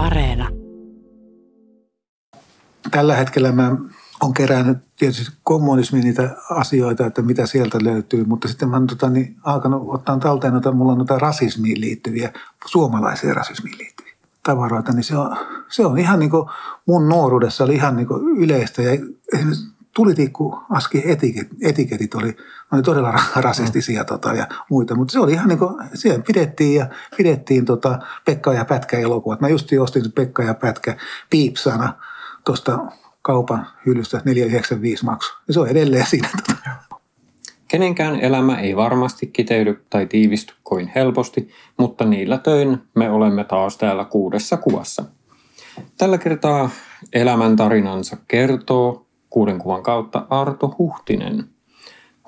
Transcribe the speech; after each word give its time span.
Areena. 0.00 0.48
Tällä 2.90 3.16
hetkellä 3.16 3.52
mä 3.52 3.76
on 4.20 4.34
kerännyt 4.34 4.78
tietysti 4.98 5.36
kommunismin 5.42 6.04
niitä 6.04 6.36
asioita, 6.50 7.06
että 7.06 7.22
mitä 7.22 7.46
sieltä 7.46 7.78
löytyy, 7.82 8.24
mutta 8.24 8.48
sitten 8.48 8.68
mä 8.68 8.76
oon 8.76 8.86
tota, 8.86 9.10
niin, 9.10 9.36
alkanut 9.44 9.82
ottaa 9.86 10.18
talteen, 10.18 10.56
että 10.56 10.72
mulla 10.72 10.92
on 10.92 10.98
noita 10.98 11.18
rasismiin 11.18 11.80
liittyviä, 11.80 12.32
suomalaiseen 12.66 13.36
rasismiin 13.36 13.78
liittyviä 13.78 14.14
tavaroita, 14.42 14.92
niin 14.92 15.04
se 15.04 15.16
on, 15.16 15.36
se 15.68 15.86
on 15.86 15.98
ihan 15.98 16.18
niin 16.18 16.30
kuin 16.30 16.48
mun 16.86 17.08
nuoruudessa 17.08 17.64
oli 17.64 17.74
ihan 17.74 17.96
niin 17.96 18.08
kuin 18.08 18.38
yleistä 18.38 18.82
ja 18.82 18.90
tulitikku 19.32 19.79
aski 20.70 21.02
etiket, 21.10 21.48
etiketit 21.62 22.14
oli, 22.14 22.36
oli 22.72 22.82
todella 22.82 23.20
rasistisia 23.36 24.04
tota, 24.04 24.32
ja 24.32 24.46
muita, 24.70 24.94
mutta 24.94 25.12
se 25.12 25.20
oli 25.20 25.32
ihan 25.32 25.48
niin 25.48 25.58
kuin, 25.58 25.74
siellä 25.94 26.22
pidettiin 26.26 26.74
ja 26.74 26.86
pidettiin 27.16 27.64
tota 27.64 27.98
Pekka 28.24 28.54
ja 28.54 28.64
Pätkä 28.64 28.98
elokuvat. 28.98 29.40
Mä 29.40 29.48
just 29.48 29.68
ostin 29.80 30.12
Pekka 30.12 30.42
ja 30.42 30.54
Pätkä 30.54 30.96
piipsana 31.30 31.92
tuosta 32.44 32.78
kaupan 33.22 33.66
hyllystä 33.86 34.22
495 34.24 35.04
maksu. 35.04 35.32
Ja 35.48 35.54
se 35.54 35.60
on 35.60 35.68
edelleen 35.68 36.06
siinä. 36.06 36.28
Kenenkään 37.68 38.20
elämä 38.20 38.58
ei 38.58 38.76
varmasti 38.76 39.26
kiteydy 39.26 39.84
tai 39.90 40.06
tiivisty 40.06 40.54
kuin 40.64 40.92
helposti, 40.94 41.48
mutta 41.76 42.04
niillä 42.04 42.38
töin 42.38 42.78
me 42.94 43.10
olemme 43.10 43.44
taas 43.44 43.76
täällä 43.76 44.04
kuudessa 44.04 44.56
kuvassa. 44.56 45.04
Tällä 45.98 46.18
kertaa 46.18 46.70
elämäntarinansa 47.12 48.16
kertoo 48.28 49.06
kuuden 49.30 49.58
kuvan 49.58 49.82
kautta 49.82 50.26
Arto 50.30 50.74
Huhtinen. 50.78 51.44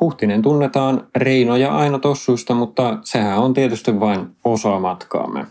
Huhtinen 0.00 0.42
tunnetaan 0.42 1.08
Reino 1.16 1.56
ja 1.56 1.76
Aino 1.76 1.98
Tossuista, 1.98 2.54
mutta 2.54 2.98
sehän 3.04 3.38
on 3.38 3.54
tietysti 3.54 4.00
vain 4.00 4.36
osa 4.44 4.78
matkaamme. 4.78 5.46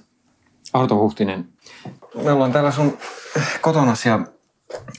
Arto 0.73 0.95
Huhtinen, 0.95 1.49
me 2.23 2.31
ollaan 2.31 2.51
täällä 2.51 2.71
sun 2.71 2.97
kotona 3.61 3.93
ja 4.05 4.19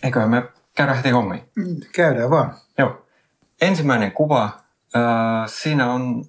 eiköhän 0.02 0.30
me 0.30 0.42
käydä 0.74 0.94
heti 0.94 1.10
hommiin. 1.10 1.42
Käydään 1.94 2.30
vaan. 2.30 2.54
Joo. 2.78 3.06
Ensimmäinen 3.60 4.12
kuva, 4.12 4.44
äh, 4.96 5.02
siinä 5.46 5.92
on 5.92 6.24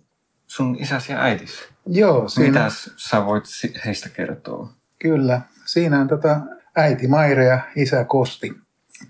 sun 0.47 0.77
isäsi 0.79 1.11
ja 1.11 1.21
äitis. 1.21 1.67
Joo. 1.85 2.29
Siinä... 2.29 2.47
Mitäs 2.47 2.91
sä 2.97 3.25
voit 3.25 3.43
heistä 3.85 4.09
kertoa? 4.09 4.69
Kyllä. 4.99 5.41
Siinä 5.65 6.01
on 6.01 6.07
tota 6.07 6.39
äiti 6.75 7.07
Maire 7.07 7.45
ja 7.45 7.59
isä 7.75 8.03
Kosti. 8.03 8.53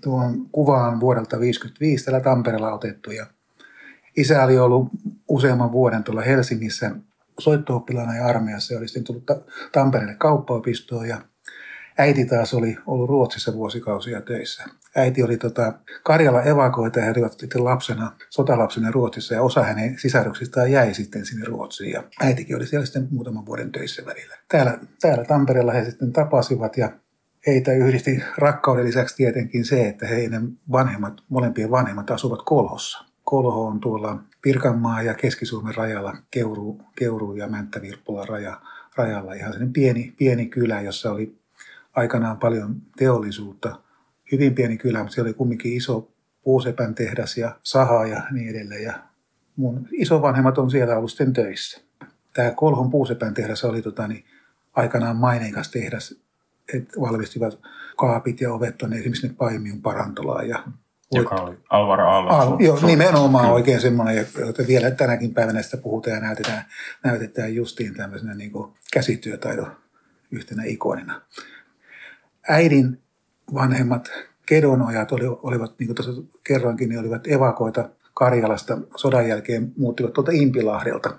Tuon 0.00 0.48
kuvaan 0.52 1.00
vuodelta 1.00 1.30
1955 1.30 2.04
täällä 2.04 2.20
Tampereella 2.20 2.72
otettu. 2.72 3.10
Ja 3.10 3.26
isä 4.16 4.44
oli 4.44 4.58
ollut 4.58 4.88
useamman 5.28 5.72
vuoden 5.72 6.04
tuolla 6.04 6.22
Helsingissä 6.22 6.90
soitto 7.38 7.84
ja 8.16 8.26
armeijassa 8.26 8.74
ja 8.74 8.78
oli 8.78 8.88
sitten 8.88 9.04
tullut 9.04 9.24
Tampereelle 9.72 10.14
kauppaopistoon 10.14 11.08
ja 11.08 11.20
Äiti 11.98 12.24
taas 12.24 12.54
oli 12.54 12.76
ollut 12.86 13.10
Ruotsissa 13.10 13.54
vuosikausia 13.54 14.20
töissä. 14.20 14.64
Äiti 14.96 15.22
oli 15.22 15.36
tota, 15.36 15.72
Karjala 16.04 16.42
evakoita 16.42 16.98
ja 16.98 17.04
he 17.04 17.10
olivat 17.10 17.38
sitten 17.38 17.64
lapsena, 17.64 18.12
sotalapsena 18.30 18.90
Ruotsissa 18.90 19.34
ja 19.34 19.42
osa 19.42 19.62
hänen 19.62 19.98
sisaruksistaan 19.98 20.72
jäi 20.72 20.94
sitten 20.94 21.26
sinne 21.26 21.44
Ruotsiin. 21.44 21.90
Ja 21.90 22.02
äitikin 22.20 22.56
oli 22.56 22.66
siellä 22.66 22.86
sitten 22.86 23.08
muutaman 23.10 23.46
vuoden 23.46 23.72
töissä 23.72 24.06
välillä. 24.06 24.36
Täällä, 24.48 24.78
täällä 25.00 25.24
Tampereella 25.24 25.72
he 25.72 25.84
sitten 25.84 26.12
tapasivat 26.12 26.76
ja 26.76 26.90
heitä 27.46 27.72
yhdisti 27.72 28.22
rakkauden 28.38 28.84
lisäksi 28.84 29.16
tietenkin 29.16 29.64
se, 29.64 29.88
että 29.88 30.06
heidän 30.06 30.48
vanhemmat, 30.72 31.20
molempien 31.28 31.70
vanhemmat 31.70 32.10
asuvat 32.10 32.42
Kolhossa. 32.44 33.04
Kolho 33.24 33.66
on 33.66 33.80
tuolla 33.80 34.22
Pirkanmaa 34.42 35.02
ja 35.02 35.14
Keski-Suomen 35.14 35.74
rajalla, 35.74 36.16
Keuru, 36.30 36.80
Keuru 36.96 37.34
ja 37.34 37.46
Mänttä-Virppula 37.46 38.26
raja, 38.26 38.60
rajalla. 38.96 39.34
Ihan 39.34 39.52
sellainen 39.52 39.72
pieni, 39.72 40.14
pieni 40.18 40.46
kylä, 40.46 40.80
jossa 40.80 41.12
oli 41.12 41.38
aikanaan 41.94 42.38
paljon 42.38 42.76
teollisuutta. 42.96 43.78
Hyvin 44.32 44.54
pieni 44.54 44.76
kylä, 44.76 44.98
mutta 44.98 45.14
siellä 45.14 45.28
oli 45.28 45.34
kumminkin 45.34 45.72
iso 45.72 46.08
puusepän 46.42 46.94
tehdas 46.94 47.38
ja 47.38 47.56
saha 47.62 48.06
ja 48.06 48.22
niin 48.30 48.48
edelleen. 48.48 48.82
Ja 48.82 48.92
mun 49.56 49.88
isovanhemmat 49.92 50.58
on 50.58 50.70
siellä 50.70 50.96
ollut 50.96 51.10
sitten 51.10 51.32
töissä. 51.32 51.80
Tämä 52.34 52.50
Kolhon 52.50 52.90
puusepän 52.90 53.34
tehdas 53.34 53.64
oli 53.64 53.82
tota, 53.82 54.08
niin, 54.08 54.24
aikanaan 54.72 55.16
maineikas 55.16 55.70
tehdas, 55.70 56.23
että 56.74 57.00
valmistivat 57.00 57.58
kaapit 57.96 58.40
ja 58.40 58.52
ovet 58.52 58.78
tuonne 58.78 58.96
esimerkiksi 58.96 59.28
ne 59.28 59.34
Paimion 59.38 59.82
parantolaan. 59.82 60.48
Ja 60.48 60.62
joka 61.12 61.34
oli 61.34 61.56
Alvaro 61.70 62.08
Aalto. 62.08 62.34
Al, 62.34 62.60
joo, 62.60 62.78
nimenomaan 62.86 63.52
oikein 63.52 63.80
semmoinen, 63.80 64.26
jota 64.38 64.62
vielä 64.66 64.90
tänäkin 64.90 65.34
päivänä 65.34 65.62
sitä 65.62 65.76
puhutaan 65.76 66.16
ja 66.16 66.20
näytetään, 66.20 66.64
näytetään 67.04 67.54
justiin 67.54 67.94
tämmöisenä 67.94 68.34
niin 68.34 68.52
käsityötaidon 68.92 69.76
yhtenä 70.30 70.62
ikonina 70.64 71.20
äidin 72.48 73.02
vanhemmat 73.54 74.10
kedonojat 74.46 75.12
oli, 75.12 75.26
olivat, 75.26 75.74
niin 75.78 75.86
kuin 75.86 75.96
tuossa 75.96 76.22
kerroinkin, 76.44 76.88
niin 76.88 77.00
olivat 77.00 77.26
evakoita 77.26 77.88
Karjalasta. 78.14 78.78
Sodan 78.96 79.28
jälkeen 79.28 79.72
muuttivat 79.76 80.12
tuolta 80.12 80.32
Impilahdelta. 80.34 81.16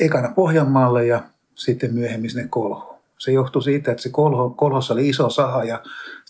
Ekana 0.00 0.32
Pohjanmaalle 0.34 1.06
ja 1.06 1.22
sitten 1.54 1.94
myöhemmin 1.94 2.30
sinne 2.30 2.48
Kolhoon. 2.48 2.87
Se 3.18 3.32
johtui 3.32 3.62
siitä, 3.62 3.90
että 3.90 4.02
se 4.02 4.08
Kolho, 4.08 4.50
Kolhossa 4.50 4.94
oli 4.94 5.08
iso 5.08 5.30
saha 5.30 5.64
ja 5.64 5.82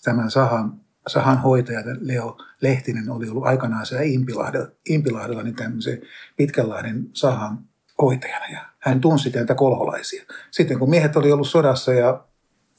tämän 0.04 0.30
sahan, 0.30 0.80
sahan 1.06 1.38
hoitaja 1.38 1.80
Leo 2.00 2.36
Lehtinen 2.60 3.10
oli 3.10 3.28
ollut 3.28 3.46
aikanaan 3.46 3.86
siellä 3.86 4.04
Impilahdella, 4.04 4.68
Impilahdella 4.88 5.42
niin 5.42 5.56
tämmöisen 5.56 6.02
Pitkänlahden 6.36 7.08
sahan 7.12 7.58
hoitajana 8.02 8.48
ja 8.52 8.60
hän 8.78 9.00
tunsi 9.00 9.30
näitä 9.30 9.54
kolholaisia. 9.54 10.24
Sitten 10.50 10.78
kun 10.78 10.90
miehet 10.90 11.16
oli 11.16 11.32
ollut 11.32 11.48
sodassa 11.48 11.92
ja 11.92 12.24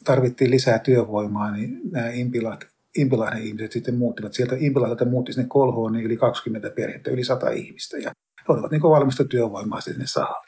tarvittiin 0.03 0.51
lisää 0.51 0.79
työvoimaa, 0.79 1.51
niin 1.51 1.81
nämä 1.91 2.09
Impilat, 2.09 2.67
Impilahden 2.97 3.43
ihmiset 3.43 3.71
sitten 3.71 3.95
muuttivat. 3.95 4.33
Sieltä 4.33 4.55
Impilahdelta 4.59 5.05
muutti 5.05 5.33
sinne 5.33 5.47
Kolhoon 5.47 5.93
niin 5.93 6.05
yli 6.05 6.17
20 6.17 6.69
perhettä, 6.69 7.11
yli 7.11 7.23
100 7.23 7.49
ihmistä. 7.49 7.97
Ja 7.97 8.11
he 8.37 8.45
olivat 8.47 8.71
niin 8.71 8.81
valmista 8.81 9.25
työvoimaa 9.25 9.81
sinne 9.81 10.07
sahalle. 10.07 10.47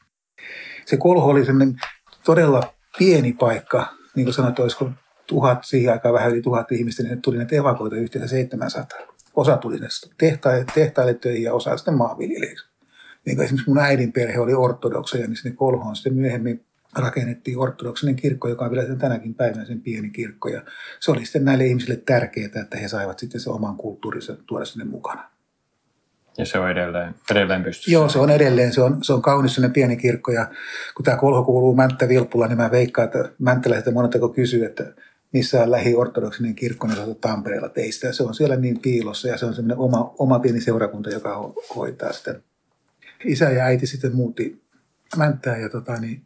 Se 0.85 0.97
Kolho 0.97 1.25
oli 1.25 1.45
sellainen 1.45 1.75
todella 2.23 2.73
pieni 2.97 3.33
paikka, 3.33 3.87
niin 4.15 4.25
kuin 4.25 4.33
sanoit, 4.33 4.59
olisiko 4.59 4.91
tuhat, 5.27 5.63
siihen 5.63 5.93
aikaan 5.93 6.13
vähän 6.13 6.31
yli 6.31 6.41
tuhat 6.41 6.71
ihmistä, 6.71 7.03
niin 7.03 7.21
tuli 7.21 7.37
näitä 7.37 7.55
evakoita 7.55 7.95
yhteensä 7.95 8.27
700. 8.27 8.99
Osa 9.35 9.57
tuli 9.57 9.79
tehtaille, 10.17 10.65
tehtaille 10.73 11.13
töihin 11.13 11.43
ja 11.43 11.53
osa 11.53 11.77
sitten 11.77 11.97
maanviljelijöiksi. 11.97 12.65
Niin 13.25 13.41
esimerkiksi 13.41 13.69
mun 13.69 13.77
äidin 13.77 14.13
perhe 14.13 14.39
oli 14.39 14.53
ortodokseja, 14.53 15.27
niin 15.27 15.35
sinne 15.35 15.55
Kolhoon 15.55 15.95
sitten 15.95 16.13
myöhemmin 16.13 16.65
rakennettiin 16.95 17.57
ortodoksinen 17.57 18.15
kirkko, 18.15 18.47
joka 18.47 18.65
on 18.65 18.71
vielä 18.71 18.95
tänäkin 18.95 19.35
päivänä 19.35 19.65
sen 19.65 19.81
pieni 19.81 20.09
kirkko. 20.09 20.49
Ja 20.49 20.61
se 20.99 21.11
oli 21.11 21.25
sitten 21.25 21.45
näille 21.45 21.65
ihmisille 21.65 21.95
tärkeää, 21.95 22.61
että 22.61 22.77
he 22.77 22.87
saivat 22.87 23.19
sitten 23.19 23.41
se 23.41 23.49
oman 23.49 23.77
kulttuurinsa 23.77 24.37
tuoda 24.45 24.65
sinne 24.65 24.85
mukana. 24.85 25.30
Ja 26.37 26.45
se 26.45 26.59
on 26.59 26.71
edelleen, 26.71 27.15
edelleen 27.31 27.63
pystyssä? 27.63 27.91
Joo, 27.91 28.09
se 28.09 28.19
on 28.19 28.29
edelleen. 28.29 28.73
Se 28.73 28.81
on, 28.81 29.03
se 29.03 29.13
on 29.13 29.21
kaunis 29.21 29.55
sellainen 29.55 29.73
pieni 29.73 29.97
kirkko. 29.97 30.31
Ja 30.31 30.47
kun 30.95 31.05
tämä 31.05 31.17
kolho 31.17 31.43
kuuluu 31.43 31.75
Mänttä 31.75 32.07
Vilppula, 32.07 32.47
niin 32.47 32.57
mä 32.57 32.71
veikkaan, 32.71 33.05
että 33.05 33.31
Mänttäläiset 33.39 33.93
monettako 33.93 34.29
kysyy, 34.29 34.65
että 34.65 34.93
missä 35.33 35.63
on 35.63 35.71
lähi-ortodoksinen 35.71 36.55
kirkko, 36.55 36.87
niin 36.87 36.95
se 36.95 37.15
Tampereella 37.21 37.69
teistä. 37.69 38.13
se 38.13 38.23
on 38.23 38.35
siellä 38.35 38.55
niin 38.55 38.79
piilossa 38.79 39.27
ja 39.27 39.37
se 39.37 39.45
on 39.45 39.53
semmoinen 39.53 39.77
oma, 39.77 40.13
oma 40.19 40.39
pieni 40.39 40.61
seurakunta, 40.61 41.09
joka 41.09 41.53
hoitaa 41.75 42.13
sitä. 42.13 42.35
Isä 43.25 43.49
ja 43.49 43.63
äiti 43.63 43.87
sitten 43.87 44.15
muutti 44.15 44.61
Mänttään 45.17 45.61
ja 45.61 45.69
tota, 45.69 45.99
niin 45.99 46.21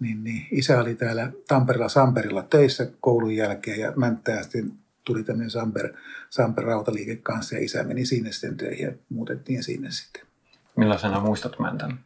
niin, 0.00 0.24
niin 0.24 0.46
isä 0.50 0.80
oli 0.80 0.94
täällä 0.94 1.30
Tampereella 1.48 1.88
Samperilla 1.88 2.42
töissä 2.42 2.86
koulun 3.00 3.36
jälkeen 3.36 3.80
ja 3.80 3.92
Mänttää 3.96 4.42
sitten 4.42 4.72
tuli 5.04 5.24
tämmöinen 5.24 5.50
Samper, 5.50 5.94
Samper 6.30 6.64
rautaliike 6.64 7.16
kanssa 7.16 7.54
ja 7.54 7.64
isä 7.64 7.84
meni 7.84 8.06
sinne 8.06 8.32
sitten 8.32 8.56
töihin 8.56 8.86
ja 8.86 8.92
muutettiin 9.08 9.62
sinne 9.62 9.90
sitten. 9.90 10.22
Millaisena 10.76 11.20
muistat 11.20 11.58
Mäntän? 11.58 11.98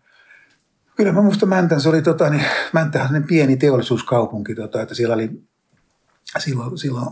Kyllä 0.97 1.12
mä 1.12 1.22
muistan 1.22 1.48
Mäntän. 1.48 1.81
Se 1.81 1.88
oli 1.88 2.03
tota, 2.03 2.31
niin, 2.31 2.44
Mäntähän 2.72 3.16
on 3.16 3.25
pieni 3.25 3.56
teollisuuskaupunki, 3.56 4.54
tota, 4.54 4.82
että 4.82 4.94
siellä 4.94 5.14
oli 5.14 5.42
silloin, 6.38 6.78
silloin 6.78 7.06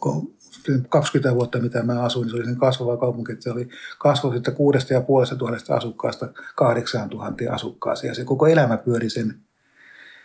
kun 0.00 0.34
20 0.88 1.34
vuotta, 1.34 1.58
mitä 1.58 1.82
mä 1.82 2.02
asuin, 2.02 2.22
niin 2.22 2.30
se 2.30 2.36
oli 2.36 2.44
sen 2.44 2.56
kasvava 2.56 2.96
kaupunki, 2.96 3.32
että 3.32 3.42
se 3.42 3.50
oli 3.50 3.68
kasvanut 3.98 4.36
sitten 4.36 4.54
kuudesta 4.54 4.92
ja 4.92 5.00
puolesta 5.00 5.36
tuhannesta 5.36 5.74
asukkaasta 5.74 6.28
kahdeksaan 6.56 7.10
tuhanteen 7.10 7.52
asukkaaseen. 7.52 8.10
Ja 8.10 8.14
se 8.14 8.24
koko 8.24 8.46
elämä 8.46 8.76
pyöri 8.76 9.10
sen 9.10 9.40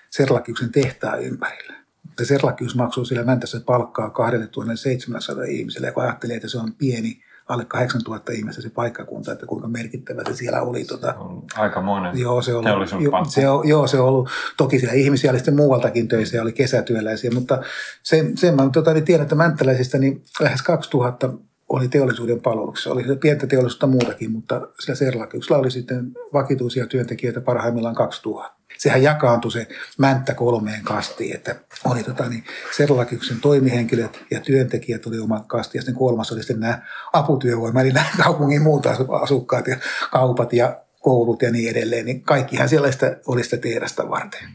Serlakiuksen 0.09 0.71
tehtaan 0.71 1.23
ympärillä. 1.23 1.82
Se 2.17 2.25
Serlakius 2.25 2.75
maksoi 2.75 3.05
sillä 3.05 3.23
Mäntässä 3.23 3.61
palkkaa 3.65 4.09
2700 4.09 5.43
ihmiselle, 5.43 5.87
ja 5.87 5.93
kun 5.93 6.03
ajattelee, 6.03 6.35
että 6.35 6.47
se 6.47 6.57
on 6.57 6.73
pieni, 6.77 7.23
alle 7.49 7.65
8000 7.65 8.31
ihmistä 8.31 8.61
se 8.61 8.69
paikkakunta, 8.69 9.31
että 9.31 9.45
kuinka 9.45 9.67
merkittävä 9.67 10.21
se 10.27 10.35
siellä 10.35 10.61
oli. 10.61 10.83
Tota, 10.83 11.15
aika 11.55 11.81
monen 11.81 12.19
joo, 12.19 12.41
se 12.41 12.53
oli, 12.53 12.69
jo, 13.03 13.11
se, 13.29 13.49
on, 13.49 13.67
joo, 13.67 13.87
se 13.87 13.99
on 13.99 14.07
ollut, 14.07 14.29
toki 14.57 14.79
siellä 14.79 14.93
ihmisiä 14.93 15.31
oli 15.31 15.39
sitten 15.39 15.55
muualtakin 15.55 16.07
töissä 16.07 16.37
ja 16.37 16.41
oli 16.41 16.53
kesätyöläisiä, 16.53 17.31
mutta 17.31 17.61
sen, 18.03 18.37
sen 18.37 18.55
mä 18.55 18.69
tota, 18.73 18.93
niin 18.93 19.05
tiedän, 19.05 19.23
että 19.23 19.35
mänttäläisistä 19.35 19.97
niin 19.97 20.23
lähes 20.39 20.61
2000 20.61 21.29
oli 21.69 21.87
teollisuuden 21.87 22.41
palveluksessa. 22.41 22.91
Oli 22.91 23.03
pientä 23.21 23.47
teollisuutta 23.47 23.87
muutakin, 23.87 24.31
mutta 24.31 24.67
sillä 24.79 24.95
Serlakiuksella 24.95 25.57
oli 25.57 25.71
sitten 25.71 26.11
vakituisia 26.33 26.87
työntekijöitä 26.87 27.41
parhaimmillaan 27.41 27.95
2000. 27.95 28.62
sehän 28.77 29.03
jakaantui 29.03 29.51
se 29.51 29.67
mänttä 29.97 30.33
kolmeen 30.33 30.83
kastiin, 30.83 31.35
että 31.35 31.55
oli 31.85 32.03
tota, 32.03 32.29
niin 32.29 32.43
Serlakyksen 32.77 33.41
toimihenkilöt 33.41 34.23
ja 34.31 34.39
työntekijät 34.39 35.05
oli 35.05 35.19
oma 35.19 35.43
kasti, 35.47 35.77
ja 35.77 35.81
sitten 35.81 35.95
kolmas 35.95 36.31
oli 36.31 36.39
sitten 36.39 36.59
nämä 36.59 36.81
aputyövoima, 37.13 37.81
eli 37.81 37.91
nämä 37.91 38.05
kaupungin 38.23 38.61
muut 38.61 38.85
asukkaat 39.21 39.67
ja 39.67 39.77
kaupat 40.11 40.53
ja 40.53 40.83
koulut 40.99 41.41
ja 41.41 41.51
niin 41.51 41.69
edelleen, 41.69 42.05
niin 42.05 42.21
kaikkihan 42.21 42.69
sellaista 42.69 43.05
oli 43.27 43.43
sitä 43.43 43.57
tehdasta 43.57 44.09
varten. 44.09 44.49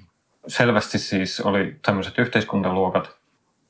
Selvästi 0.46 0.98
siis 0.98 1.40
oli 1.40 1.76
tämmöiset 1.82 2.18
yhteiskuntaluokat. 2.18 3.17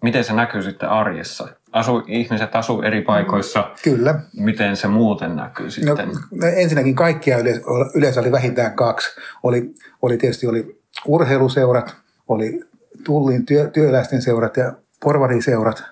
Miten 0.03 0.25
se 0.25 0.33
näkyy 0.33 0.63
sitten 0.63 0.89
arjessa? 0.89 1.49
Asu, 1.73 2.03
ihmiset 2.07 2.57
asuu 2.57 2.83
eri 2.83 3.03
paikoissa. 3.03 3.71
Kyllä. 3.85 4.21
Miten 4.37 4.77
se 4.77 4.89
muuten 4.89 5.37
näkyy 5.37 5.67
no, 5.67 5.71
sitten? 5.71 6.09
No, 6.09 6.47
ensinnäkin 6.47 6.95
kaikkia 6.95 7.39
yleensä, 7.39 7.61
yleensä 7.95 8.21
oli 8.21 8.33
vähintään 8.33 8.73
kaksi. 8.73 9.21
Oli, 9.43 9.75
oli 10.03 10.17
tietysti 10.17 10.47
oli 10.47 10.81
urheiluseurat, 11.07 11.97
oli 12.29 12.61
tullin 13.05 13.47
työ, 13.47 13.67
työläisten 13.67 14.23
seurat 14.23 14.57
ja 14.57 14.73
porvariseurat. 15.01 15.83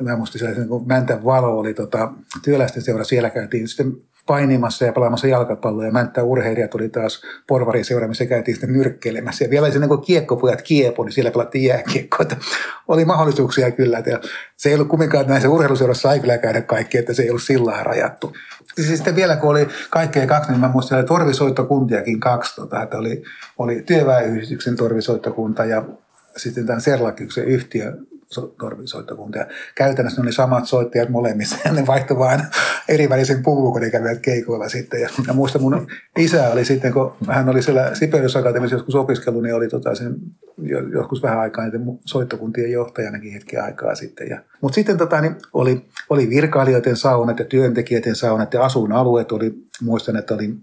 Mä 0.00 0.16
muistin 0.16 0.38
sellaisen, 0.38 0.68
kun 0.68 0.86
Mäntän 0.86 1.24
valo 1.24 1.58
oli 1.58 1.74
tota, 1.74 2.12
työläisten 2.44 2.82
seura, 2.82 3.04
siellä 3.04 3.30
käytiin 3.30 3.68
sitten 3.68 3.92
painimassa 4.30 4.84
ja 4.84 4.92
pelaamassa 4.92 5.26
jalkapalloa 5.26 5.84
ja 5.84 5.92
Mänttä 5.92 6.22
urheilijat 6.22 6.70
tuli 6.70 6.88
taas 6.88 7.22
porvarin 7.46 7.84
seura, 7.84 8.08
missä 8.08 8.26
käytiin 8.26 8.54
sitten 8.54 8.72
nyrkkeilemässä. 8.72 9.44
Ja 9.44 9.50
vielä 9.50 9.64
oli 9.64 9.72
se 9.72 9.78
niin 9.78 10.00
kiekkopujat 10.00 10.62
kiepo, 10.62 11.04
niin 11.04 11.12
siellä 11.12 11.30
pelattiin 11.30 11.64
jääkiekkoa. 11.64 12.26
Oli 12.88 13.04
mahdollisuuksia 13.04 13.70
kyllä. 13.70 13.98
Että 13.98 14.20
se 14.56 14.68
ei 14.68 14.74
ollut 14.74 14.88
kumminkaan, 14.88 15.20
että 15.20 15.32
näissä 15.32 15.48
urheiluseurassa 15.48 16.08
sai 16.08 16.20
kyllä 16.20 16.38
käydä 16.38 16.62
kaikki, 16.62 16.98
että 16.98 17.14
se 17.14 17.22
ei 17.22 17.30
ollut 17.30 17.42
sillä 17.42 17.82
rajattu. 17.82 18.32
Sitten 18.86 19.16
vielä 19.16 19.36
kun 19.36 19.50
oli 19.50 19.68
kaikkea 19.90 20.26
kaksi, 20.26 20.50
niin 20.50 20.60
mä 20.60 20.68
muistan, 20.68 21.00
että 21.00 21.08
torvisoittokuntiakin 21.08 22.20
kaksi. 22.20 22.56
Tota, 22.56 22.82
että 22.82 22.98
oli, 22.98 23.22
oli 23.58 23.82
työväenyhdistyksen 23.82 24.76
torvisoittokunta 24.76 25.64
ja 25.64 25.84
sitten 26.36 26.66
tämän 26.66 26.80
Serlakyksen 26.80 27.44
yhtiö 27.44 27.92
torvisoittokunta. 28.60 29.38
Ja 29.38 29.46
käytännössä 29.74 30.20
ne 30.20 30.26
oli 30.26 30.32
samat 30.32 30.66
soittajat 30.66 31.08
molemmissa 31.08 31.56
ja 31.64 31.72
ne 31.72 31.86
vaihtoi 31.86 32.18
vain 32.18 32.40
eri 32.88 33.08
välisen 33.08 33.42
puvun, 33.42 33.72
kun 33.72 33.80
ne 33.80 33.90
kävivät 33.90 34.18
keikoilla 34.18 34.68
sitten. 34.68 35.00
Ja, 35.00 35.08
ja 35.26 35.32
muista 35.32 35.58
mun 35.58 35.86
isä 36.18 36.50
oli 36.50 36.64
sitten, 36.64 36.92
kun 36.92 37.12
hän 37.28 37.48
oli 37.48 37.62
siellä 37.62 37.94
Sibelius 37.94 38.36
Akatemiassa 38.36 38.76
joskus 38.76 38.94
opiskellut, 38.94 39.42
niin 39.42 39.54
oli 39.54 39.68
tota 39.68 39.94
sen, 39.94 40.14
joskus 40.92 41.22
vähän 41.22 41.40
aikaa 41.40 41.64
niiden 41.64 41.82
soittokuntien 42.04 42.72
johtajanakin 42.72 43.32
hetki 43.32 43.56
aikaa 43.56 43.94
sitten. 43.94 44.28
Ja, 44.28 44.40
mutta 44.60 44.74
sitten 44.74 44.98
tota, 44.98 45.20
niin 45.20 45.36
oli, 45.52 45.84
oli 46.10 46.30
virkailijoiden 46.30 46.96
saunat 46.96 47.38
ja 47.38 47.44
työntekijöiden 47.44 48.16
saunat 48.16 48.54
ja 48.54 48.64
asuinalueet 48.64 49.32
oli, 49.32 49.54
muistan, 49.82 50.16
että 50.16 50.34
oli 50.34 50.54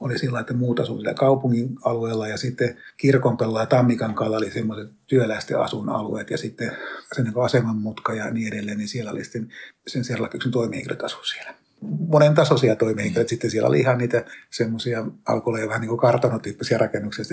oli 0.00 0.18
sillä, 0.18 0.40
että 0.40 0.54
muut 0.54 0.80
asuivat 0.80 1.00
sillä 1.00 1.14
kaupungin 1.14 1.76
alueella 1.84 2.28
ja 2.28 2.36
sitten 2.36 2.76
Kirkonpella 2.96 3.60
ja 3.60 3.66
Tammikankaalla 3.66 4.36
oli 4.36 4.50
semmoiset 4.50 4.90
työläisten 5.06 5.60
asuinalueet 5.60 6.30
ja 6.30 6.38
sitten 6.38 6.76
sen 7.12 7.24
niin 7.24 7.44
aseman 7.44 7.76
mutka 7.76 8.14
ja 8.14 8.30
niin 8.30 8.52
edelleen, 8.52 8.78
niin 8.78 8.88
siellä 8.88 9.10
oli 9.10 9.24
sitten 9.24 9.48
sen 9.86 10.04
Serlakyksen 10.04 10.52
toimihenkilöt 10.52 11.02
asu 11.04 11.24
siellä. 11.24 11.54
Monen 12.08 12.34
tasoisia 12.34 12.76
toimihenkilöitä. 12.76 13.28
Sitten 13.28 13.50
siellä 13.50 13.68
oli 13.68 13.80
ihan 13.80 13.98
niitä 13.98 14.24
semmoisia 14.50 15.04
alkoileja 15.28 15.68
vähän 15.68 15.80
niin 15.80 15.88
kuin 15.88 16.00
kartanotyyppisiä 16.00 16.78
rakennuksia 16.78 17.24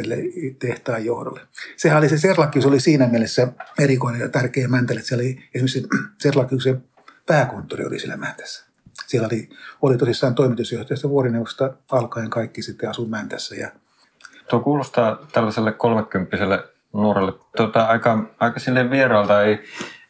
tehtaan 0.60 1.06
johdolle. 1.06 1.42
Sehän 1.78 1.98
oli 1.98 2.10
se 2.10 2.18
Serlakkyys 2.18 2.66
oli 2.66 2.80
siinä 2.80 3.08
mielessä 3.08 3.48
erikoinen 3.80 4.22
ja 4.22 4.30
tärkeä 4.30 4.68
mäntälle, 4.68 5.00
että 5.00 5.08
siellä 5.08 5.22
oli 5.22 5.38
esimerkiksi 5.54 5.88
Serlakyksen 6.18 6.84
pääkonttori 7.26 7.86
oli 7.86 8.00
siellä 8.00 8.18
Mäntässä 8.18 8.65
siellä 9.08 9.28
oli, 9.32 9.50
oli 9.82 9.98
tosissaan 9.98 10.36
toimitusjohtajasta 10.36 11.10
vuorineuvosta 11.10 11.74
alkaen 11.92 12.30
kaikki 12.30 12.62
sitten 12.62 12.90
asu 12.90 13.08
Mäntässä. 13.08 13.56
Ja... 13.56 13.72
Tuo 14.50 14.60
kuulostaa 14.60 15.18
tällaiselle 15.32 15.72
kolmekymppiselle 15.72 16.64
nuorelle 16.94 17.34
tota, 17.58 17.86
aika, 17.86 18.24
aika 18.40 18.60
silleen 18.60 18.90
vieraalta. 18.90 19.44
Ei, 19.44 19.60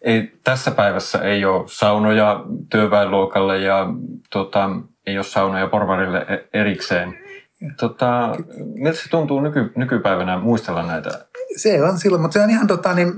ei, 0.01 0.33
tässä 0.44 0.71
päivässä 0.71 1.19
ei 1.19 1.45
ole 1.45 1.63
saunoja 1.68 2.45
työväenluokalle 2.69 3.57
ja 3.59 3.88
tota, 4.30 4.69
ei 5.06 5.18
ole 5.18 5.24
saunoja 5.24 5.68
porvarille 5.68 6.25
e-, 6.30 6.59
erikseen. 6.59 7.18
Tota, 7.80 8.36
miltä 8.74 8.97
se 8.97 9.09
tuntuu 9.09 9.42
nyky, 9.42 9.71
nykypäivänä 9.75 10.38
muistella 10.38 10.83
näitä? 10.83 11.25
Se 11.56 11.83
on 11.83 12.00
silloin, 12.00 12.21
mutta 12.21 12.33
se 12.33 12.44
on 12.44 12.50
ihan 12.50 12.68
tota, 12.68 12.94
niin, 12.94 13.13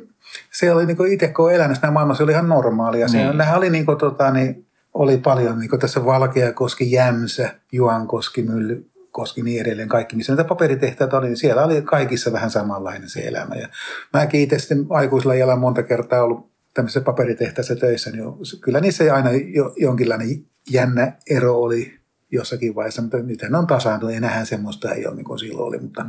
se 0.51 0.71
oli 0.71 0.85
niin 0.85 1.11
itse 1.11 1.27
kun 1.27 1.53
elänyt 1.53 1.77
maailmassa, 1.91 2.17
se 2.17 2.23
oli 2.23 2.31
ihan 2.31 2.49
normaalia. 2.49 3.07
Niin. 3.11 3.43
Se, 3.43 3.53
oli 3.55 3.69
niin 3.69 3.85
kuin, 3.85 3.97
tota, 3.97 4.31
niin, 4.31 4.66
oli 4.97 5.17
paljon, 5.17 5.59
niin 5.59 5.69
kuin 5.69 5.79
tässä 5.79 6.05
Valkeakoski, 6.05 6.91
Jämsä, 6.91 7.55
Juankoski, 7.71 8.43
Myllykoski, 8.43 9.41
niin 9.41 9.61
edelleen, 9.61 9.89
kaikki, 9.89 10.15
missä 10.15 10.33
näitä 10.33 10.49
paperitehtaita 10.49 11.17
oli, 11.17 11.27
niin 11.27 11.37
siellä 11.37 11.65
oli 11.65 11.81
kaikissa 11.81 12.31
vähän 12.31 12.51
samanlainen 12.51 13.09
se 13.09 13.19
elämä. 13.19 13.55
Ja 13.55 13.67
mäkin 14.13 14.41
itse 14.41 14.59
sitten 14.59 14.85
aikuisella 14.89 15.33
jäljellä 15.33 15.55
monta 15.55 15.83
kertaa 15.83 16.23
ollut 16.23 16.51
tämmöisessä 16.73 17.01
paperitehtaassa 17.01 17.75
töissä, 17.75 18.11
niin 18.11 18.23
kyllä 18.61 18.79
niissä 18.79 19.13
aina 19.13 19.29
jo, 19.31 19.73
jonkinlainen 19.77 20.45
jännä 20.69 21.13
ero 21.29 21.61
oli 21.61 21.99
jossakin 22.31 22.75
vaiheessa, 22.75 23.01
mutta 23.01 23.17
nythän 23.17 23.55
on 23.55 23.67
tasaantunut, 23.67 24.15
enää 24.15 24.45
semmoista 24.45 24.91
ei 24.91 25.07
ole 25.07 25.15
niin 25.15 25.25
kuin 25.25 25.39
silloin 25.39 25.67
oli, 25.67 25.79
mutta 25.79 26.05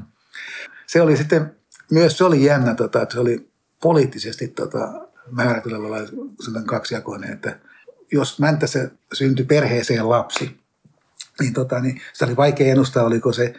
se 0.86 1.02
oli 1.02 1.16
sitten, 1.16 1.56
myös 1.90 2.18
se 2.18 2.24
oli 2.24 2.44
jännä, 2.44 2.74
tota, 2.74 3.02
että 3.02 3.12
se 3.12 3.20
oli 3.20 3.50
poliittisesti 3.82 4.48
tota, 4.48 5.08
määrätyllä 5.30 5.82
lailla 5.82 6.62
kaksijakoinen, 6.66 7.32
että 7.32 7.58
jos 8.12 8.38
Mäntässä 8.38 8.90
syntyi 9.12 9.44
perheeseen 9.44 10.08
lapsi, 10.08 10.58
niin, 11.40 11.52
tota, 11.52 11.80
niin 11.80 12.00
sitä 12.12 12.24
oli 12.24 12.36
vaikea 12.36 12.72
ennustaa, 12.72 13.04
oliko 13.04 13.32
se 13.32 13.54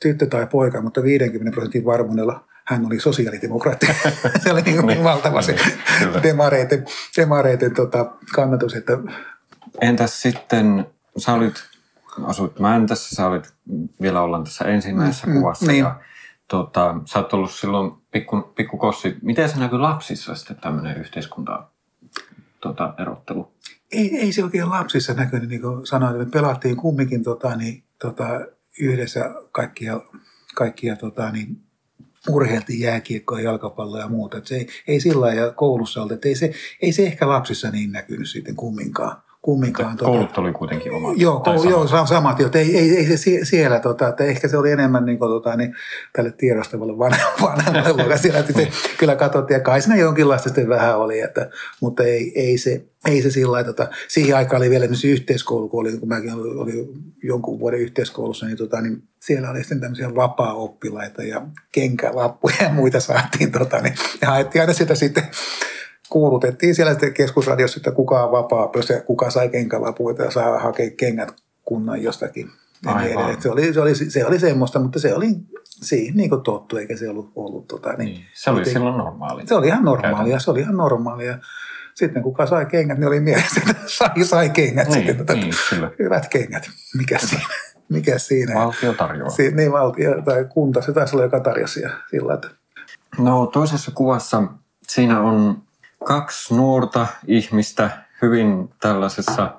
tyttö 0.00 0.26
tai 0.26 0.46
poika, 0.46 0.82
mutta 0.82 1.02
50 1.02 1.54
prosentin 1.54 1.84
varmuudella 1.84 2.44
hän 2.64 2.86
oli 2.86 3.00
sosiaalidemokraatti. 3.00 3.86
se 4.42 4.52
oli 4.52 4.62
niin, 4.62 4.86
niin 4.86 5.04
valtava 5.04 5.42
se 5.42 5.56
demareiden, 6.22 6.84
demareiden 7.16 7.74
tota, 7.74 8.10
kannatus. 8.34 8.74
Että... 8.74 8.98
Entäs 9.80 10.22
sitten, 10.22 10.86
sä 11.16 11.32
olit, 11.32 11.54
asuit 12.24 12.58
Mäntässä, 12.58 13.16
sä 13.16 13.26
olit, 13.26 13.52
vielä 14.00 14.22
ollaan 14.22 14.44
tässä 14.44 14.64
ensimmäisessä 14.64 15.26
mm, 15.26 15.32
kuvassa 15.32 15.66
niin. 15.66 15.78
ja 15.78 16.00
tota, 16.48 16.94
sä 17.04 17.18
oot 17.18 17.32
ollut 17.32 17.50
silloin 17.50 17.92
pikku, 18.10 18.40
pikku 18.40 18.78
kossi. 18.78 19.16
Miten 19.22 19.48
se 19.48 19.58
näkyy 19.58 19.78
lapsissa 19.78 20.34
sitten 20.34 20.56
tämmöinen 20.56 20.96
yhteiskunta 20.96 21.66
tota, 22.64 22.94
erottelu? 22.98 23.52
Ei, 23.92 24.16
ei 24.16 24.32
se 24.32 24.44
oikein 24.44 24.70
lapsissa 24.70 25.14
näkynyt, 25.14 25.48
niin 25.48 25.62
kuin 25.62 25.86
sanoin, 25.86 26.12
että 26.12 26.24
me 26.24 26.30
pelattiin 26.30 26.76
kumminkin 26.76 27.22
tota, 27.22 27.56
niin, 27.56 27.84
tota, 27.98 28.26
yhdessä 28.80 29.34
kaikkia, 29.52 30.00
kaikkia 30.54 30.96
tota, 30.96 31.30
niin, 31.30 31.60
urheiltiin 32.28 32.80
jääkiekkoa, 32.80 33.40
jalkapalloa 33.40 34.00
ja 34.00 34.08
muuta. 34.08 34.38
Et 34.38 34.46
se 34.46 34.56
ei, 34.56 34.68
ei 34.86 35.00
sillä 35.00 35.34
ja 35.34 35.52
koulussa 35.52 36.06
että 36.14 36.28
ei 36.28 36.34
se, 36.34 36.52
ei 36.82 36.92
se 36.92 37.06
ehkä 37.06 37.28
lapsissa 37.28 37.70
niin 37.70 37.92
näkynyt 37.92 38.30
sitten 38.30 38.56
kumminkaan 38.56 39.22
kumminkaan. 39.44 39.96
Tuota, 39.96 40.12
koulut 40.12 40.38
oli 40.38 40.52
kuitenkin 40.52 40.92
oma. 40.92 41.12
Joo, 41.16 41.40
kou, 41.40 41.64
joo 41.70 41.86
samat, 41.86 42.08
samat 42.08 42.38
jo. 42.38 42.50
Ei, 42.54 42.78
ei, 42.78 42.96
ei 42.96 43.16
se 43.16 43.40
siellä, 43.42 43.80
tota, 43.80 44.08
että 44.08 44.24
ehkä 44.24 44.48
se 44.48 44.58
oli 44.58 44.70
enemmän 44.70 45.04
niin 45.04 45.18
kuin, 45.18 45.28
tota, 45.28 45.56
niin, 45.56 45.74
tälle 46.12 46.30
tiedostavalle 46.30 46.98
vanhemmalle 47.04 47.88
luokalle. 47.88 48.18
Siellä 48.18 48.42
sitten 48.42 48.68
kyllä 48.98 49.16
katsottiin, 49.16 49.54
ja 49.54 49.60
kai 49.60 49.80
siinä 49.80 49.96
jonkinlaista 49.96 50.48
sitten 50.48 50.68
vähän 50.68 50.98
oli, 50.98 51.20
että, 51.20 51.50
mutta 51.80 52.02
ei, 52.02 52.32
ei 52.34 52.58
se, 52.58 52.84
ei 53.08 53.22
se 53.22 53.30
sillä 53.30 53.52
lailla, 53.52 53.72
tota, 53.72 53.90
siihen 54.08 54.36
aikaan 54.36 54.62
oli 54.62 54.70
vielä 54.70 54.88
se 54.92 55.08
yhteiskoulu, 55.08 55.68
kun, 55.68 55.80
oli, 55.80 55.98
kun 55.98 56.08
mäkin 56.08 56.34
olin, 56.34 56.58
olin 56.58 56.88
jonkun 57.22 57.58
vuoden 57.58 57.80
yhteiskoulussa, 57.80 58.46
niin, 58.46 58.58
tota, 58.58 58.80
niin 58.80 59.02
siellä 59.20 59.50
oli 59.50 59.60
sitten 59.60 59.80
tämmöisiä 59.80 60.14
vapaa-oppilaita 60.14 61.22
ja 61.22 61.46
kenkälappuja 61.72 62.56
ja 62.60 62.68
muita 62.68 63.00
saatiin, 63.00 63.52
tota, 63.52 63.80
niin, 63.80 63.94
ja 64.20 64.28
haettiin 64.28 64.62
aina 64.62 64.72
sitä 64.72 64.94
sitten 64.94 65.24
kuulutettiin 66.08 66.74
siellä 66.74 66.92
sitten 66.92 67.14
keskusradiossa, 67.14 67.78
että 67.78 67.92
kuka 67.92 68.24
on 68.24 68.32
vapaa, 68.32 68.70
ja 68.94 69.00
kuka 69.00 69.30
sai 69.30 69.48
kenkälapuita 69.48 70.22
ja 70.22 70.30
saa 70.30 70.58
hakea 70.58 70.90
kengät 70.90 71.34
kunnan 71.64 72.02
jostakin. 72.02 72.50
Niin 72.84 73.42
se, 73.42 73.50
oli, 73.50 73.72
se, 73.72 73.80
oli, 73.80 73.94
se 73.94 74.26
oli 74.26 74.38
semmoista, 74.38 74.80
mutta 74.80 74.98
se 74.98 75.14
oli 75.14 75.28
siihen 75.82 76.16
niin 76.16 76.30
tottu, 76.44 76.76
eikä 76.76 76.96
se 76.96 77.08
ollut 77.08 77.32
ollut. 77.36 77.68
Tota, 77.68 77.92
niin, 77.92 77.98
niin, 77.98 78.24
se 78.34 78.50
oli 78.50 78.64
silloin 78.64 78.96
normaali. 78.96 79.46
Se 79.46 79.54
oli 79.54 79.66
ihan 79.66 79.84
normaalia, 79.84 80.38
se 80.38 80.50
oli 80.50 80.60
ihan 80.60 80.76
normaalia. 80.76 81.38
Sitten 81.94 82.22
kuka 82.22 82.46
sai 82.46 82.66
kengät, 82.66 82.98
niin 82.98 83.08
oli 83.08 83.20
mielessä, 83.20 83.60
että 83.60 83.82
sai, 83.98 84.24
sai 84.24 84.50
kengät. 84.50 84.88
Niin, 84.88 84.98
sitten, 84.98 85.16
tota, 85.16 85.32
niin, 85.32 85.54
kyllä. 85.70 85.90
Hyvät 85.98 86.28
kengät, 86.28 86.70
mikä 86.98 87.18
siinä. 87.18 87.44
Mikä 87.88 88.18
siinä? 88.18 88.54
Valtio 88.54 88.92
tarjoaa. 88.92 89.30
Si, 89.30 89.50
niin, 89.50 89.72
valtio 89.72 90.22
tai 90.22 90.46
kunta, 90.48 90.82
se 90.82 90.92
taisi 90.92 91.16
olla 91.16 91.24
joka 91.24 91.40
tarjosi 91.40 91.82
sillä, 92.10 92.34
että... 92.34 92.48
No 93.18 93.46
toisessa 93.46 93.90
kuvassa 93.94 94.42
siinä 94.88 95.20
on 95.20 95.62
kaksi 96.04 96.54
nuorta 96.54 97.06
ihmistä 97.26 97.90
hyvin 98.22 98.70
tällaisessa, 98.80 99.54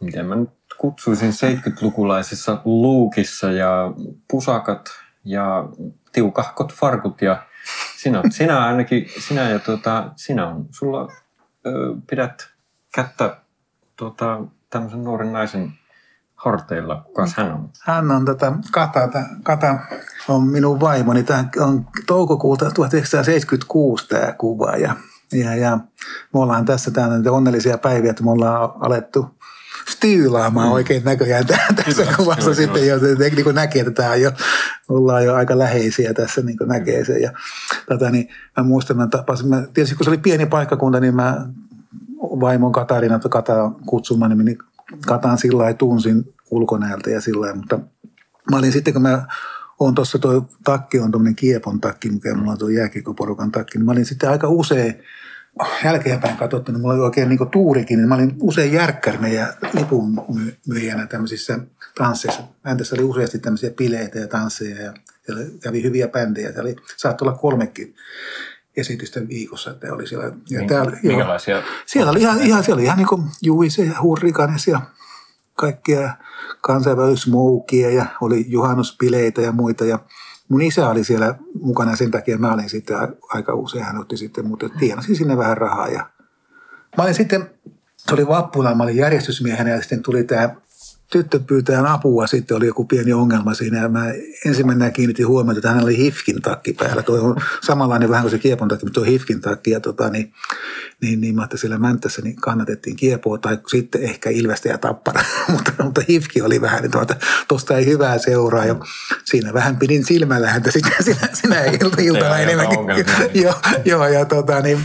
miten 0.00 0.26
mä 0.26 0.34
nyt 0.34 0.50
kutsuisin, 0.78 1.30
70-lukulaisessa 1.30 2.60
luukissa 2.64 3.50
ja 3.50 3.92
pusakat 4.30 4.90
ja 5.24 5.68
tiukahkot 6.12 6.72
farkut 6.72 7.22
ja 7.22 7.42
sinä, 7.96 8.22
sinä 8.30 8.64
ainakin, 8.64 9.06
sinä 9.28 9.50
ja 9.50 9.58
tuota, 9.58 10.12
sinä 10.16 10.48
on, 10.48 10.66
sulla 10.70 11.12
ö, 11.66 11.70
pidät 12.10 12.48
kättä 12.94 13.36
tuota, 13.96 14.40
tämmöisen 14.70 15.04
nuoren 15.04 15.32
naisen 15.32 15.72
harteilla. 16.34 17.02
Kukas 17.06 17.34
hän 17.34 17.52
on? 17.52 17.70
Hän 17.82 18.10
on 18.10 18.24
tätä, 18.24 18.52
Kata, 18.72 19.08
Kata 19.42 19.78
on 20.28 20.46
minun 20.46 20.80
vaimoni. 20.80 21.22
Tämä 21.22 21.44
on 21.60 21.86
toukokuuta 22.06 22.70
1976 22.70 24.08
tämä 24.08 24.32
kuva 24.32 24.76
ja, 24.76 24.96
ja, 25.32 25.56
ja 25.56 25.78
me 26.34 26.40
ollaan 26.40 26.64
tässä 26.64 26.90
täällä 26.90 27.32
onnellisia 27.32 27.78
päiviä, 27.78 28.10
että 28.10 28.22
me 28.22 28.30
ollaan 28.30 28.70
alettu 28.80 29.26
stiilaamaan 29.88 30.66
mm. 30.66 30.72
oikein 30.72 31.04
näköjään 31.04 31.46
tässä 31.46 32.02
Kyllä, 32.02 32.16
kuvassa 32.16 32.42
kyllä, 32.42 32.54
sitten 32.54 32.86
jo, 32.86 32.96
niin 33.18 33.44
kuin 33.44 33.54
näkee, 33.54 33.80
että 33.80 33.92
tämä 33.92 34.10
on 34.10 34.20
jo, 34.20 34.32
ollaan 34.88 35.24
jo 35.24 35.34
aika 35.34 35.58
läheisiä 35.58 36.14
tässä, 36.14 36.42
niin 36.42 36.58
kuin 36.58 36.68
näkee 36.68 37.04
sen. 37.04 37.22
Ja, 37.22 37.32
tota, 37.88 38.10
niin, 38.10 38.28
mä 38.56 38.62
muistan, 38.62 38.96
mä 38.96 39.06
tapasin, 39.06 39.48
mä, 39.48 39.62
tietysti 39.74 39.96
kun 39.96 40.04
se 40.04 40.10
oli 40.10 40.18
pieni 40.18 40.46
paikkakunta, 40.46 41.00
niin 41.00 41.14
mä 41.14 41.46
vaimon 42.20 42.72
Katarina, 42.72 43.14
että 43.14 43.28
Kata 43.28 43.72
kutsumaan, 43.86 44.38
niin 44.38 44.58
Kataan 45.06 45.38
sillä 45.38 45.62
lailla 45.62 45.78
tunsin 45.78 46.34
ulkonäöltä 46.50 47.10
ja 47.10 47.20
sillä 47.20 47.40
lailla, 47.40 47.56
mutta 47.56 47.78
mä 48.50 48.56
olin 48.56 48.72
sitten, 48.72 48.92
kun 48.92 49.02
mä 49.02 49.26
on 49.80 49.94
tuossa 49.94 50.18
tuo 50.18 50.48
takki 50.64 51.00
on 51.00 51.10
tuommoinen 51.10 51.36
kiepon 51.36 51.80
takki, 51.80 52.10
mikä 52.10 52.34
mulla 52.34 52.52
on 52.52 52.58
tuo 52.58 52.68
jääkiekoporukan 52.68 53.52
takki, 53.52 53.78
niin 53.78 53.86
mä 53.86 53.92
olin 53.92 54.06
sitten 54.06 54.30
aika 54.30 54.48
usein 54.48 55.02
jälkeenpäin 55.84 56.36
katsottuna, 56.36 56.78
mulla 56.78 56.94
oli 56.94 57.02
oikein 57.02 57.28
niin 57.28 57.50
tuurikin, 57.52 57.98
niin 57.98 58.08
mä 58.08 58.14
olin 58.14 58.36
usein 58.40 58.72
järkkärinä 58.72 59.28
ja 59.28 59.46
lipunmyyjänä 59.72 61.06
tämmöisissä 61.06 61.58
tansseissa. 61.94 62.42
Mäntässä 62.64 62.96
oli 62.96 63.04
useasti 63.04 63.38
tämmöisiä 63.38 63.70
bileitä 63.70 64.18
ja 64.18 64.28
tansseja 64.28 64.82
ja 64.82 64.92
siellä 65.26 65.44
kävi 65.62 65.82
hyviä 65.82 66.08
bändejä. 66.08 66.52
Siellä 66.52 66.68
oli, 66.68 66.76
saattoi 66.96 67.28
olla 67.28 67.38
kolmekin 67.38 67.94
esitystä 68.76 69.28
viikossa, 69.28 69.70
että 69.70 69.94
oli 69.94 70.06
siellä. 70.06 70.24
Ja 70.24 70.58
Mink, 70.58 70.68
täällä, 70.68 70.96
minkälaisia? 71.02 71.56
Joo, 71.56 71.64
siellä 71.86 72.10
oli 72.10 72.20
ihan, 72.20 72.40
ihan, 72.42 72.64
siellä 72.64 72.78
oli 72.78 72.84
ihan 72.84 72.98
niin 72.98 73.08
kuin 73.08 73.22
Juise 73.42 73.84
ja 73.84 74.02
Hurrikanes 74.02 74.66
ja 74.66 74.80
kaikkia 75.54 76.16
kansainvälismoukia 76.60 77.90
ja 77.90 78.06
oli 78.20 78.44
juhannuspileitä 78.48 79.40
ja 79.40 79.52
muita. 79.52 79.84
Ja 79.84 79.98
mun 80.52 80.62
isä 80.62 80.88
oli 80.88 81.04
siellä 81.04 81.34
mukana 81.60 81.96
sen 81.96 82.10
takia, 82.10 82.38
mä 82.38 82.52
olin 82.52 82.70
sitten 82.70 82.96
aika 83.28 83.54
usein, 83.54 83.84
hän 83.84 83.98
otti 83.98 84.16
sitten, 84.16 84.46
mutta 84.46 84.68
tienasin 84.68 85.16
sinne 85.16 85.36
vähän 85.36 85.56
rahaa. 85.56 85.88
Ja 85.88 86.10
mä 86.96 87.02
olin 87.02 87.14
sitten, 87.14 87.50
se 87.96 88.14
oli 88.14 88.26
vappuna, 88.26 88.74
mä 88.74 88.82
olin 88.82 88.96
järjestysmiehenä 88.96 89.70
ja 89.70 89.80
sitten 89.80 90.02
tuli 90.02 90.24
tämä 90.24 90.54
tyttö 91.12 91.40
pyytää 91.40 91.92
apua, 91.92 92.26
sitten 92.26 92.56
oli 92.56 92.66
joku 92.66 92.84
pieni 92.84 93.12
ongelma 93.12 93.54
siinä 93.54 93.78
ja 93.78 93.88
mä 93.88 94.04
ensimmäisenä 94.46 94.90
kiinnitin 94.90 95.26
huomiota, 95.26 95.58
että 95.58 95.68
hänellä 95.68 95.86
oli 95.86 95.96
hifkin 95.96 96.42
takki 96.42 96.72
päällä. 96.72 97.02
Tuo 97.02 97.20
on 97.20 97.36
samanlainen 97.62 98.10
vähän 98.10 98.22
kuin 98.22 98.30
se 98.30 98.38
kiepon 98.38 98.68
takki, 98.68 98.86
mutta 98.86 99.00
tuo 99.00 99.04
hifkin 99.04 99.40
takki 99.40 99.70
ja 99.70 99.80
tota, 99.80 100.08
niin, 100.08 100.32
niin, 101.00 101.20
niin 101.20 101.34
mä 101.34 101.48
siellä 101.54 101.78
Mäntässä 101.78 102.22
niin 102.22 102.36
kannatettiin 102.36 102.96
kiepoa 102.96 103.38
tai 103.38 103.58
sitten 103.68 104.02
ehkä 104.02 104.30
Ilvestä 104.30 104.68
ja 104.68 104.78
Tappara, 104.78 105.24
mutta, 105.52 105.72
mutta 105.82 106.00
hifki 106.08 106.42
oli 106.42 106.60
vähän, 106.60 106.82
niin 106.82 106.90
tuota, 106.90 107.16
tuosta 107.48 107.76
ei 107.76 107.86
hyvää 107.86 108.18
seuraa 108.18 108.64
ja 108.64 108.76
siinä 109.24 109.52
vähän 109.52 109.76
pidin 109.76 110.04
silmällä 110.04 110.50
häntä 110.50 110.70
sinä, 110.80 110.96
sinä, 111.00 111.28
sinä 111.32 111.64
ilta, 111.64 112.02
iltana 112.02 112.38
enemmänkin. 112.38 112.78
joo, 113.42 113.54
joo, 113.84 114.06
ja 114.06 114.24
tota, 114.24 114.60
niin, 114.60 114.78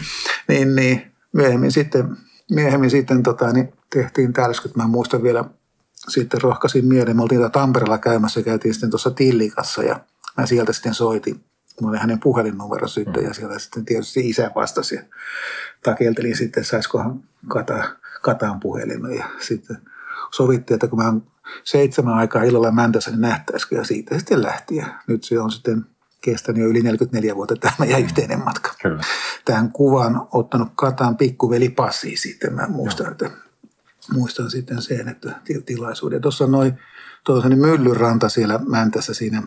niin, 0.48 0.76
niin, 0.76 1.12
myöhemmin 1.34 1.72
sitten, 1.72 2.18
myöhemmin 2.52 2.90
sitten 2.90 3.24
tota, 3.24 3.52
niin 3.52 3.74
tehtiin 3.94 4.34
tällaiset, 4.34 4.76
mä 4.76 4.88
muistan 4.88 5.24
vielä 5.24 5.46
sitten 6.08 6.42
rohkaisin 6.42 6.86
mielen. 6.86 7.16
Me 7.16 7.22
oltiin 7.22 7.52
Tampereella 7.52 7.98
käymässä, 7.98 8.44
käytiin 8.44 8.74
sitten 8.74 8.90
tuossa 8.90 9.12
Tillikassa 9.12 9.84
ja 9.84 10.00
mä 10.38 10.46
sieltä 10.46 10.74
sitten 10.74 10.94
soitin. 10.94 11.44
Mulla 11.82 11.92
oli 11.92 12.00
hänen 12.00 12.20
puhelinnumero 12.20 12.88
sitten 12.88 13.24
ja 13.24 13.34
sieltä 13.34 13.60
sitten 13.60 13.86
tietysti 13.86 14.30
isä 14.30 14.52
vastasi 14.56 14.96
ja 14.96 15.02
takeltelin 15.84 16.38
sitten, 16.38 16.66
saisikohan 16.66 17.20
kata, 17.48 17.90
kataan 18.22 18.60
puhelimen 18.60 19.16
ja 19.16 19.26
sitten 19.40 19.78
sovittiin, 20.32 20.76
että 20.76 20.88
kun 20.88 21.00
mä 21.00 21.06
oon 21.06 21.24
seitsemän 21.64 22.14
aikaa 22.14 22.44
illalla 22.44 22.72
Mäntässä, 22.72 23.12
niin 23.12 23.22
nähtäisikö 23.22 23.76
ja 23.76 23.84
siitä 23.84 24.18
sitten 24.18 24.42
lähti 24.42 24.76
ja 24.76 24.86
nyt 25.08 25.24
se 25.24 25.40
on 25.40 25.52
sitten 25.52 25.86
kestänyt 26.22 26.64
jo 26.64 26.70
yli 26.70 26.82
44 26.82 27.36
vuotta 27.36 27.56
tämä 27.56 27.90
jäi 27.90 28.04
yhteinen 28.04 28.44
matka. 28.44 28.74
Kyllä. 28.82 29.04
Tähän 29.46 29.72
kuvan 29.72 30.28
ottanut 30.32 30.70
Kataan 30.76 31.18
pikkuveli 31.18 31.70
Passi 31.70 32.18
sitten, 32.18 32.54
mä 32.54 32.68
muistan, 32.68 33.06
Joo. 33.06 33.12
että 33.12 33.47
muistan 34.14 34.52
sitten 34.52 34.82
sen, 34.82 35.08
että 35.08 35.42
tilaisuuden. 35.66 36.22
Tuossa 36.22 36.44
on 36.44 36.52
noin 36.52 36.80
tuossa 37.24 37.50
niin 37.50 37.60
Myllyranta 37.60 38.30
siellä 38.30 38.60
Mäntässä 38.68 39.14
siinä 39.14 39.44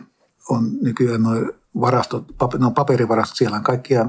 on 0.49 0.71
nykyään 0.81 1.23
noin 1.23 1.51
varastot, 1.81 2.25
no 2.57 2.71
paperivarastot, 2.71 3.37
siellä 3.37 3.57
on 3.57 3.63
kaikkia 3.63 4.05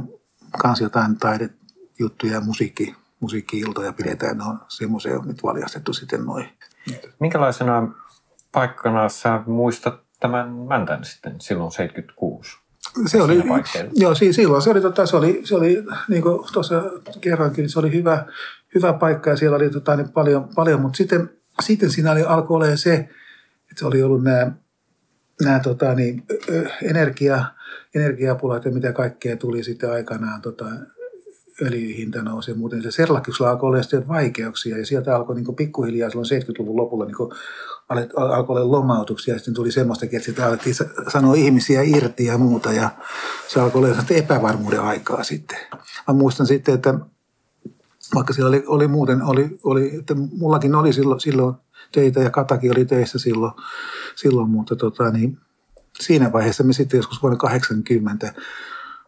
kans 0.58 0.80
jotain 0.80 1.16
taidejuttuja 1.16 2.32
ja 2.32 2.40
musiikki, 2.40 2.96
musiikki-iltoja 3.20 3.92
pidetään, 3.92 4.38
ne 4.38 4.44
on 4.44 4.60
semmoisia 4.68 5.18
on 5.18 5.26
nyt 5.28 5.42
valjastettu 5.42 5.92
sitten 5.92 6.24
noin. 6.24 6.48
Minkälaisena 7.18 7.88
paikkana 8.52 9.08
sä 9.08 9.40
muistat 9.46 10.00
tämän 10.20 10.48
Mäntän 10.48 11.04
sitten 11.04 11.40
silloin 11.40 11.72
76? 11.72 12.58
Se 13.06 13.22
oli, 13.22 13.42
joo, 13.94 14.14
silloin 14.14 14.62
se 14.62 14.70
oli, 14.70 14.80
tota, 14.80 15.06
se 15.06 15.16
oli, 15.16 15.40
se 15.44 15.54
oli 15.54 15.84
niin 16.08 16.22
kuin 16.22 16.44
tuossa 16.52 16.82
kerroinkin, 17.20 17.68
se 17.68 17.78
oli 17.78 17.92
hyvä, 17.92 18.26
hyvä 18.74 18.92
paikka 18.92 19.30
ja 19.30 19.36
siellä 19.36 19.56
oli 19.56 19.70
tota, 19.70 19.96
niin 19.96 20.08
paljon, 20.08 20.48
paljon, 20.54 20.80
mutta 20.80 20.96
sitten, 20.96 21.30
sitten 21.62 21.90
siinä 21.90 22.12
oli, 22.12 22.22
alkoi 22.22 22.56
olemaan 22.56 22.78
se, 22.78 22.94
että 22.94 23.78
se 23.78 23.86
oli 23.86 24.02
ollut 24.02 24.22
nämä, 24.22 24.52
nämä 25.42 25.60
tota, 25.60 25.94
niin, 25.94 26.22
energia, 26.82 27.44
energiapulat 27.94 28.64
ja 28.64 28.70
mitä 28.70 28.92
kaikkea 28.92 29.36
tuli 29.36 29.64
sitten 29.64 29.92
aikanaan 29.92 30.42
tota, 30.42 30.66
öljyhinta 31.62 32.22
nousi 32.22 32.50
ja 32.50 32.54
muuten. 32.54 32.82
Se 32.82 32.90
Serlakiuksella 32.90 33.50
alkoi 33.50 33.68
olla 33.68 33.82
sitten 33.82 34.08
vaikeuksia 34.08 34.78
ja 34.78 34.86
sieltä 34.86 35.16
alkoi 35.16 35.36
niin 35.36 35.56
pikkuhiljaa 35.56 36.10
silloin 36.10 36.42
70-luvun 36.42 36.76
lopulla 36.76 37.04
niin 37.04 37.16
alkoi 38.16 38.56
olla 38.56 38.70
lomautuksia 38.72 39.34
ja 39.34 39.38
sitten 39.38 39.54
tuli 39.54 39.72
semmoistakin, 39.72 40.16
että 40.16 40.26
sitä 40.26 40.46
alettiin 40.46 40.76
sanoa 41.08 41.34
ihmisiä 41.34 41.82
irti 41.82 42.26
ja 42.26 42.38
muuta 42.38 42.72
ja 42.72 42.90
se 43.48 43.60
alkoi 43.60 43.84
olla 43.84 44.02
epävarmuuden 44.10 44.80
aikaa 44.80 45.24
sitten. 45.24 45.58
Mä 46.08 46.14
muistan 46.14 46.46
sitten, 46.46 46.74
että 46.74 46.94
vaikka 48.14 48.32
siellä 48.32 48.48
oli, 48.48 48.64
oli 48.66 48.88
muuten, 48.88 49.22
oli, 49.22 49.58
oli, 49.64 49.96
että 49.98 50.14
mullakin 50.14 50.74
oli 50.74 50.92
silloin, 50.92 51.20
silloin 51.20 51.54
töitä 51.92 52.20
ja 52.20 52.30
Katakin 52.30 52.70
oli 52.76 52.84
töissä 52.84 53.18
silloin, 53.18 53.52
silloin 54.16 54.50
mutta 54.50 54.76
tota, 54.76 55.10
niin 55.10 55.38
siinä 56.00 56.32
vaiheessa 56.32 56.64
me 56.64 56.72
sitten 56.72 56.98
joskus 56.98 57.22
vuonna 57.22 57.36
80 57.36 58.34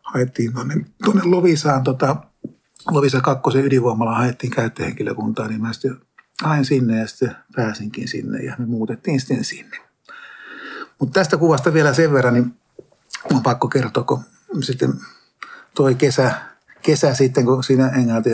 haettiin 0.02 0.52
tuonne, 0.52 0.75
tuonne 1.04 1.23
Lovisaan, 1.25 1.84
tota, 1.84 2.16
Lovisa 2.90 3.20
kakkosen 3.20 3.64
ydinvoimalla 3.64 4.14
haettiin 4.14 4.50
käyttöhenkilökuntaa, 4.50 5.49
niin 5.49 5.62
mä 5.62 5.73
sitten 5.73 6.00
hain 6.42 6.64
sinne 6.64 6.99
ja 6.99 7.06
sitten 7.06 7.37
pääsinkin 7.56 8.08
sinne 8.08 8.38
ja 8.42 8.56
me 8.58 8.66
muutettiin 8.66 9.20
sitten 9.20 9.44
sinne. 9.44 9.76
Mutta 10.99 11.20
tästä 11.20 11.37
kuvasta 11.37 11.73
vielä 11.73 11.94
sen 11.94 12.12
verran, 12.12 12.34
niin 12.34 12.54
on 13.32 13.42
pakko 13.42 13.68
kertoa, 13.68 14.04
kun 14.04 14.25
sitten 14.61 14.92
toi 15.75 15.94
kesä, 15.94 16.34
kesä 16.84 17.14
sitten, 17.14 17.44
kun 17.44 17.64
siinä 17.64 17.92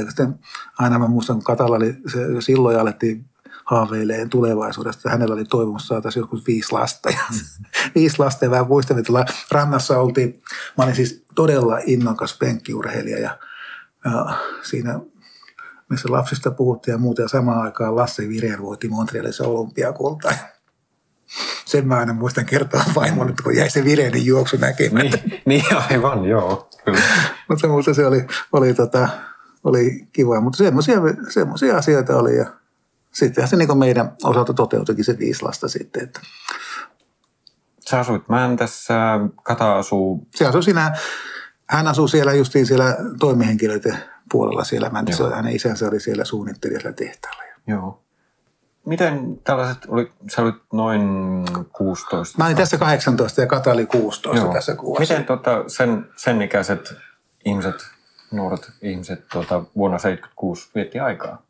sitten 0.09 0.39
aina 0.79 0.99
mä 0.99 1.09
muistan, 1.09 1.37
kun 1.37 1.45
Katalla 1.45 1.77
oli, 1.77 1.97
se, 2.13 2.19
silloin 2.41 2.79
alettiin 2.79 3.25
haaveileen 3.65 4.31
tulevaisuudesta. 4.31 5.11
Hänellä 5.11 5.35
oli 5.35 5.45
toivomus 5.45 5.87
saataisiin 5.89 6.21
joskus 6.21 6.47
viisi 6.47 6.73
lasta. 6.73 7.11
Ja 7.11 7.21
viisi 7.95 8.19
lasta 8.19 8.45
ja 8.45 8.51
vähän 8.51 8.69
muistan, 8.69 8.99
että 8.99 9.25
rannassa 9.51 9.99
oltiin. 9.99 10.43
Mä 10.79 10.85
olin 10.85 10.97
siis 10.97 11.25
todella 11.35 11.79
innokas 11.87 12.39
penkkiurheilija 12.39 13.19
ja, 13.19 13.39
ja 14.05 14.39
siinä 14.63 15.01
missä 15.91 16.09
lapsista 16.13 16.51
puhuttiin 16.51 16.93
ja 16.93 16.99
muuta. 16.99 17.23
Ja 17.23 17.29
samaan 17.29 17.63
aikaan 17.63 17.97
Lasse 17.97 18.29
Vireen 18.29 18.63
voitti 18.63 18.89
Montrealissa 18.89 19.45
olympiakultaa. 19.45 20.33
Sen 21.65 21.89
mä 21.89 21.97
aina 21.97 22.13
muistan 22.13 22.47
kertoa 22.47 22.85
vaimolle, 22.95 23.35
kun 23.43 23.57
jäi 23.57 23.71
se 23.71 23.85
vireinen 23.85 24.27
juoksu 24.27 24.57
näkemättä. 24.57 25.19
Niin, 25.27 25.43
niin 25.47 25.65
aivan, 25.91 26.25
joo. 26.25 26.71
mutta 27.49 27.69
musta 27.69 27.95
se 27.95 28.07
oli, 28.07 28.27
oli, 28.53 28.75
tota, 28.75 29.09
oli 29.65 30.07
kiva. 30.13 30.41
Mutta 30.41 30.57
semmoisia, 30.57 31.01
semmoisia 31.29 31.77
asioita 31.77 32.17
oli. 32.17 32.37
Ja 32.37 32.47
sitten 33.13 33.49
se 33.49 33.57
niin 33.57 33.79
meidän 33.79 34.13
osalta 34.25 34.55
toteutuikin 34.55 35.05
se 35.05 35.19
viisi 35.19 35.43
lasta 35.43 35.69
sitten. 35.69 36.03
Että. 36.03 36.21
Sä 37.91 38.01
asuit 38.01 38.29
Mäntässä, 38.29 38.95
Kata 39.43 39.77
asuu... 39.79 40.27
Se 40.35 40.47
asuu 40.47 40.63
siinä, 40.63 40.97
hän 41.69 41.87
asuu 41.87 42.09
siellä 42.09 42.33
justiin 42.33 42.67
siellä 42.67 42.97
toimihenkilöiden 43.21 43.99
puolella 44.33 44.65
siellä 44.65 44.91
Mäntässä. 44.91 45.23
Joo. 45.23 45.33
Hänen 45.33 45.57
isänsä 45.57 45.89
oli 45.89 46.01
siellä 46.01 46.25
suunnittelijalla 46.25 46.93
tehtaalla. 46.93 47.43
Joo. 47.67 48.03
Miten 48.87 49.41
tällaiset, 49.45 49.83
oli, 49.89 50.13
sä 50.35 50.43
olit 50.43 50.55
noin 50.73 51.03
16? 51.73 52.39
Mä 52.39 52.45
olin 52.45 52.57
tässä 52.57 52.79
18 52.79 53.41
ja 53.41 53.47
Kata 53.47 53.73
oli 53.73 53.87
16 53.87 54.43
Joo. 54.43 54.55
tässä 54.55 54.75
kuvassa. 54.75 55.15
Miten 55.15 55.27
tota, 55.27 55.65
sen, 55.67 56.07
sen 56.17 56.43
ikäiset 56.43 56.95
ihmiset, 57.45 57.75
nuoret 58.31 58.71
ihmiset 58.83 59.29
tuota, 59.33 59.65
vuonna 59.77 59.99
76 59.99 60.71
vietti 60.75 60.99
aikaa? 60.99 61.43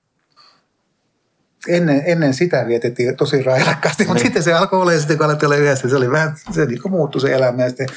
Ennen, 1.68 2.02
ennen 2.06 2.34
sitä 2.34 2.66
vietettiin 2.66 3.16
tosi 3.16 3.42
railakkaasti, 3.42 4.04
mutta 4.04 4.14
niin. 4.14 4.26
sitten 4.26 4.42
se 4.42 4.52
alkoi 4.52 4.80
olla 4.80 4.98
sitten, 4.98 5.16
kun 5.16 5.26
alettiin 5.26 5.46
olla 5.46 5.56
yhdessä, 5.56 5.88
se 5.88 5.96
oli 5.96 6.10
vähän, 6.10 6.36
se 6.50 6.66
niin 6.66 6.80
muuttui 6.90 7.20
se 7.20 7.34
elämä 7.34 7.62
ja 7.62 7.68
sitten 7.68 7.88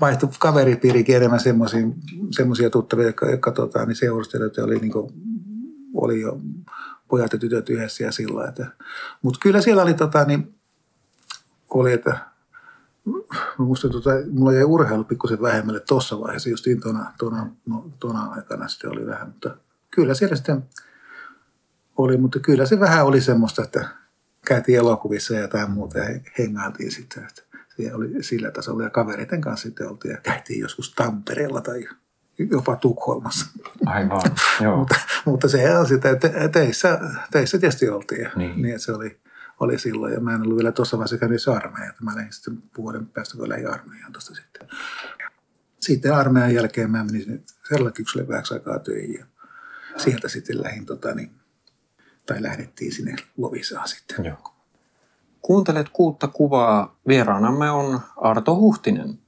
vaihtui 0.00 0.28
kaveripiirikin 0.38 1.16
enemmän 1.16 1.40
semmoisia 2.30 2.70
tuttavia, 2.70 3.06
jotka, 3.06 3.30
jotka 3.30 3.50
tota, 3.50 3.86
niin 3.86 3.96
seurustelijoita 3.96 4.64
oli, 4.64 4.78
niin 4.78 4.92
kuin, 4.92 5.12
oli 5.94 6.20
jo 6.20 6.40
pojat 7.08 7.32
ja 7.32 7.38
tytöt 7.38 7.70
yhdessä 7.70 8.04
ja 8.04 8.12
sillä 8.12 8.52
Mutta 9.22 9.40
kyllä 9.42 9.60
siellä 9.60 9.82
oli, 9.82 9.94
tota, 9.94 10.24
niin, 10.24 10.54
oli 11.70 11.92
että 11.92 12.28
Musta 13.58 13.88
tota, 13.88 14.10
mulla 14.30 14.52
jäi 14.52 14.64
urheilu 14.64 15.04
pikkusen 15.04 15.42
vähemmälle 15.42 15.80
tuossa 15.80 16.20
vaiheessa, 16.20 16.48
just 16.48 16.64
tuona, 16.82 17.12
tuona, 17.18 17.50
no, 17.66 17.90
tuona 18.00 18.20
aikana 18.20 18.68
sitten 18.68 18.90
oli 18.90 19.06
vähän, 19.06 19.28
mutta 19.28 19.56
kyllä 19.90 20.14
siellä 20.14 20.36
sitten 20.36 20.62
oli, 21.96 22.16
mutta 22.16 22.38
kyllä 22.38 22.66
se 22.66 22.80
vähän 22.80 23.06
oli 23.06 23.20
semmoista, 23.20 23.62
että 23.62 23.88
käytiin 24.46 24.78
elokuvissa 24.78 25.34
ja 25.34 25.40
jotain 25.40 25.70
muuta 25.70 25.98
ja 25.98 26.20
hengailtiin 26.38 26.92
sitten, 26.92 27.24
että 27.24 27.42
se 27.76 27.94
oli 27.94 28.22
sillä 28.22 28.50
tasolla 28.50 28.82
ja 28.82 28.90
kavereiden 28.90 29.40
kanssa 29.40 29.68
sitten 29.68 29.88
oltiin 29.88 30.12
ja 30.12 30.20
käytiin 30.20 30.60
joskus 30.60 30.94
Tampereella 30.94 31.60
tai 31.60 31.88
jopa 32.38 32.76
Tukholmassa. 32.76 33.46
Aivan, 33.86 34.22
joo. 34.64 34.76
mutta, 34.76 34.94
mutta 35.24 35.48
se 35.48 35.78
on 35.78 35.86
sitä, 35.86 36.10
että 36.10 36.48
teissä, 36.52 37.00
teissä 37.30 37.58
tietysti 37.58 37.88
oltiin. 37.88 38.28
Niin. 38.36 38.62
niin 38.62 38.80
se 38.80 38.92
oli, 38.92 39.20
oli 39.60 39.78
silloin. 39.78 40.14
Ja 40.14 40.20
mä 40.20 40.34
en 40.34 40.42
ollut 40.42 40.56
vielä 40.56 40.72
tuossa 40.72 40.98
vaiheessa 40.98 41.18
käynyt 41.18 41.48
armeija. 41.48 41.92
Mä 42.00 42.16
lähdin 42.16 42.32
sitten 42.32 42.62
vuoden 42.78 43.06
päästä, 43.06 43.36
kun 43.36 43.48
lähdin 43.48 43.70
armeijaan 43.70 44.12
tuosta 44.12 44.34
sitten. 44.34 44.68
Sitten 45.80 46.14
armeijan 46.14 46.54
jälkeen 46.54 46.90
mä 46.90 47.04
menin 47.04 47.44
Sellakykselle 47.68 48.28
vähäksi 48.28 48.54
aikaa 48.54 48.78
töihin. 48.78 49.18
Ja 49.18 49.26
sieltä 49.96 50.28
sitten 50.28 50.62
lähdin, 50.62 50.86
tota, 50.86 51.14
niin, 51.14 51.30
tai 52.26 52.42
lähdettiin 52.42 52.92
sinne 52.92 53.16
Lovisaan 53.36 53.88
sitten. 53.88 54.24
Joo. 54.24 54.54
Kuuntelet 55.42 55.88
kuutta 55.88 56.28
kuvaa. 56.28 56.96
Vieraanamme 57.08 57.70
on 57.70 58.00
Arto 58.16 58.56
Huhtinen. 58.56 59.18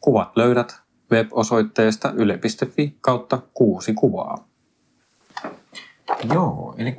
Kuvat 0.00 0.36
löydät 0.36 0.80
web-osoitteesta 1.12 2.12
yle.fi 2.16 2.96
kautta 3.00 3.38
kuusi 3.54 3.94
kuvaa. 3.94 4.44
Joo, 6.32 6.74
eli 6.78 6.98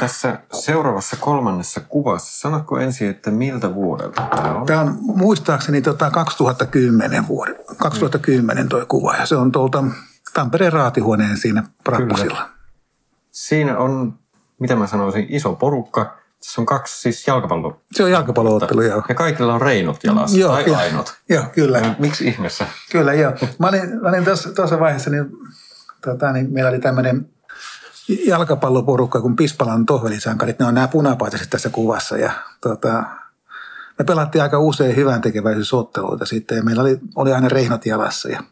tässä 0.00 0.38
seuraavassa 0.52 1.16
kolmannessa 1.20 1.80
kuvassa, 1.80 2.40
sanotko 2.40 2.78
ensin, 2.78 3.10
että 3.10 3.30
miltä 3.30 3.74
vuodelta 3.74 4.22
tämä 4.36 4.54
on? 4.54 4.66
Tämä 4.66 4.80
on 4.80 4.98
muistaakseni 5.00 5.82
tota 5.82 6.10
2010 6.10 7.28
vuoden, 7.28 7.56
2010 7.76 8.68
tuo 8.68 8.84
kuva 8.88 9.16
ja 9.16 9.26
se 9.26 9.36
on 9.36 9.52
tuolta 9.52 9.84
Tampereen 10.34 10.72
raatihuoneen 10.72 11.36
siinä 11.36 11.64
Prappusilla. 11.84 12.48
Siinä 13.30 13.78
on, 13.78 14.14
mitä 14.58 14.76
mä 14.76 14.86
sanoisin, 14.86 15.26
iso 15.28 15.54
porukka 15.54 16.19
se 16.42 16.60
on 16.60 16.66
kaksi 16.66 17.00
siis 17.00 17.26
jalkapallo. 17.26 17.80
Se 17.92 18.04
on 18.04 18.10
jalkapalloottelu, 18.10 18.82
joo. 18.82 19.02
Ja 19.08 19.14
kaikilla 19.14 19.54
on 19.54 19.62
reinot 19.62 20.04
jalassa, 20.04 20.38
joo, 20.38 20.52
tai 20.52 20.66
joo, 20.66 20.76
ainot. 20.76 21.14
Joo, 21.28 21.44
kyllä. 21.54 21.94
Miksi 21.98 22.26
ihmeessä? 22.26 22.66
Kyllä, 22.92 23.14
joo. 23.14 23.32
Mä 23.58 23.68
olin, 23.68 24.00
mä 24.00 24.08
olin 24.08 24.24
tuossa, 24.24 24.52
tuossa 24.52 24.80
vaiheessa, 24.80 25.10
niin, 25.10 25.26
tota, 26.04 26.32
niin 26.32 26.52
meillä 26.52 26.70
oli 26.70 26.78
tämmöinen 26.78 27.28
jalkapalloporukka 28.26 29.20
kuin 29.20 29.36
Pispalan 29.36 29.86
tohvelisankarit. 29.86 30.58
Ne 30.58 30.66
on 30.66 30.74
nämä 30.74 30.88
punapaitaiset 30.88 31.50
tässä 31.50 31.70
kuvassa. 31.70 32.16
Ja, 32.16 32.32
tota, 32.60 33.04
me 33.98 34.04
pelattiin 34.04 34.42
aika 34.42 34.58
usein 34.58 34.96
hyvän 34.96 35.20
tekeväisyysotteluita 35.20 36.26
sitten 36.26 36.56
ja 36.56 36.62
meillä 36.62 36.82
oli, 36.82 36.98
oli 37.16 37.32
aina 37.32 37.48
reinot 37.48 37.86
jalassa. 37.86 38.28
Ja 38.28 38.42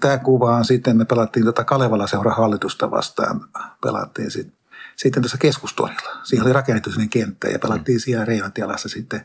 tämä 0.00 0.18
kuva 0.18 0.56
on 0.56 0.64
sitten, 0.64 0.96
me 0.96 1.04
pelattiin 1.04 1.46
tota 1.46 1.64
Kalevala 1.64 2.06
seuran 2.06 2.36
hallitusta 2.36 2.90
vastaan. 2.90 3.40
Pelattiin 3.82 4.30
sitten 4.30 4.59
sitten 5.02 5.22
tuossa 5.22 5.38
keskustorilla. 5.38 6.20
Siihen 6.22 6.46
oli 6.46 6.52
rakennettu 6.52 6.92
sinne 6.92 7.08
kenttä 7.08 7.48
ja 7.48 7.58
pelattiin 7.58 7.96
mm. 7.96 8.00
siellä 8.00 8.24
reinat 8.24 8.58
jalassa 8.58 8.88
sitten 8.88 9.24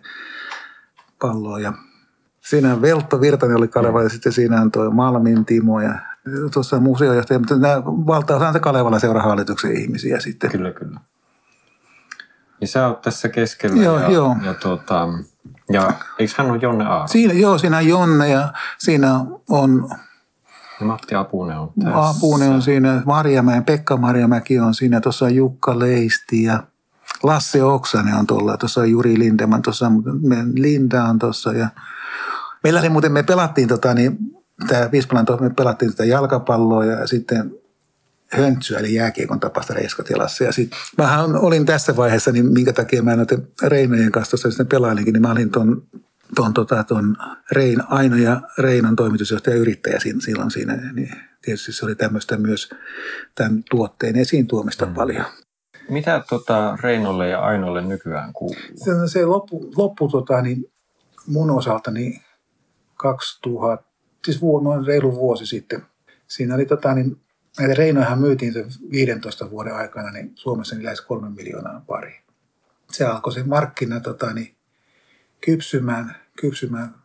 palloa. 1.21 1.59
Ja 1.59 1.73
siinä 2.41 2.81
Veltto 2.81 3.21
Virtanen 3.21 3.57
oli 3.57 3.67
Kaleva 3.67 4.03
ja 4.03 4.09
sitten 4.09 4.31
siinä 4.31 4.61
on 4.61 4.71
tuo 4.71 4.91
Malmin 4.91 5.45
Timo 5.45 5.81
ja 5.81 5.99
tuossa 6.53 6.79
museojohtaja, 6.79 7.39
mutta 7.39 7.55
nämä 7.55 7.85
valtaosa 7.85 8.47
on 8.47 8.53
se 8.53 8.59
Kalevala 8.59 8.99
seurahallituksen 8.99 9.77
ihmisiä 9.77 10.19
sitten. 10.19 10.51
Kyllä, 10.51 10.71
kyllä. 10.71 10.99
Ja 12.61 12.67
sä 12.67 12.87
oot 12.87 13.01
tässä 13.01 13.29
keskellä 13.29 13.83
joo, 13.83 13.99
ja, 13.99 14.11
joo. 14.11 14.35
ja, 14.45 14.53
tuota, 14.53 15.07
ja 15.71 15.93
eikö 16.19 16.33
hän 16.37 16.51
ole 16.51 16.59
Jonne 16.61 16.85
Aaro? 16.85 17.07
Siinä, 17.07 17.33
joo, 17.33 17.57
siinä 17.57 17.77
on 17.77 17.87
Jonne 17.87 18.29
ja 18.29 18.53
siinä 18.77 19.19
on 19.49 19.89
Matti 20.81 21.15
Apunen 21.15 21.59
on 21.59 21.71
tässä. 21.83 22.09
Apunen 22.09 22.49
on 22.49 22.61
siinä, 22.61 23.01
Marjamäen, 23.05 23.63
Pekka 23.63 23.97
Marjamäki 23.97 24.59
on 24.59 24.73
siinä, 24.73 25.01
tuossa 25.01 25.25
on 25.25 25.35
Jukka 25.35 25.79
Leisti 25.79 26.43
ja 26.43 26.63
Lasse 27.23 27.63
Oksanen 27.63 28.15
on 28.15 28.27
tuolla, 28.27 28.57
tuossa 28.57 28.81
on 28.81 28.91
Juri 28.91 29.19
Lindeman, 29.19 29.61
tuossa 29.61 29.91
Linda 30.53 31.03
on 31.03 31.19
tuossa 31.19 31.53
ja 31.53 31.69
meillä 32.63 32.79
oli 32.79 32.89
muuten, 32.89 33.11
me 33.11 33.23
pelattiin 33.23 33.67
tota, 33.67 33.93
niin, 33.93 34.17
tämä 34.67 34.91
Vispalan 34.91 35.25
me 35.39 35.49
pelattiin 35.49 35.91
tätä 35.91 36.05
jalkapalloa 36.05 36.85
ja 36.85 37.07
sitten 37.07 37.51
höntsyä, 38.31 38.79
eli 38.79 38.93
jääkiekon 38.93 39.39
tapasta 39.39 39.73
reiskatilassa. 39.73 40.43
Ja 40.43 40.51
sitten 40.51 40.79
mähän 40.97 41.35
olin 41.35 41.65
tässä 41.65 41.95
vaiheessa, 41.95 42.31
niin 42.31 42.53
minkä 42.53 42.73
takia 42.73 43.03
mä 43.03 43.15
noiden 43.15 43.47
Reinojen 43.63 44.11
kanssa 44.11 44.31
tuossa 44.31 44.49
sitten 44.49 44.67
pelailinkin, 44.67 45.13
niin 45.13 45.21
mä 45.21 45.31
olin 45.31 45.49
tuon 45.49 45.83
tuon 46.35 46.53
tota, 46.53 46.83
ton 46.83 47.17
Rein, 47.51 47.83
Aino 47.87 48.15
ja 48.15 48.41
Reinon 48.57 48.95
toimitusjohtaja 48.95 49.55
yrittäjä 49.55 49.99
silloin 49.99 50.51
siinä, 50.51 50.93
niin 50.93 51.11
tietysti 51.41 51.71
se 51.71 51.85
oli 51.85 51.95
tämmöistä 51.95 52.37
myös 52.37 52.69
tämän 53.35 53.63
tuotteen 53.69 54.15
esiin 54.15 54.47
tuomista 54.47 54.85
mm. 54.85 54.93
paljon. 54.93 55.25
Mitä 55.89 56.23
tota 56.29 56.77
Reinolle 56.81 57.29
ja 57.29 57.39
Ainolle 57.39 57.81
nykyään 57.81 58.33
kuuluu? 58.33 58.61
Se, 58.75 58.91
se 59.07 59.25
loppu, 59.25 59.71
loppu 59.75 60.07
tota, 60.07 60.41
niin 60.41 60.71
mun 61.27 61.51
osalta 61.51 61.91
niin 61.91 62.21
2000, 62.97 63.83
siis 64.25 64.41
vu, 64.41 64.59
noin 64.59 64.85
reilu 64.85 65.15
vuosi 65.15 65.45
sitten. 65.45 65.81
Siinä 66.27 66.55
oli 66.55 66.65
tota, 66.65 66.93
niin, 66.93 67.17
näitä 67.59 67.73
Reinojahan 67.73 68.19
myytiin 68.19 68.53
sen 68.53 68.67
15 68.91 69.49
vuoden 69.49 69.75
aikana 69.75 70.11
niin 70.11 70.31
Suomessa 70.35 70.75
niin 70.75 70.85
lähes 70.85 71.01
kolme 71.01 71.29
miljoonaa 71.29 71.81
pari. 71.87 72.21
Se 72.91 73.05
alkoi 73.05 73.33
se 73.33 73.43
markkina 73.43 73.99
tota, 73.99 74.33
niin, 74.33 74.54
kypsymään, 75.45 76.15
kypsymään. 76.41 76.95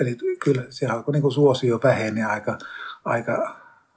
Eli 0.00 0.16
kyllä 0.44 0.62
se 0.70 0.86
alkoi 0.86 1.12
niin 1.12 1.32
suosio 1.32 1.80
väheni 1.84 2.22
aika, 2.22 2.58
aika 3.04 3.56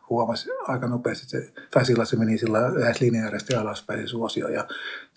huomasi 0.09 0.49
aika 0.67 0.87
nopeasti, 0.87 1.29
se, 1.29 1.53
tai 1.71 1.85
sillä 1.85 2.05
se 2.05 2.15
meni 2.15 2.37
sillä 2.37 2.79
lähes 2.79 3.01
lineaarisesti 3.01 3.55
alaspäin 3.55 4.01
se 4.01 4.07
suosio. 4.07 4.47
Ja 4.47 4.67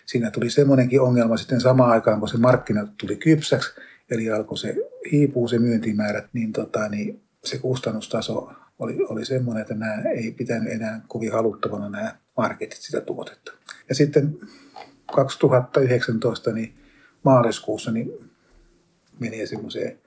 siinä 0.05 0.31
tuli 0.31 0.49
semmoinenkin 0.49 1.01
ongelma 1.01 1.37
sitten 1.37 1.61
samaan 1.61 1.91
aikaan, 1.91 2.19
kun 2.19 2.29
se 2.29 2.37
markkina 2.37 2.87
tuli 2.97 3.15
kypsäksi, 3.15 3.71
eli 4.11 4.31
alkoi 4.31 4.57
se 4.57 4.75
hiipuu 5.11 5.47
se 5.47 5.59
myyntimäärät, 5.59 6.25
niin, 6.33 6.53
tota, 6.53 6.89
niin 6.89 7.21
se 7.43 7.57
kustannustaso 7.57 8.51
oli, 8.79 8.97
oli 9.09 9.25
semmoinen, 9.25 9.61
että 9.61 9.75
nämä 9.75 10.01
ei 10.15 10.31
pitänyt 10.31 10.73
enää 10.73 11.01
kovin 11.07 11.31
haluttavana 11.31 11.89
nämä 11.89 12.15
marketit 12.37 12.81
sitä 12.81 13.01
tuotetta. 13.01 13.51
Ja 13.89 13.95
sitten 13.95 14.37
2019 15.15 16.51
niin 16.51 16.73
maaliskuussa 17.23 17.91
niin 17.91 18.28
menee 19.19 19.45
semmoiseen 19.45 19.99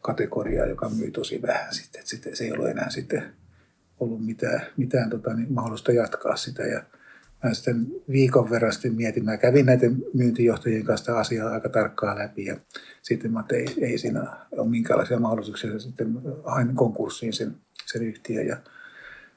kategoriaan, 0.00 0.68
joka 0.68 0.88
myy 0.88 1.10
tosi 1.10 1.42
vähän 1.42 1.74
sitten. 1.74 1.98
Että 1.98 2.10
sitten 2.10 2.36
se 2.36 2.44
ei 2.44 2.52
ollut 2.52 2.68
enää 2.68 2.90
sitten 2.90 3.22
ollut 4.00 4.26
mitään, 4.26 4.66
mitään 4.76 5.10
tota, 5.10 5.34
niin 5.34 5.52
mahdollista 5.52 5.92
jatkaa 5.92 6.36
sitä. 6.36 6.62
Ja 6.62 6.82
mä 7.44 7.54
sitten 7.54 7.86
viikon 8.10 8.50
verran 8.50 8.72
sitten 8.72 8.94
mietin, 8.94 9.24
mä 9.24 9.36
kävin 9.36 9.66
näiden 9.66 9.96
myyntijohtajien 10.14 10.84
kanssa 10.84 11.20
asiaa 11.20 11.50
aika 11.50 11.68
tarkkaan 11.68 12.18
läpi 12.18 12.44
ja 12.44 12.56
sitten 13.02 13.32
mä 13.32 13.40
että 13.40 13.56
ei, 13.56 13.74
ei 13.80 13.98
siinä 13.98 14.36
ole 14.52 14.68
minkäänlaisia 14.68 15.18
mahdollisuuksia 15.18 15.78
sitten 15.78 16.18
hain 16.44 16.74
konkurssiin 16.74 17.32
sen, 17.32 17.56
sen 17.86 18.02
yhtiön 18.02 18.46
ja 18.46 18.56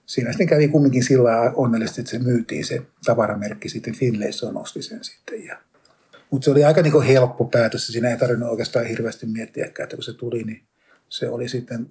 siinä 0.06 0.32
sitten 0.32 0.48
kävi 0.48 0.68
kumminkin 0.68 1.04
sillä 1.04 1.52
onnellisesti, 1.56 2.02
että 2.02 2.12
se 2.12 2.20
myytiin 2.20 2.66
se 2.66 2.82
tavaramerkki 3.06 3.70
sitten 3.70 3.96
Finlayson 3.96 4.58
osti 4.58 4.82
sen 4.82 5.04
sitten 5.04 5.46
ja 5.46 5.58
mutta 6.36 6.46
se 6.46 6.52
oli 6.52 6.64
aika 6.64 6.82
niin 6.82 7.02
helppo 7.02 7.46
päätös. 7.46 7.88
Siinä 7.88 8.10
ei 8.10 8.18
tarvinnut 8.18 8.50
oikeastaan 8.50 8.86
hirveästi 8.86 9.26
miettiä, 9.26 9.66
että 9.66 9.96
kun 9.96 10.04
se 10.04 10.14
tuli, 10.14 10.44
niin 10.44 10.64
se 11.10 11.30
oli 11.30 11.50
sitten, 11.50 11.90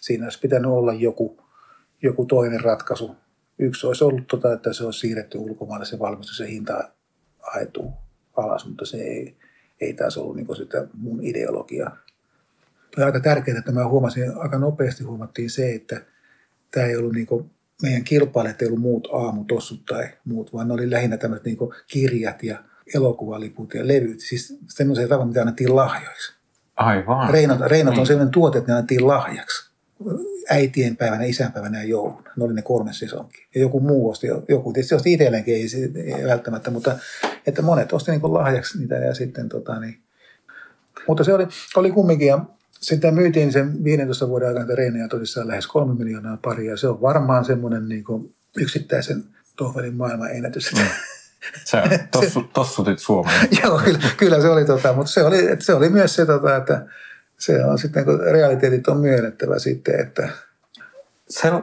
siinä 0.00 0.26
olisi 0.26 0.40
pitänyt 0.40 0.70
olla 0.70 0.92
joku, 0.92 1.40
joku 2.02 2.26
toinen 2.26 2.60
ratkaisu. 2.60 3.16
Yksi 3.58 3.86
olisi 3.86 4.04
ollut, 4.04 4.26
tota, 4.26 4.52
että 4.52 4.72
se 4.72 4.84
olisi 4.84 5.00
siirretty 5.00 5.38
ulkomaille 5.38 5.86
se 5.86 5.98
valmistus 5.98 6.40
ja 6.40 6.46
hinta 6.46 6.88
aetu 7.42 7.92
alas, 8.36 8.66
mutta 8.66 8.86
se 8.86 8.96
ei, 8.96 9.36
ei 9.80 9.94
taas 9.94 10.18
ollut 10.18 10.36
niin 10.36 10.56
sitä 10.56 10.86
mun 10.94 11.22
ideologiaa. 11.22 11.96
Oli 12.96 13.04
aika 13.04 13.20
tärkeää, 13.20 13.58
että 13.58 13.72
mä 13.72 13.88
huomasin, 13.88 14.38
aika 14.38 14.58
nopeasti 14.58 15.04
huomattiin 15.04 15.50
se, 15.50 15.74
että 15.74 16.00
tämä 16.70 16.86
ei 16.86 16.96
ollut 16.96 17.12
niin 17.12 17.50
meidän 17.82 18.04
kilpailijat 18.04 18.62
ei 18.62 18.68
ollut 18.68 18.80
muut 18.80 19.08
aamutossut 19.12 19.84
tai 19.86 20.08
muut, 20.24 20.52
vaan 20.52 20.68
ne 20.68 20.74
oli 20.74 20.90
lähinnä 20.90 21.16
tämmöiset 21.16 21.46
niin 21.46 21.58
kirjat 21.86 22.42
ja 22.42 22.64
elokuvaliput 22.94 23.74
ja 23.74 23.88
levyt, 23.88 24.20
siis 24.20 24.58
semmoisia 24.68 25.08
tavan, 25.08 25.28
mitä 25.28 25.40
annettiin 25.40 25.76
lahjoiksi. 25.76 26.32
Aivan. 26.76 27.30
Reinat, 27.30 27.60
Reinat 27.60 27.92
niin. 27.92 28.00
on 28.00 28.06
sellainen 28.06 28.32
tuote, 28.32 28.58
että 28.58 28.72
ne 28.72 28.76
annettiin 28.76 29.06
lahjaksi. 29.06 29.70
Äitien 30.50 30.96
päivänä, 30.96 31.24
isänpäivänä 31.24 31.82
ja 31.82 31.88
jouluna. 31.88 32.30
Ne 32.36 32.44
oli 32.44 32.54
ne 32.54 32.62
kolme 32.62 32.92
sesonkin. 32.92 33.44
Ja 33.54 33.60
joku 33.60 33.80
muu 33.80 34.10
osti, 34.10 34.26
joku 34.48 34.72
tietysti 34.72 34.94
osti 34.94 35.12
itselleenkin, 35.12 35.54
ei, 35.54 35.66
ei 36.14 36.24
välttämättä, 36.24 36.70
mutta 36.70 36.98
että 37.46 37.62
monet 37.62 37.92
osti 37.92 38.10
niin 38.10 38.34
lahjaksi 38.34 38.78
niitä 38.78 38.94
ja 38.94 39.14
sitten 39.14 39.48
tota 39.48 39.80
niin. 39.80 39.98
Mutta 41.08 41.24
se 41.24 41.34
oli, 41.34 41.46
oli 41.76 41.90
kumminkin 41.90 42.28
ja 42.28 42.44
sitten 42.80 43.14
myytiin 43.14 43.52
sen 43.52 43.84
15 43.84 44.28
vuoden 44.28 44.48
aikana 44.48 44.74
Reinoja 44.74 45.08
tosissaan 45.08 45.48
lähes 45.48 45.66
kolme 45.66 45.94
miljoonaa 45.94 46.38
paria. 46.44 46.76
Se 46.76 46.88
on 46.88 47.00
varmaan 47.00 47.44
semmoinen 47.44 47.88
niin 47.88 48.04
yksittäisen 48.56 49.24
Tohvelin 49.56 49.94
maailman 49.94 50.30
ennätys. 50.30 50.72
Mm. 50.72 50.80
Sä 51.64 51.82
tossu, 52.10 52.42
tossutit 52.42 52.98
Suomeen. 52.98 53.48
Joo, 53.62 53.78
kyllä, 53.78 53.98
kyllä, 54.16 54.40
se 54.40 54.48
oli, 54.48 54.64
tota, 54.64 54.92
mutta 54.92 55.12
se 55.12 55.24
oli, 55.24 55.56
se 55.60 55.74
oli 55.74 55.88
myös 55.88 56.14
se, 56.14 56.26
tota, 56.26 56.56
että 56.56 56.86
se 57.38 57.64
on 57.64 57.78
sitten, 57.78 58.04
kun 58.04 58.20
realiteetit 58.20 58.88
on 58.88 58.96
myönnettävä 58.96 59.58
sitten, 59.58 60.00
että... 60.00 60.28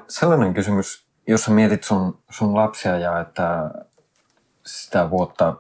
Sellainen 0.08 0.54
kysymys, 0.54 1.04
jos 1.28 1.44
sä 1.44 1.52
mietit 1.52 1.84
sun, 1.84 2.18
sun 2.30 2.56
lapsia 2.56 2.98
ja 2.98 3.20
että 3.20 3.72
sitä 4.66 5.10
vuotta 5.10 5.56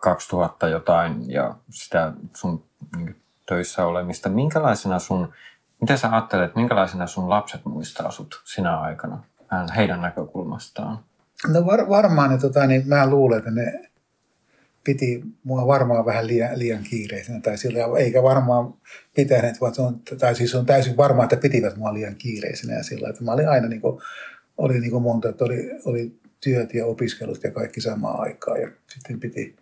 2000 0.00 0.68
jotain 0.68 1.30
ja 1.30 1.54
sitä 1.70 2.12
sun 2.34 2.64
niin 2.96 3.16
töissä 3.46 3.86
olemista, 3.86 4.28
minkälaisena 4.28 4.98
sun, 4.98 5.32
mitä 5.80 5.96
sä 5.96 6.10
ajattelet, 6.12 6.54
minkälaisena 6.54 7.06
sun 7.06 7.30
lapset 7.30 7.64
muistaa 7.64 8.10
sut 8.10 8.42
sinä 8.44 8.80
aikana 8.80 9.22
heidän 9.76 10.02
näkökulmastaan? 10.02 10.98
No 11.46 11.66
var, 11.66 11.88
varmaan, 11.88 12.32
että 12.32 12.46
tota, 12.46 12.66
niin 12.66 12.88
mä 12.88 13.10
luulen, 13.10 13.38
että 13.38 13.50
ne 13.50 13.88
piti 14.84 15.22
mua 15.44 15.66
varmaan 15.66 16.06
vähän 16.06 16.26
liian, 16.26 16.58
liian 16.58 16.82
kiireisenä, 16.82 17.40
tai 17.40 17.58
sillä, 17.58 17.98
eikä 17.98 18.22
varmaan 18.22 18.74
pitäneet, 19.14 19.60
vaan 19.60 19.74
on, 19.78 20.00
tai 20.18 20.34
siis 20.34 20.54
on 20.54 20.66
täysin 20.66 20.96
varmaa, 20.96 21.24
että 21.24 21.36
pitivät 21.36 21.76
mua 21.76 21.94
liian 21.94 22.16
kiireisenä 22.16 22.74
ja 22.74 22.82
sillä, 22.82 23.08
että 23.08 23.24
mä 23.24 23.32
olin 23.32 23.48
aina 23.48 23.68
niin 23.68 23.80
kuin, 23.80 24.00
oli 24.58 24.80
niin 24.80 24.90
kuin 24.90 25.02
monta, 25.02 25.28
että 25.28 25.44
oli, 25.44 25.70
oli 25.84 26.12
työt 26.40 26.74
ja 26.74 26.86
opiskelut 26.86 27.44
ja 27.44 27.50
kaikki 27.50 27.80
samaan 27.80 28.20
aikaan 28.20 28.60
ja 28.60 28.68
sitten 28.86 29.20
piti, 29.20 29.56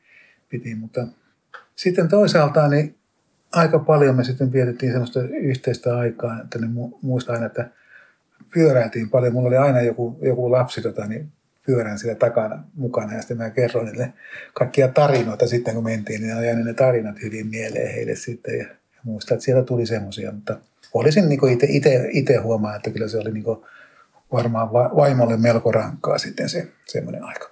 piti 0.49 0.75
mutta 0.75 1.07
sitten 1.77 2.09
toisaalta 2.09 2.69
niin 2.69 2.95
aika 3.53 3.79
paljon 3.79 4.17
me 4.17 4.25
sitten 4.25 4.53
vietettiin 4.53 4.93
sellaista 4.93 5.23
yhteistä 5.23 5.99
aikaa, 5.99 6.41
että 6.41 6.59
ne 6.59 6.67
muista 7.03 7.33
aina, 7.33 7.47
että 7.47 7.71
pyöräiltiin 8.55 9.11
paljon. 9.11 9.33
Mulla 9.33 9.49
oli 9.49 9.57
aina 9.57 9.81
joku, 9.81 10.19
joku 10.23 10.53
lapsi 10.53 10.83
tota, 10.83 11.07
niin 11.07 11.33
pyörän 11.67 11.99
siellä 11.99 12.19
takana 12.19 12.65
mukana 12.75 13.15
ja 13.15 13.21
sitten 13.21 13.37
mä 13.37 13.51
kerroin 13.51 13.87
niille 13.87 14.13
kaikkia 14.55 14.89
tarinoita 14.89 15.47
sitten 15.47 15.75
kun 15.75 15.85
mentiin, 15.85 16.21
niin 16.21 16.37
ne 16.37 16.65
ne 16.65 16.75
tarinat 16.75 17.23
hyvin 17.23 17.47
mieleen 17.47 17.95
heille 17.95 18.17
sitten 18.17 18.59
ja, 18.59 18.65
ja 18.65 19.01
muistan, 19.03 19.35
että 19.35 19.45
siellä 19.45 19.63
tuli 19.63 19.87
semmoisia, 19.87 20.33
mutta 20.33 20.57
olisin 20.95 21.29
niin 21.29 21.41
itse 22.11 22.37
huomaa, 22.37 22.77
että 22.77 22.91
kyllä 22.91 23.09
se 23.09 23.19
oli 23.19 23.33
niin 23.33 23.45
varmaan 24.33 24.73
vaimolle 24.73 25.37
melko 25.37 25.73
rankkaa 25.73 26.19
sitten 26.19 26.49
se 26.49 26.69
semmoinen 26.87 27.25
aika. 27.25 27.51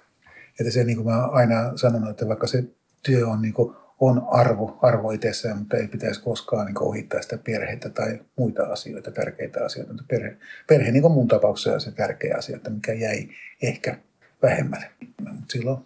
Että 0.59 0.71
se 0.71 0.83
niin 0.83 0.97
kuin 0.97 1.07
mä 1.07 1.25
aina 1.25 1.77
sanonut, 1.77 2.09
että 2.09 2.27
vaikka 2.27 2.47
se 2.47 2.63
työ 3.03 3.27
on 3.27 3.41
niin 3.41 3.53
kuin 3.53 3.75
on 3.99 4.27
arvo, 4.27 4.79
arvo 4.81 5.11
itsessään, 5.11 5.57
mutta 5.57 5.77
ei 5.77 5.87
pitäisi 5.87 6.21
koskaan 6.21 6.65
niin 6.65 6.83
ohittaa 6.83 7.21
sitä 7.21 7.37
perhettä 7.37 7.89
tai 7.89 8.19
muita 8.35 8.63
asioita, 8.63 9.11
tärkeitä 9.11 9.65
asioita. 9.65 9.93
Mutta 9.93 10.05
perhe, 10.07 10.37
perhe 10.67 10.91
niin 10.91 11.01
kuin 11.01 11.13
mun 11.13 11.27
tapauksessa 11.27 11.73
on 11.73 11.81
se 11.81 11.91
tärkeä 11.91 12.35
asia, 12.37 12.55
että 12.55 12.69
mikä 12.69 12.93
jäi 12.93 13.29
ehkä 13.61 13.97
vähemmälle. 14.41 14.91
Mutta 15.21 15.51
silloin 15.51 15.85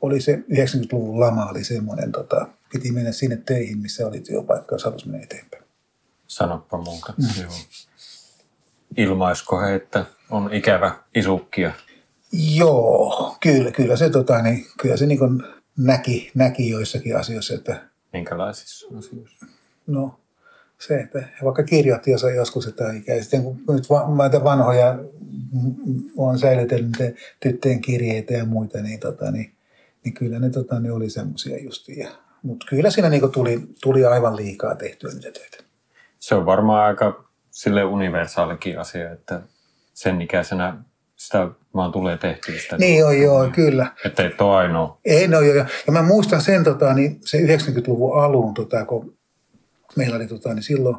oli 0.00 0.20
se 0.20 0.36
90-luvun 0.36 1.20
lama 1.20 1.46
oli 1.46 1.64
semmoinen, 1.64 2.12
tota, 2.12 2.46
piti 2.72 2.92
mennä 2.92 3.12
sinne 3.12 3.36
teihin, 3.36 3.78
missä 3.78 4.06
oli 4.06 4.20
työpaikka, 4.20 4.74
jos 4.74 4.84
halusi 4.84 5.08
mennä 5.08 5.24
eteenpäin. 5.24 5.62
Sanoppa 6.26 6.78
muuta. 6.78 7.14
Mm. 7.18 7.42
Joo. 7.42 7.52
Ilmaisko 8.96 9.60
he, 9.60 9.74
että 9.74 10.04
on 10.30 10.54
ikävä 10.54 10.94
isukkia? 11.14 11.72
Joo, 12.32 13.36
kyllä, 13.40 13.70
kyllä 13.70 13.96
se, 13.96 14.10
tota, 14.10 14.42
niin, 14.42 14.66
kyllä 14.82 14.96
se 14.96 15.06
niin 15.06 15.18
kuin 15.18 15.42
näki, 15.78 16.30
näki 16.34 16.68
joissakin 16.68 17.16
asioissa. 17.16 17.54
Että, 17.54 17.82
Minkälaisissa 18.12 18.86
asioissa? 18.98 19.46
No 19.86 20.18
se, 20.78 21.00
että 21.00 21.20
he 21.20 21.44
vaikka 21.44 21.62
kirjoitti 21.62 22.10
joskus, 22.36 22.66
että 22.66 22.92
ikä. 22.92 23.22
Sitten 23.22 23.42
kun 23.42 23.60
nyt 23.68 23.84
näitä 24.16 24.44
vanhoja 24.44 24.98
on 26.16 26.38
säilytellyt 26.38 27.16
tyttöjen 27.40 27.80
kirjeitä 27.80 28.34
ja 28.34 28.44
muita, 28.44 28.82
niin, 28.82 29.00
tota, 29.00 29.30
niin, 29.30 29.52
niin 30.04 30.14
kyllä 30.14 30.38
ne, 30.38 30.50
tota, 30.50 30.80
ne 30.80 30.92
oli 30.92 31.10
semmoisia 31.10 31.62
justiin. 31.62 32.08
Mutta 32.42 32.66
kyllä 32.68 32.90
siinä 32.90 33.08
niin 33.08 33.32
tuli, 33.32 33.62
tuli 33.82 34.04
aivan 34.04 34.36
liikaa 34.36 34.74
tehtyä 34.74 35.10
niitä 35.12 35.30
töitä. 35.30 35.64
Se 36.18 36.34
on 36.34 36.46
varmaan 36.46 36.84
aika 36.84 37.24
sille 37.50 37.84
universaalikin 37.84 38.78
asia, 38.78 39.12
että 39.12 39.42
sen 39.94 40.22
ikäisenä 40.22 40.76
sitä 41.22 41.48
vaan 41.74 41.92
tulee 41.92 42.18
tehtyä 42.18 42.58
sitä. 42.58 42.76
Niin 42.76 42.98
joo, 42.98 43.10
joo, 43.10 43.50
kyllä. 43.54 43.92
Että 44.04 44.26
et 44.26 44.40
ole 44.40 44.56
ainoa. 44.56 44.98
Ei, 45.04 45.28
no 45.28 45.40
joo, 45.40 45.66
ja 45.86 45.92
mä 45.92 46.02
muistan 46.02 46.40
sen, 46.40 46.64
tota, 46.64 46.94
niin 46.94 47.20
se 47.24 47.38
90-luvun 47.38 48.22
alun, 48.22 48.54
tota, 48.54 48.84
kun 48.84 49.14
meillä 49.96 50.16
oli 50.16 50.26
tota, 50.26 50.54
niin 50.54 50.62
silloin 50.62 50.96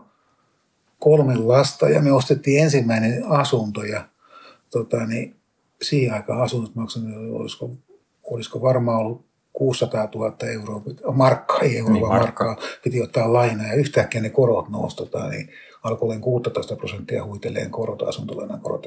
kolme 1.00 1.36
lasta 1.36 1.90
ja 1.90 2.02
me 2.02 2.12
ostettiin 2.12 2.64
ensimmäinen 2.64 3.24
asunto 3.28 3.84
ja 3.84 4.08
tota, 4.70 5.06
niin 5.06 5.36
siihen 5.82 6.14
aikaan 6.14 6.42
asunnot 6.42 6.76
maksanut, 6.76 7.40
olisiko, 7.40 7.72
olisiko 8.24 8.62
varmaan 8.62 9.00
ollut 9.00 9.26
600 9.54 10.10
000 10.16 10.36
euroa, 10.48 10.82
markkaa, 11.14 11.60
ei 11.60 11.78
euroa, 11.78 11.94
niin, 11.94 12.08
markkaa. 12.08 12.48
markkaa, 12.48 12.68
piti 12.84 13.02
ottaa 13.02 13.34
lainaa 13.34 13.68
ja 13.68 13.74
yhtäkkiä 13.74 14.22
ne 14.22 14.30
korot 14.30 14.70
nousi, 14.70 14.96
tota, 14.96 15.28
niin 15.28 15.50
alkoi 15.84 16.20
16 16.20 16.76
prosenttia 16.76 17.26
huitelleen 17.26 17.72
korot, 17.72 18.02
asuntolainan 18.02 18.60
korot. 18.60 18.86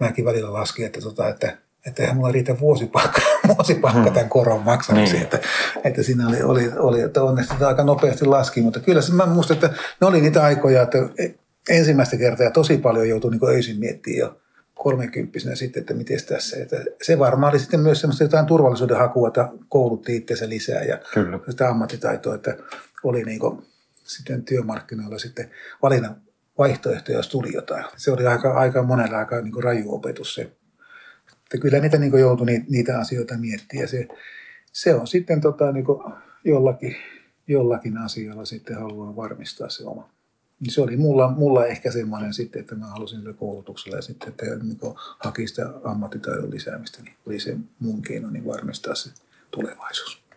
Mäkin 0.00 0.24
välillä 0.24 0.52
laskin, 0.52 0.86
että, 0.86 1.00
tota, 1.00 1.28
että 1.28 1.56
että 1.86 2.02
eihän 2.02 2.16
mulla 2.16 2.32
riitä 2.32 2.60
vuosipalkka, 2.60 3.20
vuosipalkka 3.56 4.02
hmm. 4.02 4.12
tämän 4.12 4.28
koron 4.28 4.62
maksamiseen. 4.62 5.12
Niin. 5.12 5.24
Että, 5.24 5.38
että 5.84 6.02
siinä 6.02 6.28
oli, 6.28 6.42
oli, 6.42 6.70
oli, 6.76 7.00
että 7.00 7.22
onneksi 7.22 7.52
sitä 7.52 7.68
aika 7.68 7.84
nopeasti 7.84 8.24
laski, 8.24 8.62
mutta 8.62 8.80
kyllä 8.80 9.02
se, 9.02 9.12
mä 9.12 9.26
muistan, 9.26 9.54
että 9.54 9.70
ne 10.00 10.06
oli 10.06 10.20
niitä 10.20 10.44
aikoja, 10.44 10.82
että 10.82 10.98
ensimmäistä 11.68 12.16
kertaa 12.16 12.44
ja 12.44 12.50
tosi 12.50 12.78
paljon 12.78 13.08
joutui 13.08 13.30
niin 13.30 13.48
öisin 13.48 13.78
miettimään 13.78 14.18
jo 14.18 14.40
kolmekymppisenä 14.74 15.54
sitten, 15.54 15.80
että 15.80 15.94
miten 15.94 16.18
tässä. 16.28 16.56
Että 16.62 16.76
se 17.02 17.18
varmaan 17.18 17.52
oli 17.52 17.60
sitten 17.60 17.80
myös 17.80 18.00
semmoista 18.00 18.24
jotain 18.24 18.46
turvallisuuden 18.46 18.96
hakua, 18.96 19.28
että 19.28 19.48
koulutti 19.68 20.16
itseensä 20.16 20.48
lisää 20.48 20.84
ja 20.84 20.98
Kyllä. 21.14 21.38
sitä 21.50 21.68
ammattitaitoa, 21.68 22.34
että 22.34 22.56
oli 23.02 23.22
niin 23.24 23.38
kuin 23.38 23.62
sitten 24.04 24.44
työmarkkinoilla 24.44 25.18
sitten 25.18 25.50
valinnan 25.82 26.16
vaihtoehtoja, 26.58 27.18
jos 27.18 27.28
tuli 27.28 27.52
jotain. 27.52 27.84
Se 27.96 28.12
oli 28.12 28.26
aika, 28.26 28.52
aika 28.52 28.82
monella 28.82 29.18
aika 29.18 29.40
niin 29.40 29.62
raju 29.62 29.94
opetus 29.94 30.34
se. 30.34 30.42
Että 31.42 31.58
kyllä 31.60 31.78
niitä 31.78 31.98
niin 31.98 32.18
joutui 32.18 32.46
niitä, 32.46 32.66
niitä 32.68 32.98
asioita 32.98 33.38
miettimään. 33.38 33.82
Ja 33.82 33.88
se, 33.88 34.08
se 34.72 34.94
on 34.94 35.06
sitten 35.06 35.40
tota, 35.40 35.72
niin 35.72 35.84
jollakin, 36.44 36.96
jollakin 37.48 37.98
asialla 37.98 38.44
sitten 38.44 38.76
haluaa 38.76 39.16
varmistaa 39.16 39.68
se 39.68 39.84
oma. 39.84 40.08
Niin 40.60 40.72
se 40.72 40.80
oli 40.80 40.96
mulla, 40.96 41.30
mulla 41.30 41.66
ehkä 41.66 41.90
semmoinen 41.90 42.34
sitten, 42.34 42.60
että 42.60 42.74
mä 42.74 42.86
halusin 42.86 43.18
sille 43.18 43.34
koulutuksella 43.34 43.96
ja 43.96 44.02
sitten, 44.02 44.28
että 44.28 44.44
niin 44.46 44.78
haki 45.18 45.46
sitä 45.46 45.70
ammattitaidon 45.84 46.50
lisäämistä, 46.50 47.02
niin 47.02 47.14
oli 47.26 47.40
se 47.40 47.56
mun 47.78 48.02
keino 48.02 48.30
niin 48.30 48.46
varmistaa 48.46 48.94
se 48.94 49.10
tulevaisuus 49.50 50.27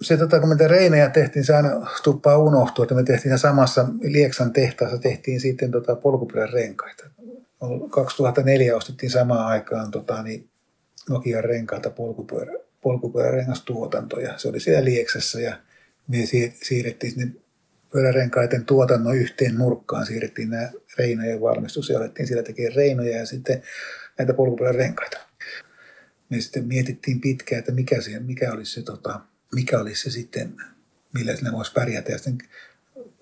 se, 0.00 0.16
tota, 0.16 0.40
kun 0.40 0.48
me 0.48 0.68
reinejä 0.68 1.10
tehtiin, 1.10 1.44
se 1.44 1.54
aina 1.54 1.90
tuppaa 2.02 2.38
unohtua, 2.38 2.82
että 2.82 2.94
me 2.94 3.02
tehtiin 3.02 3.38
samassa 3.38 3.86
Lieksan 4.00 4.52
tehtaassa, 4.52 4.98
tehtiin 4.98 5.40
sitten 5.40 5.70
tota, 5.70 5.96
polkupyörärenkaita. 5.96 7.04
2004 7.90 8.76
ostettiin 8.76 9.10
samaan 9.10 9.46
aikaan 9.46 9.90
tota, 9.90 10.22
niin 10.22 10.48
Nokian 11.08 11.44
renkaita 11.44 11.90
polkupyörä, 11.90 12.52
polkupyörärengastuotanto 12.80 14.20
ja 14.20 14.38
se 14.38 14.48
oli 14.48 14.60
siellä 14.60 14.84
Lieksassa 14.84 15.40
ja 15.40 15.56
me 16.08 16.16
siirrettiin 16.62 17.12
sinne 17.12 17.32
pyörärenkaiden 17.92 18.64
tuotannon 18.64 19.16
yhteen 19.16 19.54
nurkkaan, 19.54 20.06
siirrettiin 20.06 20.50
nämä 20.50 20.70
reinojen 20.98 21.40
valmistus 21.40 21.88
ja 21.88 21.98
alettiin 21.98 22.26
siellä 22.26 22.42
tekemään 22.42 22.74
reinoja 22.74 23.18
ja 23.18 23.26
sitten 23.26 23.62
näitä 24.18 24.34
polkupyörärenkaita. 24.34 25.18
Me 26.28 26.40
sitten 26.40 26.66
mietittiin 26.66 27.20
pitkään, 27.20 27.58
että 27.58 27.72
mikä, 27.72 28.00
se, 28.00 28.20
mikä 28.20 28.52
olisi 28.52 28.72
se 28.72 28.82
tota, 28.82 29.20
mikä 29.54 29.78
olisi 29.78 30.02
se 30.02 30.10
sitten, 30.10 30.54
millä 31.12 31.36
sinne 31.36 31.52
voisi 31.52 31.72
pärjätä. 31.72 32.12
Ja 32.12 32.18
sitten 32.18 32.38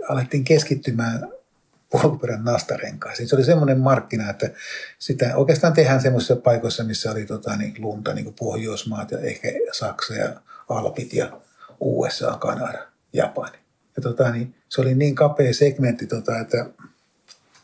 alettiin 0.09 0.45
keskittymään 0.45 1.29
polkuperän 1.90 2.45
nastarenkaisiin. 2.45 3.29
Se 3.29 3.37
oli 3.37 3.45
semmoinen 3.45 3.81
markkina, 3.81 4.31
että 4.31 4.51
sitä 4.99 5.37
oikeastaan 5.37 5.73
tehdään 5.73 6.03
semmoisissa 6.03 6.37
paikoissa, 6.37 6.85
missä 6.85 7.11
oli 7.11 7.27
tota, 7.27 7.57
niin 7.57 7.75
lunta, 7.79 8.14
niin 8.14 8.25
kuin 8.25 8.37
Pohjoismaat 8.38 9.11
ja 9.11 9.18
ehkä 9.18 9.49
Saksa 9.73 10.14
ja 10.14 10.40
Alpit 10.68 11.12
ja 11.12 11.40
USA, 11.81 12.37
Kanada, 12.40 12.87
Japani. 13.12 13.59
Ja 13.97 14.03
tota, 14.03 14.31
niin, 14.31 14.55
se 14.68 14.81
oli 14.81 14.95
niin 14.95 15.14
kapea 15.14 15.55
segmentti, 15.55 16.07
tota, 16.07 16.38
että 16.38 16.66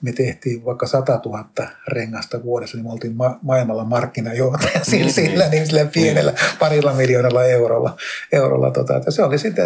me 0.03 0.13
tehtiin 0.13 0.65
vaikka 0.65 0.87
100 0.87 1.21
000 1.25 1.45
rengasta 1.89 2.43
vuodessa, 2.43 2.77
niin 2.77 2.87
me 2.87 2.93
oltiin 2.93 3.17
ma- 3.17 3.39
maailmalla 3.43 3.85
markkinajohtaja 3.85 4.85
sillä, 4.85 5.05
niin, 5.05 5.13
sillä, 5.13 5.45
niin, 5.45 5.51
niin 5.51 5.67
sillä 5.67 5.85
pienellä 5.85 6.31
niin. 6.31 6.59
parilla 6.59 6.93
miljoonalla 6.93 7.45
eurolla. 7.45 7.97
eurolla 8.33 8.71
tota, 8.71 8.97
että 8.97 9.11
se 9.11 9.23
oli 9.23 9.39
sitä, 9.39 9.63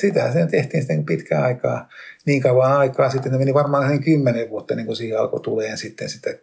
sitä, 0.00 0.32
se 0.32 0.46
tehtiin 0.46 0.82
sitten 0.82 1.04
pitkään 1.04 1.44
aikaa, 1.44 1.88
niin 2.26 2.42
kauan 2.42 2.72
aikaa 2.72 3.10
sitten, 3.10 3.30
että 3.30 3.38
meni 3.38 3.54
varmaan 3.54 3.88
sen 3.88 4.04
kymmenen 4.04 4.50
vuotta, 4.50 4.74
niin 4.74 4.86
kuin 4.86 4.96
siihen 4.96 5.18
alkoi 5.18 5.40
tuleen 5.40 5.78
sitten 5.78 6.08
sitä 6.08 6.34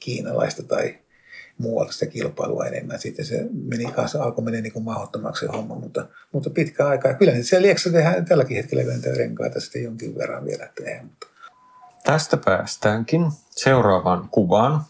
kiinalaista 0.00 0.62
tai 0.62 0.94
muualta 1.58 1.92
sitä 1.92 2.06
kilpailua 2.06 2.66
enemmän. 2.66 2.98
Sitten 2.98 3.24
se 3.24 3.46
meni 3.68 3.84
kanssa, 3.84 4.22
alkoi 4.22 4.44
mennä 4.44 4.60
niin 4.60 4.72
kuin 4.72 4.84
mahdottomaksi 4.84 5.46
se 5.46 5.52
homma, 5.52 5.74
mutta, 5.74 6.08
mutta 6.32 6.50
pitkä 6.50 6.86
aikaa. 6.86 7.14
Kyllä 7.14 7.32
nyt 7.32 7.46
siellä 7.46 7.66
Lieksassa 7.66 7.98
tehdään 7.98 8.24
tälläkin 8.24 8.56
hetkellä 8.56 8.84
renkaita 9.16 9.60
sitten 9.60 9.82
jonkin 9.82 10.18
verran 10.18 10.44
vielä 10.44 10.68
tehdään, 10.74 11.06
mutta 11.06 11.26
Tästä 12.04 12.36
päästäänkin 12.36 13.26
seuraavaan 13.50 14.28
kuvaan. 14.30 14.80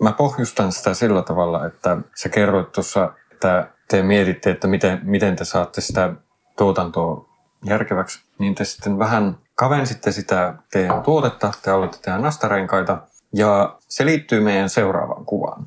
Mä 0.00 0.12
pohjustan 0.12 0.72
sitä 0.72 0.94
sillä 0.94 1.22
tavalla, 1.22 1.66
että 1.66 1.96
sä 2.14 2.28
kerroit 2.28 2.72
tuossa, 2.72 3.12
että 3.32 3.68
te 3.88 4.02
mietitte, 4.02 4.50
että 4.50 4.66
miten, 4.66 5.00
miten 5.02 5.36
te 5.36 5.44
saatte 5.44 5.80
sitä 5.80 6.12
tuotantoa 6.56 7.28
järkeväksi, 7.64 8.20
niin 8.38 8.54
te 8.54 8.64
sitten 8.64 8.98
vähän 8.98 9.38
kavensitte 9.54 10.12
sitä 10.12 10.54
teidän 10.72 11.02
tuotetta, 11.02 11.52
te 11.62 11.70
aloitte 11.70 11.98
tehdä 12.02 12.18
nastarenkaita, 12.18 12.98
ja 13.32 13.78
se 13.88 14.06
liittyy 14.06 14.40
meidän 14.40 14.68
seuraavaan 14.68 15.24
kuvaan. 15.24 15.66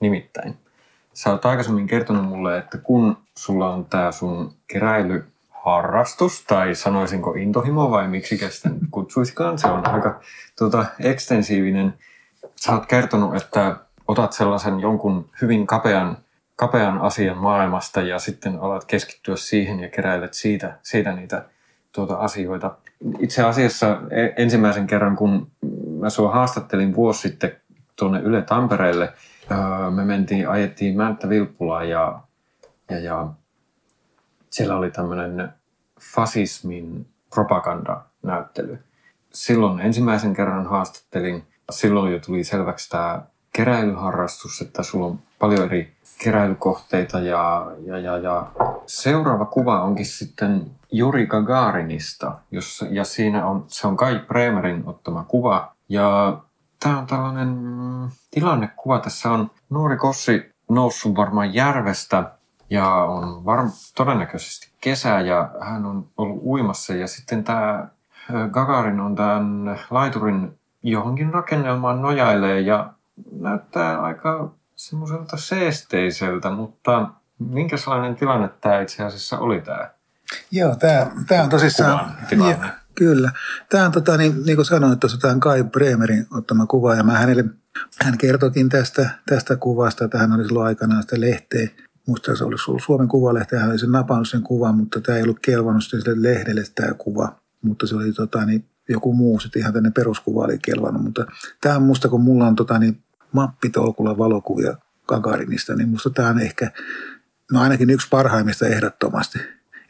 Nimittäin, 0.00 0.56
sä 1.14 1.30
oot 1.30 1.44
aikaisemmin 1.44 1.86
kertonut 1.86 2.24
mulle, 2.24 2.58
että 2.58 2.78
kun 2.78 3.16
sulla 3.38 3.74
on 3.74 3.84
tää 3.84 4.12
sun 4.12 4.54
keräilyharrastus, 5.66 6.44
tai 6.44 6.74
sanoisinko 6.74 7.34
intohimo 7.34 7.90
vai 7.90 8.08
miksi 8.08 8.38
sitä 8.50 8.70
kutsuisikaan, 8.90 9.58
se 9.58 9.66
on 9.66 9.88
aika 9.88 10.20
tuota, 10.58 10.86
ekstensiivinen. 11.00 11.94
Sä 12.56 12.72
oot 12.72 12.86
kertonut, 12.86 13.36
että 13.36 13.76
otat 14.08 14.32
sellaisen 14.32 14.80
jonkun 14.80 15.28
hyvin 15.42 15.66
kapean, 15.66 16.16
kapean 16.56 17.00
asian 17.00 17.38
maailmasta 17.38 18.00
ja 18.00 18.18
sitten 18.18 18.58
alat 18.60 18.84
keskittyä 18.84 19.36
siihen 19.36 19.80
ja 19.80 19.88
keräilet 19.88 20.34
siitä, 20.34 20.78
siitä 20.82 21.12
niitä 21.12 21.44
tuota 21.92 22.14
asioita. 22.14 22.74
Itse 23.18 23.42
asiassa 23.42 24.00
e, 24.10 24.42
ensimmäisen 24.42 24.86
kerran, 24.86 25.16
kun 25.16 25.50
mä 26.00 26.10
sua 26.10 26.30
haastattelin 26.30 26.94
vuosi 26.94 27.28
sitten 27.28 27.56
tuonne 27.96 28.20
Yle 28.20 28.42
Tampereelle, 28.42 29.12
me 29.90 30.04
mentiin, 30.04 30.48
ajettiin 30.48 30.96
Mänttä 30.96 31.28
Vilppulaa 31.28 31.84
ja, 31.84 32.20
ja, 32.90 32.98
ja 32.98 33.28
siellä 34.50 34.76
oli 34.76 34.90
tämmöinen 34.90 35.55
fasismin 36.00 37.06
propagandanäyttely. 37.34 38.78
Silloin 39.32 39.80
ensimmäisen 39.80 40.34
kerran 40.34 40.66
haastattelin. 40.66 41.44
Silloin 41.70 42.12
jo 42.12 42.18
tuli 42.18 42.44
selväksi 42.44 42.90
tämä 42.90 43.22
keräilyharrastus, 43.52 44.60
että 44.60 44.82
sulla 44.82 45.06
on 45.06 45.18
paljon 45.38 45.64
eri 45.64 45.92
keräilykohteita 46.18 47.20
ja, 47.20 47.66
ja, 47.86 47.98
ja, 47.98 48.18
ja 48.18 48.46
seuraava 48.86 49.44
kuva 49.44 49.82
onkin 49.82 50.06
sitten 50.06 50.70
Juri 50.92 51.26
Gagarinista, 51.26 52.32
jossa, 52.50 52.86
ja 52.90 53.04
siinä 53.04 53.46
on, 53.46 53.64
se 53.68 53.86
on 53.86 53.96
Kai 53.96 54.18
Bremerin 54.18 54.82
ottama 54.86 55.24
kuva. 55.28 55.72
Ja 55.88 56.38
tämä 56.80 56.98
on 56.98 57.06
tällainen 57.06 57.48
mm, 57.48 58.10
tilannekuva. 58.30 58.98
Tässä 58.98 59.30
on 59.30 59.50
nuori 59.70 59.96
kossi 59.96 60.50
noussut 60.68 61.16
varmaan 61.16 61.54
järvestä 61.54 62.30
ja 62.70 62.94
on 62.94 63.44
varm, 63.44 63.70
todennäköisesti 63.96 64.68
kesä 64.86 65.20
ja 65.20 65.50
hän 65.60 65.84
on 65.84 66.06
ollut 66.16 66.42
uimassa. 66.44 66.94
Ja 66.94 67.08
sitten 67.08 67.44
tämä 67.44 67.88
Gagarin 68.50 69.00
on 69.00 69.16
tämän 69.16 69.80
laiturin 69.90 70.58
johonkin 70.82 71.34
rakennelmaan 71.34 72.02
nojailee 72.02 72.60
ja 72.60 72.92
näyttää 73.40 74.00
aika 74.00 74.50
semmoiselta 74.76 75.36
seesteiseltä, 75.36 76.50
mutta 76.50 77.08
minkälainen 77.38 78.16
tilanne 78.16 78.48
tämä 78.60 78.80
itse 78.80 79.04
asiassa 79.04 79.38
oli 79.38 79.60
tämä? 79.60 79.90
Joo, 80.50 80.76
tämä, 80.76 81.06
tämä 81.26 81.42
on 81.42 81.48
tosissaan... 81.48 82.16
Ja, 82.30 82.56
kyllä. 82.94 83.30
Tämä 83.70 83.84
on, 83.84 83.92
tota, 83.92 84.16
niin, 84.16 84.34
niin 84.46 84.56
kuin 84.56 84.66
sanoin, 84.66 84.98
tuossa 84.98 85.18
tämä 85.18 85.34
on 85.34 85.40
Kai 85.40 85.64
Bremerin 85.64 86.26
ottama 86.34 86.66
kuva, 86.66 86.94
ja 86.94 87.02
mä 87.02 87.18
hänelle, 87.18 87.44
hän 88.04 88.18
kertokin 88.18 88.68
tästä, 88.68 89.10
tästä 89.28 89.56
kuvasta, 89.56 90.04
että 90.04 90.18
hän 90.18 90.32
oli 90.32 90.44
silloin 90.44 90.66
aikanaan 90.66 91.02
sitä 91.02 91.20
lehteä, 91.20 91.68
musta 92.06 92.36
se 92.36 92.44
olisi 92.44 92.70
ollut 92.70 92.82
Suomen 92.82 93.08
Kuvalehti, 93.08 93.56
hän 93.56 93.70
oli 93.70 93.78
sen 93.78 93.92
napannut 93.92 94.28
sen 94.28 94.42
kuvan, 94.42 94.76
mutta 94.76 95.00
tämä 95.00 95.18
ei 95.18 95.22
ollut 95.22 95.40
kelvannut 95.42 95.84
sille 95.84 96.22
lehdelle 96.22 96.64
tämä 96.74 96.94
kuva, 96.94 97.36
mutta 97.62 97.86
se 97.86 97.96
oli 97.96 98.12
tota, 98.12 98.44
niin, 98.44 98.64
joku 98.88 99.14
muu, 99.14 99.40
sitten 99.40 99.60
ihan 99.60 99.72
tänne 99.72 99.90
peruskuva 99.90 100.44
oli 100.44 100.58
kelvannut, 100.58 101.02
mutta 101.02 101.26
tämä 101.60 101.76
on 101.76 101.82
musta, 101.82 102.08
kun 102.08 102.20
mulla 102.20 102.46
on 102.46 102.56
tota, 102.56 102.78
niin, 102.78 103.02
mappitolkulla 103.32 104.18
valokuvia 104.18 104.76
Gagarinista, 105.08 105.74
niin 105.74 105.88
musta 105.88 106.10
tämä 106.10 106.28
on 106.28 106.40
ehkä, 106.40 106.70
no 107.52 107.60
ainakin 107.60 107.90
yksi 107.90 108.08
parhaimmista 108.10 108.66
ehdottomasti. 108.66 109.38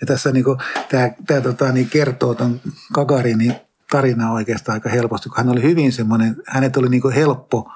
Ja 0.01 0.07
tässä 0.07 0.33
niin 0.33 0.45
tämä, 1.27 1.41
tota, 1.41 1.73
niin 1.73 1.89
kertoo 1.89 2.35
tuon 2.35 2.61
Gagarinin 2.95 3.55
tarinaa 3.91 4.33
oikeastaan 4.33 4.75
aika 4.75 4.89
helposti, 4.89 5.29
kun 5.29 5.39
hän 5.39 5.49
oli 5.49 5.63
hyvin 5.63 5.93
semmoinen, 5.93 6.37
hänet 6.47 6.77
oli 6.77 6.89
niin 6.89 7.13
helppo, 7.15 7.73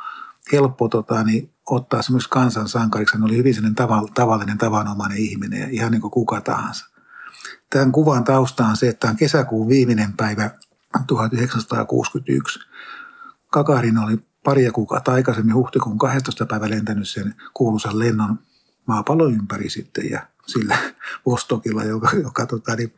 helppo 0.53 0.89
tota, 0.89 1.23
niin 1.25 1.51
ottaa 1.71 2.03
semmoiksi 2.03 2.29
kansan 2.29 2.69
sankariksi. 2.69 3.15
Hän 3.15 3.25
oli 3.25 3.37
hyvin 3.37 3.55
sellainen 3.55 3.89
tavallinen, 4.15 4.59
tavanomainen 4.59 5.19
ihminen 5.19 5.61
ja 5.61 5.69
ihan 5.71 5.93
niin 5.93 6.01
kuin 6.01 6.11
kuka 6.11 6.41
tahansa. 6.41 6.87
Tämän 7.71 7.93
kuvan 7.93 8.25
tausta 8.25 8.67
on 8.67 8.77
se, 8.77 8.89
että 8.89 9.09
on 9.09 9.17
kesäkuun 9.17 9.69
viimeinen 9.69 10.13
päivä 10.13 10.51
1961. 11.07 12.61
Kakarin 13.51 13.99
oli 13.99 14.19
paria 14.45 14.73
kuukautta 14.73 15.13
aikaisemmin 15.13 15.55
huhtikuun 15.55 15.99
12. 15.99 16.47
päivä 16.47 16.71
lentänyt 16.71 17.09
sen 17.09 17.35
kuuluisan 17.55 17.99
lennon 17.99 18.39
maapallon 18.87 19.35
ympäri 19.35 19.71
sitten 19.71 20.11
ja 20.11 20.27
sillä 20.47 20.79
Vostokilla, 21.27 21.85
joka, 21.85 22.11
joka 22.23 22.47
tota, 22.47 22.77
niin, 22.77 22.95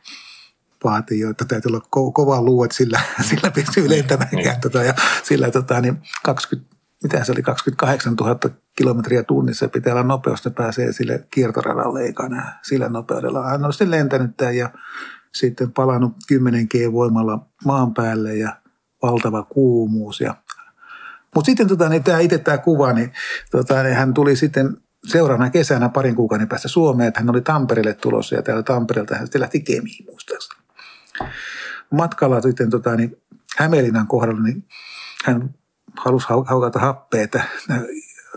vaatii 0.83 1.19
jo, 1.19 1.29
että 1.29 1.45
täytyy 1.45 1.69
olla 1.69 1.85
ko- 1.85 2.11
kova 2.13 2.41
luu, 2.41 2.63
että 2.63 2.77
sillä, 2.77 3.01
sillä 3.29 3.51
pystyy 3.51 3.89
lentämään. 3.89 4.29
Niin. 4.31 4.61
Tota, 4.61 4.83
ja 4.83 4.93
sillä 5.23 5.51
tota, 5.51 5.81
niin 5.81 6.01
20, 6.23 6.72
mitä 7.03 7.23
se 7.23 7.31
oli, 7.31 7.41
28 7.41 8.15
000 8.15 8.39
kilometriä 8.75 9.23
tunnissa 9.23 9.67
pitää 9.67 9.93
olla 9.93 10.03
nopeus, 10.03 10.39
että 10.39 10.63
pääsee 10.63 10.93
sille 10.93 11.27
kiertoradalle 11.31 12.01
eikä 12.01 12.23
sillä 12.61 12.89
nopeudella. 12.89 13.49
Hän 13.49 13.65
on 13.65 13.73
sitten 13.73 13.91
lentänyt 13.91 14.37
tämän 14.37 14.57
ja 14.57 14.69
sitten 15.33 15.71
palannut 15.71 16.13
10 16.27 16.67
G 16.67 16.73
voimalla 16.91 17.45
maan 17.65 17.93
päälle 17.93 18.35
ja 18.35 18.55
valtava 19.01 19.43
kuumuus 19.43 20.21
ja 20.21 20.35
mutta 21.35 21.45
sitten 21.45 21.67
tota, 21.67 21.89
niin 21.89 22.03
tämä 22.03 22.19
itse 22.19 22.37
tämä 22.37 22.57
kuva, 22.57 22.93
niin, 22.93 23.13
tota, 23.51 23.83
niin 23.83 23.95
hän 23.95 24.13
tuli 24.13 24.35
sitten 24.35 24.77
seuraavana 25.07 25.49
kesänä 25.49 25.89
parin 25.89 26.15
kuukauden 26.15 26.47
päästä 26.47 26.67
Suomeen, 26.67 27.07
että 27.07 27.19
hän 27.19 27.29
oli 27.29 27.41
Tampereelle 27.41 27.93
tulossa 27.93 28.35
ja 28.35 28.41
täällä 28.41 28.63
Tampereelta 28.63 29.15
hän 29.15 29.27
sitten 29.27 29.41
lähti 29.41 29.59
Kemiin 29.59 30.05
muistaakseni. 30.05 30.61
Matkalla 31.91 32.41
sitten 32.41 32.69
tota, 32.69 32.95
niin 32.95 33.17
Hämeenlinnan 33.57 34.07
kohdalla 34.07 34.41
niin 34.41 34.63
hän 35.25 35.53
halusi 35.97 36.27
haukata 36.45 36.79
happea, 36.79 37.21
että 37.23 37.43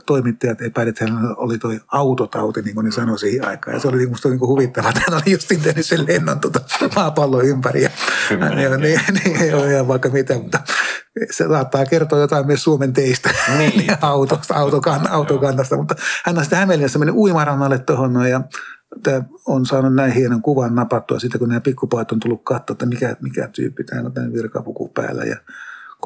toimittajat 0.07 0.63
epäilivät, 0.63 1.03
että 1.03 1.13
hänellä 1.13 1.35
oli 1.37 1.59
tuo 1.59 1.73
autotauti, 1.89 2.63
niin 2.63 2.75
kuin 2.75 2.85
ne 2.85 2.91
sanoi 2.91 3.19
siihen 3.19 3.49
aikaan. 3.49 3.75
Ja 3.75 3.81
se 3.81 3.89
oli 3.89 3.97
minusta 3.97 4.29
niin 4.29 4.41
huvittavaa, 4.41 4.91
että 4.91 5.03
hän 5.09 5.21
oli 5.23 5.33
just 5.33 5.49
tehnyt 5.49 5.87
sen 5.87 6.07
lennon 6.07 6.41
tuota 6.41 6.61
maapallon 6.97 7.45
ympäri. 7.45 7.83
Ja, 7.83 7.91
ja, 8.63 8.77
niin, 8.77 9.01
niin, 9.25 9.43
ei 9.43 9.55
ole 9.55 9.73
ihan 9.73 9.89
vaikka 9.89 10.09
mitä, 10.09 10.35
mutta 10.35 10.61
se 11.31 11.49
saattaa 11.49 11.87
kertoa 11.87 12.19
jotain 12.19 12.47
myös 12.47 12.65
Suomen 12.65 12.93
teistä 12.93 13.31
niin. 13.59 13.97
autosta, 14.01 14.55
autokan, 14.55 15.11
autokannasta. 15.11 15.77
Mutta 15.77 15.95
hän 16.25 16.39
on 16.39 16.45
sitten 16.45 16.59
Hämeenlinnassa 16.59 16.99
mennyt 16.99 17.17
uimarannalle 17.17 17.79
tuohon 17.79 18.29
ja 18.31 18.41
tämä 19.03 19.23
on 19.47 19.67
saanut 19.67 19.95
näin 19.95 20.13
hienon 20.13 20.43
kuvan 20.43 20.75
napattua 20.75 21.19
sitten, 21.19 21.39
kun 21.39 21.49
nämä 21.49 21.61
pikkupojat 21.61 22.13
on 22.13 22.21
tullut 22.21 22.45
katsoa, 22.45 22.75
että 22.75 22.87
mikä, 22.87 23.17
mikä 23.21 23.49
tyyppi 23.49 23.85
tämä 23.85 24.03
on 24.03 24.13
tämän 24.13 24.33
virkapuku 24.33 24.89
päällä 24.89 25.25
ja 25.25 25.37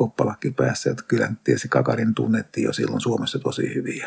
koppalakki 0.00 0.50
päässä. 0.50 0.90
Että 0.90 1.02
kyllä 1.08 1.28
tietysti 1.44 1.68
Kakarin 1.68 2.14
tunnettiin 2.14 2.64
jo 2.64 2.72
silloin 2.72 3.00
Suomessa 3.00 3.38
tosi 3.38 3.74
hyvin. 3.74 4.02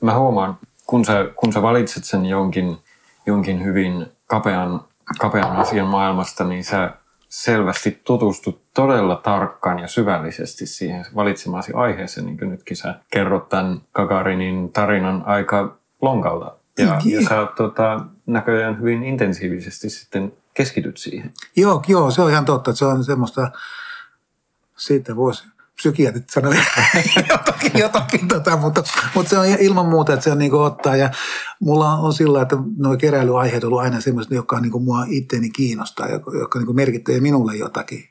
Mä 0.00 0.18
huomaan, 0.18 0.58
kun 0.86 1.04
sä, 1.04 1.26
kun 1.36 1.52
sä 1.52 1.62
valitset 1.62 2.04
sen 2.04 2.26
jonkin, 2.26 2.78
jonkin 3.26 3.64
hyvin 3.64 4.06
kapean, 4.26 4.80
kapean 5.18 5.56
asian 5.56 5.86
maailmasta, 5.86 6.44
niin 6.44 6.64
sä 6.64 6.90
selvästi 7.28 8.00
tutustut 8.04 8.60
todella 8.74 9.16
tarkkaan 9.16 9.78
ja 9.78 9.88
syvällisesti 9.88 10.66
siihen 10.66 11.06
valitsemaasi 11.14 11.72
aiheeseen, 11.72 12.26
niin 12.26 12.38
kuin 12.38 12.50
nytkin 12.50 12.76
sä 12.76 12.94
kerrot 13.10 13.48
tämän 13.48 13.80
Kakarinin 13.92 14.72
tarinan 14.72 15.22
aika 15.26 15.76
lonkalta. 16.02 16.52
Ja, 16.78 17.00
ja 17.04 17.28
sä 17.28 17.46
tota, 17.56 18.00
näköjään 18.26 18.78
hyvin 18.78 19.02
intensiivisesti 19.02 19.90
sitten 19.90 20.32
keskityt 20.54 20.96
siihen. 20.96 21.32
Joo, 21.56 21.82
joo, 21.88 22.10
se 22.10 22.22
on 22.22 22.30
ihan 22.30 22.44
totta. 22.44 22.74
Se 22.74 22.84
on 22.84 23.04
semmoista, 23.04 23.50
siitä 24.80 25.16
voisi 25.16 25.44
psykiatrit 25.76 26.30
sanoa 26.30 26.54
jotakin, 27.30 27.72
jotakin 27.78 28.28
tota, 28.28 28.56
mutta, 28.56 28.82
mutta, 29.14 29.30
se 29.30 29.38
on 29.38 29.46
ilman 29.46 29.86
muuta, 29.86 30.12
että 30.12 30.24
se 30.24 30.32
on 30.32 30.38
niin 30.38 30.50
kuin 30.50 30.62
ottaa. 30.62 30.96
Ja 30.96 31.10
mulla 31.60 31.94
on 31.94 32.12
sillä, 32.12 32.42
että 32.42 32.56
nuo 32.76 32.96
keräilyaiheet 32.96 33.64
on 33.64 33.68
ollut 33.68 33.82
aina 33.82 34.00
semmoista, 34.00 34.34
joka 34.34 34.56
on 34.56 34.62
niin 34.62 34.72
kuin 34.72 34.84
mua 34.84 35.04
itteeni 35.08 35.50
kiinnostaa, 35.50 36.08
joka 36.40 36.58
niin 36.58 36.76
merkittää 36.76 37.20
minulle 37.20 37.56
jotakin. 37.56 38.04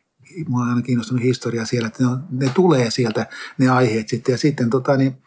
Mua 0.48 0.62
on 0.62 0.70
aina 0.70 0.82
kiinnostunut 0.82 1.24
historia 1.24 1.66
siellä, 1.66 1.88
että 1.88 2.04
ne, 2.04 2.10
on, 2.10 2.24
ne 2.32 2.52
tulee 2.54 2.92
sieltä 2.92 3.26
ne 3.58 3.70
aiheet 3.70 4.10
sitten. 4.10 4.34
Ja 4.34 4.38
sitten 4.38 4.70
tota, 4.70 4.98
niin, 4.98 5.18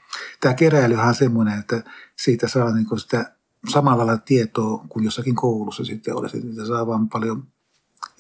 tämä 0.41 0.55
keräilyhän 0.55 1.09
on 1.09 1.15
semmoinen, 1.15 1.59
että 1.59 1.83
siitä 2.19 2.49
saa 2.49 2.75
niin 2.75 2.87
kuin 2.87 3.01
sitä 3.01 3.33
samalla 3.69 4.07
lailla 4.07 4.23
tietoa 4.25 4.85
kuin 4.89 5.05
jossakin 5.05 5.35
koulussa 5.35 5.85
sitten 5.85 6.17
olisi. 6.17 6.41
Siitä 6.41 6.67
saa 6.67 6.87
vaan 6.87 7.09
paljon 7.09 7.47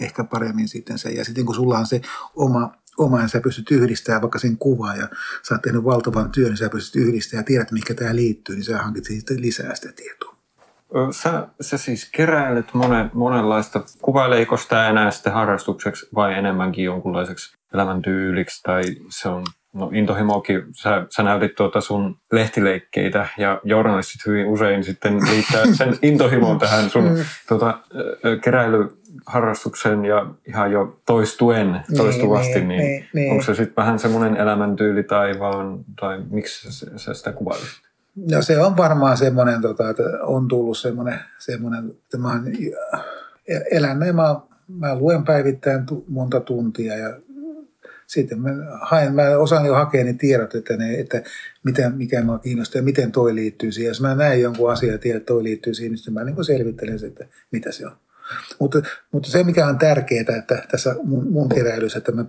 ehkä 0.00 0.24
paremmin 0.24 0.68
sitten 0.68 0.98
sen. 0.98 1.16
Ja 1.16 1.24
sitten 1.24 1.46
kun 1.46 1.54
sulla 1.54 1.78
on 1.78 1.86
se 1.86 2.00
oma 2.34 2.72
oma 2.98 3.20
ja 3.20 3.28
sä 3.28 3.40
pystyt 3.40 3.70
yhdistämään 3.70 4.22
vaikka 4.22 4.38
sen 4.38 4.58
kuvaa 4.58 4.96
ja 4.96 5.08
sä 5.42 5.54
oot 5.54 5.62
tehnyt 5.62 5.84
valtavan 5.84 6.32
työn, 6.32 6.48
niin 6.48 6.56
sä 6.56 6.68
pystyt 6.68 7.02
yhdistämään 7.02 7.42
ja 7.42 7.46
tiedät, 7.46 7.72
mikä 7.72 7.94
tämä 7.94 8.16
liittyy, 8.16 8.54
niin 8.54 8.64
sä 8.64 8.78
hankit 8.78 9.04
siitä 9.04 9.34
lisää 9.36 9.74
sitä 9.74 9.92
tietoa. 9.92 10.32
Sä, 11.10 11.46
sä 11.60 11.78
siis 11.78 12.08
keräilet 12.12 12.74
monen, 12.74 13.10
monenlaista. 13.12 13.84
Kuvaileeko 14.02 14.56
sitä 14.56 14.88
enää 14.88 15.10
sitten 15.10 15.32
harrastukseksi 15.32 16.08
vai 16.14 16.34
enemmänkin 16.34 16.84
jonkunlaiseksi 16.84 17.56
elämäntyyliksi 17.74 18.62
tai 18.62 18.82
se 19.08 19.28
on 19.28 19.44
no 19.72 19.90
intohimoakin, 19.92 20.62
sä, 20.72 21.06
sä 21.10 21.22
näytit 21.22 21.54
tuota 21.54 21.80
sun 21.80 22.16
lehtileikkeitä 22.32 23.28
ja 23.38 23.60
journalistit 23.64 24.26
hyvin 24.26 24.46
usein 24.46 24.84
sitten 24.84 25.16
liittää 25.30 25.66
sen 25.72 25.98
intohimon 26.02 26.58
tähän 26.58 26.90
sun 26.90 27.18
tuota, 27.48 27.78
keräilyharrastukseen 29.12 30.04
ja 30.04 30.34
ihan 30.48 30.72
jo 30.72 31.00
toistuen, 31.06 31.72
niin, 31.72 31.96
toistuvasti, 31.96 32.54
niin, 32.54 32.68
niin, 32.68 32.78
niin, 32.78 33.08
niin 33.14 33.32
onko 33.32 33.44
se 33.44 33.54
sitten 33.54 33.76
vähän 33.76 33.98
semmoinen 33.98 34.36
elämäntyyli 34.36 35.02
tai 35.02 35.38
vaan, 35.38 35.84
tai 36.00 36.22
miksi 36.30 36.72
sä, 36.72 36.86
sä 36.96 37.14
sitä 37.14 37.32
kuvailit? 37.32 37.68
No 38.30 38.42
se 38.42 38.60
on 38.60 38.76
varmaan 38.76 39.16
semmoinen, 39.16 39.62
tota, 39.62 39.90
että 39.90 40.02
on 40.22 40.48
tullut 40.48 40.78
semmoinen, 40.78 41.18
semmoinen 41.38 41.90
että 41.90 42.18
mä 42.18 42.40
elän, 43.70 43.98
mä, 43.98 44.36
mä 44.68 44.94
luen 44.94 45.24
päivittäin 45.24 45.84
monta 46.08 46.40
tuntia 46.40 46.96
ja 46.96 47.16
sitten 48.06 48.40
mä, 48.40 48.50
haen, 48.80 49.14
mä 49.14 49.22
osaan 49.38 49.66
jo 49.66 49.74
hakea 49.74 50.04
ne 50.04 50.12
tiedot, 50.12 50.54
että, 50.54 50.76
ne, 50.76 50.94
että 50.94 51.22
mitä, 51.64 51.90
mikä 51.90 52.24
mua 52.24 52.38
kiinnostaa 52.38 52.78
ja 52.78 52.82
miten 52.82 53.12
toi 53.12 53.34
liittyy 53.34 53.72
siihen. 53.72 53.88
Jos 53.88 54.00
mä 54.00 54.14
näen 54.14 54.40
jonkun 54.40 54.72
asian 54.72 54.92
ja 54.92 54.98
tiedän, 54.98 55.16
että 55.16 55.26
toi 55.26 55.42
liittyy 55.42 55.74
siihen, 55.74 55.92
niin 55.92 56.14
mä 56.14 56.24
niin 56.24 56.44
selvittelen 56.44 57.06
että 57.06 57.26
mitä 57.50 57.72
se 57.72 57.86
on. 57.86 57.92
Mutta, 58.60 58.78
mutta 59.12 59.30
se, 59.30 59.44
mikä 59.44 59.66
on 59.66 59.78
tärkeää 59.78 60.36
että 60.38 60.62
tässä 60.70 60.96
mun, 61.04 61.32
mun 61.32 61.48
keräilyssä, 61.48 61.98
että 61.98 62.12
mä, 62.12 62.24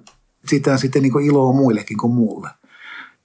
siitä 0.47 0.71
on 0.71 0.79
sitten 0.79 1.01
niin 1.01 1.25
iloa 1.25 1.53
muillekin 1.53 1.97
kuin 1.97 2.13
muulle. 2.13 2.49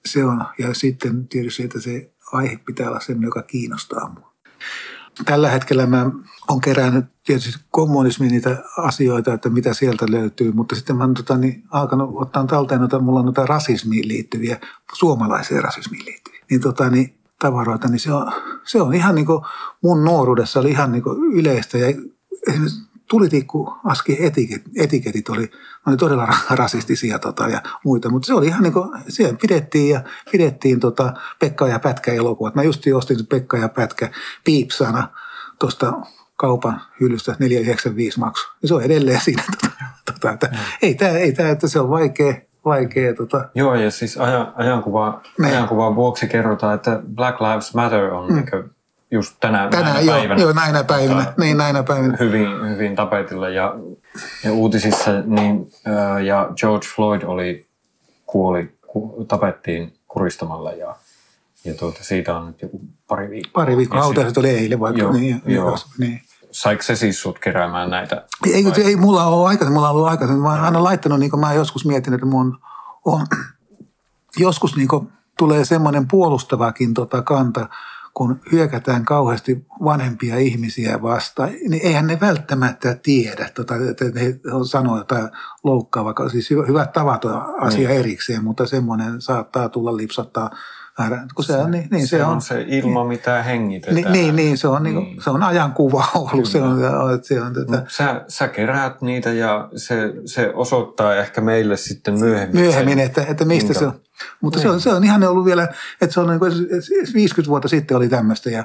Se 0.05 0.25
on. 0.25 0.45
Ja 0.59 0.73
sitten 0.73 1.27
tietysti, 1.27 1.63
että 1.63 1.79
se 1.79 2.11
aihe 2.31 2.59
pitää 2.65 2.87
olla 2.89 2.99
sellainen, 2.99 3.27
joka 3.27 3.41
kiinnostaa 3.41 4.09
mua. 4.09 4.33
Tällä 5.25 5.49
hetkellä 5.49 5.85
mä 5.85 6.11
olen 6.49 6.61
kerännyt 6.61 7.05
tietysti 7.25 7.59
kommunismin 7.71 8.31
niitä 8.31 8.63
asioita, 8.77 9.33
että 9.33 9.49
mitä 9.49 9.73
sieltä 9.73 10.05
löytyy, 10.09 10.51
mutta 10.51 10.75
sitten 10.75 10.95
mä 10.95 11.03
oon 11.03 11.13
tota, 11.13 11.37
niin, 11.37 11.63
alkanut 11.71 12.09
ottaa 12.13 12.47
talteen, 12.47 12.83
että 12.83 12.99
mulla 12.99 13.19
on 13.19 13.25
noita 13.25 13.45
rasismiin 13.45 14.07
liittyviä, 14.07 14.59
suomalaiseen 14.93 15.63
rasismiin 15.63 16.05
liittyviä, 16.05 16.45
niin, 16.49 16.61
tota, 16.61 16.89
niin 16.89 17.19
tavaroita, 17.39 17.87
niin 17.87 17.99
se 17.99 18.13
on, 18.13 18.31
se 18.63 18.81
on 18.81 18.93
ihan 18.93 19.15
niin 19.15 19.25
kuin 19.25 19.45
mun 19.83 20.03
nuoruudessa 20.03 20.59
oli 20.59 20.69
ihan 20.69 20.91
niin 20.91 21.03
kuin 21.03 21.33
yleistä 21.33 21.77
ja 21.77 21.87
tulitikku 23.09 23.73
aski 23.85 24.25
etiket, 24.25 24.61
etiketit 24.77 25.29
oli, 25.29 25.51
oli 25.87 25.97
todella 25.97 26.27
rasistisia 26.49 27.19
tota, 27.19 27.47
ja 27.47 27.61
muita, 27.85 28.09
mutta 28.09 28.25
se 28.25 28.33
oli 28.33 28.47
ihan 28.47 28.63
niin 28.63 28.73
kuin, 28.73 28.89
siellä 29.07 29.37
pidettiin 29.41 29.89
ja 29.89 30.01
pidettiin 30.31 30.79
tota 30.79 31.13
Pekka 31.39 31.67
ja 31.67 31.79
Pätkä 31.79 32.13
elokuvat. 32.13 32.55
Mä 32.55 32.63
just 32.63 32.83
ostin 32.95 33.27
Pekka 33.27 33.57
ja 33.57 33.69
Pätkä 33.69 34.09
piipsana 34.43 35.07
tuosta 35.59 35.93
kaupan 36.35 36.81
hyllystä 36.99 37.35
495 37.39 38.19
maksu. 38.19 38.47
Ja 38.61 38.67
se 38.67 38.73
on 38.73 38.83
edelleen 38.83 39.21
siinä. 39.21 39.43
Tota, 39.51 39.69
tota, 40.05 40.31
että, 40.31 40.47
mm. 40.47 40.57
ei 40.81 40.95
tämä, 40.95 41.11
ei 41.11 41.31
tämä, 41.31 41.49
että 41.49 41.67
se 41.67 41.79
on 41.79 41.89
vaikea, 41.89 42.33
vaikea. 42.65 43.13
Tota. 43.13 43.49
Joo, 43.55 43.75
ja 43.75 43.91
siis 43.91 44.17
ajan, 44.17 44.53
ajankuva, 44.55 45.21
ajankuvan 45.45 45.95
vuoksi 45.95 46.27
kerrotaan, 46.27 46.75
että 46.75 47.01
Black 47.15 47.41
Lives 47.41 47.75
Matter 47.75 48.03
on 48.03 48.33
mm 48.33 48.43
just 49.11 49.35
tänä, 49.39 49.67
tänä 49.71 49.83
näinä 49.83 49.99
joo, 49.99 50.17
päivänä. 50.17 50.41
Joo, 50.41 50.53
näinä 50.53 50.83
päivinä. 50.83 51.25
Tota, 51.25 51.41
niin, 51.41 51.57
näinä 51.57 51.83
päivinä. 51.83 52.17
Hyvin, 52.19 52.69
hyvin 52.69 52.95
tapetilla 52.95 53.49
ja, 53.49 53.75
ja 54.43 54.53
uutisissa 54.53 55.11
niin, 55.25 55.71
ja 56.25 56.49
George 56.55 56.87
Floyd 56.95 57.21
oli, 57.23 57.65
kuoli, 58.25 58.71
ku, 58.87 59.25
tapettiin 59.27 59.93
kuristamalla 60.07 60.71
ja, 60.71 60.95
ja 61.65 61.73
tuota, 61.73 62.03
siitä 62.03 62.37
on 62.37 62.47
nyt 62.47 62.61
joku 62.61 62.81
pari 63.07 63.29
viikkoa. 63.29 63.63
Pari 63.63 63.77
viikkoa, 63.77 64.01
hautaiset 64.01 64.37
oli 64.37 64.49
eilen 64.49 64.79
vaikka. 64.79 65.01
Joo, 65.01 65.11
niin, 65.11 65.41
joo. 65.45 65.77
Niin. 65.97 66.21
Saiko 66.51 66.83
se 66.83 66.95
siis 66.95 67.21
sut 67.21 67.39
keräämään 67.39 67.89
näitä? 67.89 68.25
Ei, 68.45 68.53
ei, 68.53 68.83
ei 68.83 68.95
mulla 68.95 69.25
ole 69.25 69.47
aikaisemmin, 69.47 69.73
mulla 69.73 69.89
on 69.89 69.95
ollut 69.95 70.09
aikaisemmin. 70.09 70.43
Mä 70.43 70.49
oon 70.49 70.59
aina 70.59 70.83
laittanut, 70.83 71.19
niin 71.19 71.29
kuin 71.29 71.39
mä 71.39 71.53
joskus 71.53 71.85
mietin, 71.85 72.13
että 72.13 72.25
mun 72.25 72.59
on, 73.05 73.27
joskus 74.37 74.75
niin 74.75 74.87
kuin, 74.87 75.11
tulee 75.37 75.65
semmoinen 75.65 76.07
puolustavakin 76.07 76.93
tota 76.93 77.21
kanta, 77.21 77.69
kun 78.19 78.41
hyökätään 78.51 79.05
kauheasti 79.05 79.65
vanhempia 79.83 80.37
ihmisiä 80.37 81.01
vastaan, 81.01 81.49
niin 81.49 81.85
eihän 81.85 82.07
ne 82.07 82.17
välttämättä 82.21 82.95
tiedä, 83.03 83.49
tota, 83.53 83.75
että 83.91 84.19
he 84.19 84.39
sanoo 84.69 84.97
jotain 84.97 85.29
loukkaavaa. 85.63 86.29
Siis 86.29 86.49
hyvät 86.49 86.93
tavat 86.93 87.25
on 87.25 87.41
asia 87.59 87.89
niin. 87.89 87.99
erikseen, 87.99 88.43
mutta 88.43 88.65
semmoinen 88.65 89.21
saattaa 89.21 89.69
tulla 89.69 89.97
lipsattaa 89.97 90.49
kun 91.35 91.45
se, 91.45 91.55
on, 91.55 91.71
niin, 91.71 91.87
niin 91.91 92.07
se, 92.07 92.17
se 92.17 92.23
on, 92.23 92.31
on 92.31 92.41
se 92.41 92.65
ilma, 92.67 93.03
mitä 93.03 93.43
hengitetään. 93.43 93.95
Niin, 93.95 94.11
niin, 94.11 94.35
niin, 94.35 94.57
se, 94.57 94.67
on, 94.67 94.83
niin. 94.83 94.95
Niin, 94.95 95.23
se 95.23 95.29
on 95.29 95.43
ajankuva 95.43 96.05
ollut. 96.15 96.45
Se 96.49 96.61
on, 96.61 96.79
se 97.21 97.41
on 97.41 97.53
tätä. 97.53 97.83
Sä, 97.87 98.25
sä 98.27 98.47
keräät 98.47 99.01
niitä 99.01 99.33
ja 99.33 99.69
se, 99.75 100.13
se 100.25 100.51
osoittaa 100.53 101.15
ehkä 101.15 101.41
meille 101.41 101.77
sitten 101.77 102.19
myöhemmin. 102.19 102.61
Myöhemmin, 102.61 102.97
sen, 102.97 103.05
että, 103.05 103.25
että 103.27 103.45
mistä 103.45 103.67
minkä, 103.67 103.79
se 103.79 103.85
on. 103.85 104.01
Mutta 104.41 104.59
niin. 104.59 104.63
se, 104.63 104.69
on, 104.69 104.81
se 104.81 104.89
on 104.89 105.03
ihan 105.03 105.23
ollut 105.23 105.45
vielä, 105.45 105.63
että 106.01 106.13
se 106.13 106.19
on 106.19 106.27
niin 106.27 106.39
kuin 106.39 106.53
50 107.13 107.49
vuotta 107.49 107.67
sitten 107.67 107.97
oli 107.97 108.09
tämmöistä 108.09 108.49
ja 108.49 108.63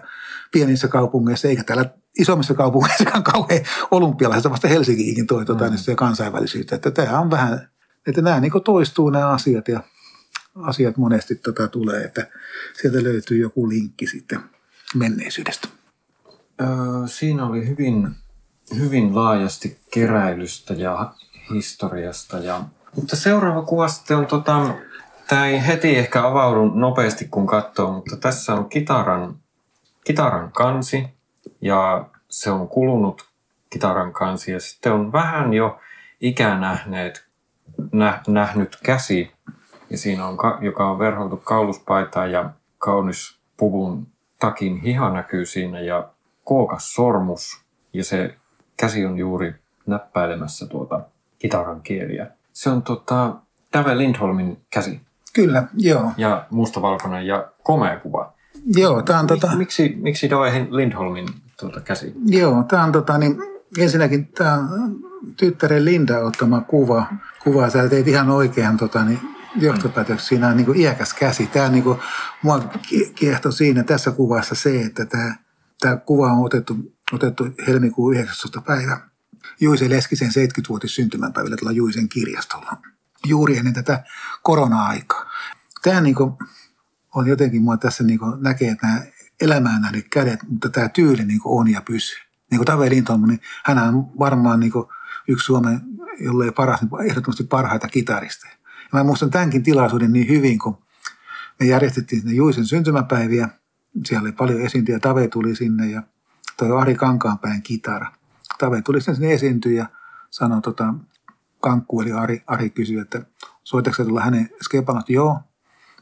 pienissä 0.52 0.88
kaupungeissa, 0.88 1.48
eikä 1.48 1.64
täällä 1.64 1.84
isommissa 2.18 2.54
kaupungeissakaan 2.54 3.22
kauhean 3.32 3.64
olympialaisista, 3.90 4.50
vasta 4.50 4.68
Helsinkiinkin 4.68 5.26
toi 5.26 5.44
tuota, 5.44 5.64
mm. 5.64 5.76
niin 5.86 5.96
kansainvälisyyttä. 5.96 6.76
Että 6.76 6.90
tämä 6.90 7.20
on 7.20 7.30
vähän, 7.30 7.68
että 8.06 8.22
nämä 8.22 8.40
niin 8.40 8.52
toistuu 8.64 9.10
nämä 9.10 9.28
asiat 9.28 9.68
ja 9.68 9.80
asiat 10.54 10.96
monesti 10.96 11.34
tota 11.34 11.68
tulee, 11.68 12.04
että 12.04 12.26
sieltä 12.80 13.02
löytyy 13.02 13.38
joku 13.38 13.68
linkki 13.68 14.06
sitten 14.06 14.40
menneisyydestä. 14.94 15.68
Siinä 17.06 17.46
oli 17.46 17.68
hyvin, 17.68 18.10
hyvin 18.78 19.14
laajasti 19.14 19.78
keräilystä 19.90 20.74
ja 20.74 21.14
historiasta. 21.54 22.38
Ja, 22.38 22.64
mutta 22.96 23.16
seuraava 23.16 23.62
kuva 23.62 23.88
sitten 23.88 24.16
on, 24.16 24.26
tota, 24.26 24.74
tämä 25.28 25.46
ei 25.46 25.66
heti 25.66 25.96
ehkä 25.96 26.26
avaudu 26.26 26.64
nopeasti 26.64 27.28
kun 27.30 27.46
katsoo, 27.46 27.92
mutta 27.92 28.16
tässä 28.16 28.54
on 28.54 28.68
kitaran, 28.68 29.36
kitaran 30.04 30.52
kansi 30.52 31.08
ja 31.60 32.08
se 32.30 32.50
on 32.50 32.68
kulunut 32.68 33.24
kitaran 33.70 34.12
kansi 34.12 34.52
ja 34.52 34.60
sitten 34.60 34.92
on 34.92 35.12
vähän 35.12 35.54
jo 35.54 35.80
ikänähneet, 36.20 37.24
nä, 37.92 38.22
nähnyt 38.28 38.78
käsi 38.82 39.32
ja 39.94 39.98
siinä 39.98 40.26
on, 40.26 40.38
joka 40.60 40.90
on 40.90 40.98
verhoiltu 40.98 41.36
kauluspaitaan 41.36 42.32
ja 42.32 42.50
kaunis 42.78 43.36
puvun 43.56 44.06
takin 44.40 44.76
hiha 44.76 45.10
näkyy 45.10 45.46
siinä 45.46 45.80
ja 45.80 46.08
kookas 46.44 46.94
sormus 46.94 47.60
ja 47.92 48.04
se 48.04 48.34
käsi 48.76 49.06
on 49.06 49.18
juuri 49.18 49.54
näppäilemässä 49.86 50.66
tuota 50.66 51.00
kitaran 51.38 51.80
kieliä. 51.80 52.26
Se 52.52 52.70
on 52.70 52.82
tota, 52.82 53.34
Dave 53.72 53.98
Lindholmin 53.98 54.58
käsi. 54.70 55.00
Kyllä, 55.32 55.64
joo. 55.76 56.12
Ja 56.16 56.46
mustavalkoinen 56.50 57.26
ja 57.26 57.48
komea 57.62 58.00
kuva. 58.00 58.32
Joo, 58.66 59.02
tämä 59.02 59.20
on 59.20 59.26
tota... 59.26 59.56
Miksi, 59.56 59.96
miksi 60.00 60.30
Dave 60.30 60.66
Lindholmin 60.70 61.28
tuota 61.60 61.80
käsi? 61.80 62.14
Joo, 62.26 62.62
tämä 62.62 62.84
on 62.84 62.92
tota, 62.92 63.18
niin, 63.18 63.36
ensinnäkin 63.78 64.26
tämä 64.26 64.58
tyttären 65.36 65.84
Linda 65.84 66.18
ottama 66.18 66.60
kuva. 66.60 67.06
Kuva, 67.44 67.70
sä 67.70 67.88
teit 67.88 68.08
ihan 68.08 68.30
oikean 68.30 68.76
tota, 68.76 69.04
niin, 69.04 69.20
johtopäätöksiä. 69.56 70.28
Siinä 70.28 70.48
on 70.48 70.56
niin 70.56 70.66
kuin 70.66 70.80
iäkäs 70.80 71.14
käsi. 71.14 71.46
Tämä 71.46 71.68
niin 71.68 71.84
kuin, 71.84 71.98
mua 72.42 72.60
kiehtoi 73.14 73.52
siinä 73.52 73.82
tässä 73.82 74.10
kuvassa 74.10 74.54
se, 74.54 74.80
että 74.80 75.04
tämä, 75.04 75.36
tämä 75.80 75.96
kuva 75.96 76.32
on 76.32 76.44
otettu, 76.44 76.76
otettu 77.12 77.44
helmikuun 77.66 78.14
19. 78.14 78.60
päivä 78.60 79.00
Juise 79.60 79.90
Leskisen 79.90 80.28
70-vuotis 80.28 80.94
syntymäpäivillä 80.94 81.56
tuolla 81.56 81.72
Juisen 81.72 82.08
kirjastolla. 82.08 82.76
Juuri 83.26 83.58
ennen 83.58 83.74
tätä 83.74 84.04
korona-aikaa. 84.42 85.30
Tämä 85.82 86.00
niin 86.00 86.14
kuin, 86.14 86.32
on 87.14 87.26
jotenkin, 87.26 87.62
mua 87.62 87.76
tässä 87.76 88.04
niin 88.04 88.18
kuin 88.18 88.42
näkee, 88.42 88.70
että 88.70 88.86
nämä 88.86 89.02
elämään 89.40 89.82
nähden 89.82 90.04
kädet, 90.10 90.40
mutta 90.48 90.68
tämä 90.68 90.88
tyyli 90.88 91.24
niin 91.24 91.40
on 91.44 91.70
ja 91.70 91.82
pysyy. 91.82 92.18
Niin 92.50 92.58
kuin 92.58 92.66
Tave 92.66 92.90
Lindholm, 92.90 93.28
niin 93.28 93.40
hän 93.64 93.78
on 93.78 94.18
varmaan 94.18 94.60
niin 94.60 94.72
kuin 94.72 94.86
yksi 95.28 95.44
Suomen, 95.44 95.80
jollei 96.20 96.50
paras, 96.50 96.82
niin 96.82 97.10
ehdottomasti 97.10 97.44
parhaita 97.44 97.88
kitaristeja. 97.88 98.54
Mä 98.94 99.04
muistan 99.04 99.30
tämänkin 99.30 99.62
tilaisuuden 99.62 100.12
niin 100.12 100.28
hyvin, 100.28 100.58
kun 100.58 100.78
me 101.60 101.66
järjestettiin 101.66 102.20
sinne 102.20 102.34
Juisen 102.34 102.66
syntymäpäiviä. 102.66 103.48
Siellä 104.06 104.22
oli 104.22 104.32
paljon 104.32 104.60
esiintyjä. 104.60 104.98
Tave 104.98 105.28
tuli 105.28 105.56
sinne 105.56 105.90
ja 105.90 106.02
toi 106.56 106.80
Ari 106.80 106.94
Kankaanpäin 106.94 107.62
kitara. 107.62 108.12
Tave 108.58 108.82
tuli 108.82 109.00
sinne 109.00 109.32
esiintyä 109.32 109.72
ja 109.72 109.86
sanoi, 110.30 110.60
tota, 110.60 110.94
Kankku 111.60 112.00
eli 112.00 112.12
Ari, 112.12 112.42
Ari 112.46 112.70
kysyi, 112.70 112.98
että 112.98 113.22
soitatko 113.64 114.04
tulla 114.04 114.20
hänen 114.20 114.50
skepalle? 114.62 115.00
Joo. 115.08 115.38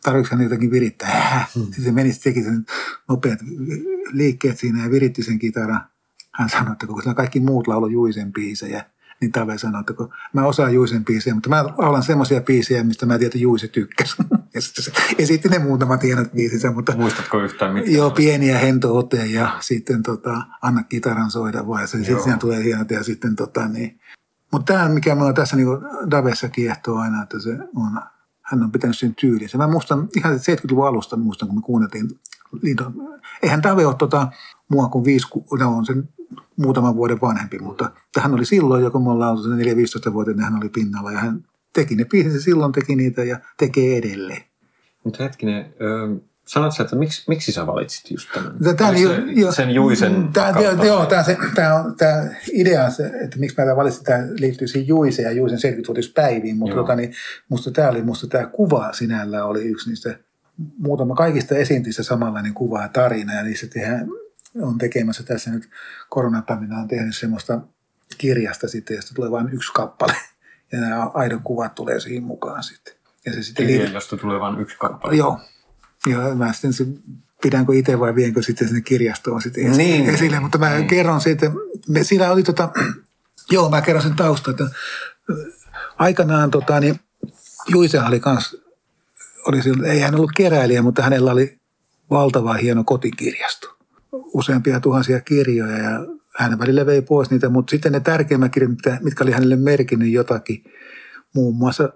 Tarvitsetko 0.03 0.37
hän 0.37 0.45
jotenkin 0.45 0.71
virittää? 0.71 1.47
Hmm. 1.55 1.65
Sitten 1.65 1.85
se 1.85 1.93
meni, 1.93 2.13
teki 2.25 2.43
sen 2.43 2.67
nopeat 3.09 3.39
liikkeet 4.13 4.59
siinä 4.59 4.83
ja 4.83 4.91
viritti 4.91 5.23
sen 5.23 5.39
kitaran. 5.39 5.85
Hän 6.33 6.51
sanoi, 6.51 6.73
että 6.73 6.87
kun 6.87 7.03
kaikki 7.17 7.41
muut 7.41 7.67
laulo 7.67 7.87
Juisen 7.87 8.33
biisejä, 8.33 8.85
niin 9.23 9.33
Tave 9.33 9.59
sanoi, 9.59 9.81
että 9.81 9.93
kun 9.93 10.15
mä 10.33 10.47
osaan 10.47 10.75
Juisen 10.75 11.05
biisejä, 11.05 11.35
mutta 11.35 11.49
mä 11.49 11.65
laulan 11.65 12.03
semmoisia 12.03 12.41
biisejä, 12.41 12.85
mistä 12.85 13.07
mä 13.07 13.19
tiedän, 13.19 13.27
että 13.27 13.39
Juise 13.39 13.69
tykkäsi. 13.69 14.17
ja 14.55 14.61
sitten 14.61 14.85
se 14.85 14.93
esitti 15.19 15.49
ne 15.49 15.59
muutama 15.59 15.97
tiedät 15.97 16.33
biisinsä. 16.33 16.71
Mutta, 16.71 16.97
Muistatko 16.97 17.41
yhtään 17.41 17.75
mitään? 17.75 17.95
Joo, 17.95 18.11
pieniä 18.11 18.59
hento 18.59 18.97
ote 18.97 19.27
ja 19.27 19.57
sitten 19.61 20.03
tota, 20.03 20.43
anna 20.63 20.83
kitaran 20.83 21.31
soida 21.31 21.69
vai. 21.69 21.89
Sitten 21.89 22.23
siinä 22.23 22.39
tulee 22.39 22.65
hienot 22.65 22.91
ja 22.91 23.05
sitten 23.05 23.37
tota 23.37 23.69
niin. 23.69 24.01
Mutta 24.53 24.73
tämä, 24.73 24.89
mikä 24.89 25.15
mulla 25.15 25.33
tässä 25.33 25.57
niin 25.57 25.69
Davessa 26.11 26.49
kiehtoo 26.49 26.99
aina, 26.99 27.23
että 27.23 27.41
se 27.41 27.51
on, 27.77 28.01
hän 28.43 28.63
on 28.63 28.73
pitänyt 28.73 28.99
sen 28.99 29.15
tyylinsä. 29.15 29.59
Mä 29.59 29.67
muistan 29.67 30.09
ihan 30.17 30.35
70-luvun 30.35 30.87
alusta, 30.87 31.17
muistan 31.17 31.49
kun 31.49 31.59
me 31.59 31.63
kuunneltiin. 31.63 32.09
Eihän 33.43 33.63
Tave 33.63 33.87
ole 33.87 33.95
tota, 33.95 34.29
mua 34.69 34.89
kuin 34.89 35.05
viisi, 35.05 35.27
no 35.59 35.77
on 35.77 35.87
sen 35.87 36.09
muutaman 36.57 36.97
vuoden 36.97 37.21
vanhempi, 37.21 37.59
mutta 37.59 37.91
hän 38.19 38.35
oli 38.35 38.45
silloin, 38.45 38.93
kun 38.93 39.03
me 39.03 39.11
ollaan 39.11 39.33
ollut 39.33 40.09
4-15 40.11 40.13
vuotta, 40.13 40.33
niin 40.33 40.45
hän 40.45 40.57
oli 40.57 40.69
pinnalla 40.69 41.13
ja 41.13 41.19
hän 41.19 41.45
teki 41.73 41.97
ne 41.97 42.05
biisit, 42.05 42.43
silloin 42.43 42.73
teki 42.73 42.97
niitä 42.97 43.25
ja 43.25 43.39
tekee 43.57 43.97
edelleen. 43.97 44.43
Mutta 45.05 45.23
hetkinen, 45.23 45.75
öö, 45.81 46.17
sanotko 46.47 46.83
että 46.83 46.97
miksi, 46.97 47.25
miksi 47.29 47.53
sä 47.53 47.67
valitsit 47.67 48.11
just 48.11 48.29
tämän? 48.35 48.77
Tämä, 48.77 48.91
jo, 48.91 49.11
jo, 49.27 49.53
sen 49.53 49.71
Juisen 49.71 50.29
tämä, 50.33 50.53
kautta? 50.53 50.87
Joo, 50.87 51.07
tämä, 51.07 51.23
se, 51.23 51.37
tämä, 51.55 51.75
on, 51.75 51.97
tämä 51.97 52.29
idea, 52.53 52.91
se, 52.91 53.07
että 53.07 53.39
miksi 53.39 53.65
mä 53.65 53.77
valitsin, 53.77 54.05
tämä 54.05 54.27
liittyy 54.39 54.69
siihen 54.69 54.89
Juiseen 54.89 55.27
ja 55.27 55.33
Juisen 55.33 55.73
70-vuotispäiviin, 55.73 56.57
mutta 56.57 56.77
tota, 56.77 56.97
niin, 56.97 57.15
musta 57.49 57.71
tämä 57.71 57.89
oli, 57.89 58.03
musta 58.03 58.27
tämä 58.27 58.47
kuva 58.47 58.93
sinällä 58.93 59.45
oli 59.45 59.63
yksi 59.63 59.89
niistä 59.89 60.19
muutama 60.79 61.15
kaikista 61.15 61.55
esiintyistä 61.55 62.03
samanlainen 62.03 62.55
kuva 62.55 62.83
ja 62.83 62.89
tarina, 62.89 63.35
ja 63.35 63.43
niissä 63.43 63.67
tehdään, 63.67 64.09
on 64.61 64.79
tekemässä 64.79 65.23
tässä 65.23 65.51
nyt 65.51 65.71
koronapäivinä 66.09 66.79
on 66.79 66.89
tehnyt 66.89 67.17
semmoista 67.17 67.61
kirjasta 68.19 68.69
sitten, 68.69 68.97
josta 68.97 69.15
tulee 69.15 69.31
vain 69.31 69.49
yksi 69.53 69.73
kappale, 69.73 70.17
ja 70.73 70.81
nämä 70.81 71.11
aidon 71.15 71.43
kuvat 71.43 71.75
tulee 71.75 72.01
siihen 72.01 72.23
mukaan 72.23 72.63
sitten. 72.63 72.95
Ja 73.25 73.33
se 73.33 73.43
sitten 73.43 73.67
Kirja, 73.67 73.91
josta 73.91 74.17
tulee 74.17 74.41
vain 74.41 74.61
yksi 74.61 74.77
kappale. 74.79 75.17
Joo, 75.17 75.41
ja 76.07 76.19
mä 76.35 76.53
sitten 76.53 76.73
se, 76.73 76.87
pidänkö 77.43 77.75
itse 77.75 78.01
vai 78.01 78.15
vienkö 78.15 78.43
sitten 78.43 78.69
sinne 78.69 78.81
kirjastoon 78.81 79.43
sitten 79.43 79.65
esille, 79.67 79.83
niin. 79.83 80.09
esille. 80.09 80.41
Mutta 80.41 80.59
mä 80.59 80.75
niin. 80.75 80.87
kerron 80.87 81.21
siitä, 81.21 81.51
me, 81.89 82.05
siinä 82.05 82.33
oli 82.33 82.43
tota, 82.43 82.69
joo 83.51 83.71
mä 83.71 83.83
kerron 83.83 84.03
sen 84.03 84.17
tausta, 84.17 84.51
että 84.51 84.69
aikanaan 85.99 86.51
tota, 86.51 86.81
niin 86.81 87.01
Juise 87.69 88.01
oli 88.01 88.21
kans, 88.21 88.57
oli, 89.47 89.59
ei 89.87 90.01
hän 90.01 90.15
ollut 90.15 90.33
keräilijä, 90.37 90.83
mutta 90.83 91.03
hänellä 91.03 91.33
oli 91.33 91.59
valtava 92.11 92.55
hieno 92.55 92.85
kotikirjasto. 92.85 93.62
Useampia 94.13 94.81
tuhansia 94.81 95.21
kirjoja 95.21 95.79
ja 95.79 96.07
hän 96.39 96.59
välillä 96.59 96.87
vei 96.87 97.03
pois 97.03 97.31
niitä, 97.31 97.49
mutta 97.49 97.71
sitten 97.71 97.93
ne 97.93 98.01
tärkeimmät 98.01 98.53
kirjat, 98.53 98.73
mitkä 99.01 99.25
oli 99.25 99.33
hänelle 99.33 99.57
merkinnyt 99.57 100.13
jotakin, 100.13 100.65
muun 101.35 101.57
muassa 101.57 101.93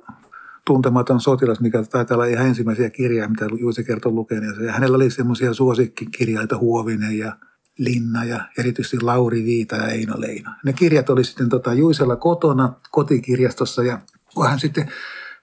tuntematon 0.67 1.21
sotilas, 1.21 1.61
mikä 1.61 1.83
taitaa 1.83 2.15
olla 2.15 2.27
ihan 2.27 2.47
ensimmäisiä 2.47 2.91
kirjaa, 2.91 3.29
mitä 3.29 3.47
Juise 3.61 3.83
kertoi 3.83 4.13
lukeneensa. 4.13 4.63
Ja 4.63 4.73
hänellä 4.73 4.97
oli 4.97 5.11
semmoisia 5.11 5.55
suosikkikirjaita 5.55 6.59
Huovinen 6.59 7.19
ja 7.19 7.37
Linna 7.79 8.25
ja 8.25 8.41
erityisesti 8.59 9.01
Lauri 9.01 9.45
Viita 9.45 9.77
ja 9.77 9.89
Eino 9.89 10.15
Leino. 10.21 10.51
Ne 10.65 10.73
kirjat 10.73 11.11
oli 11.11 11.25
sitten 11.25 11.49
tota 11.49 11.75
Juisella 11.75 12.17
kotona 12.17 12.73
kotikirjastossa 12.91 13.83
ja 13.83 13.99
kun 14.35 14.49
hän 14.49 14.61
sitten 14.61 14.91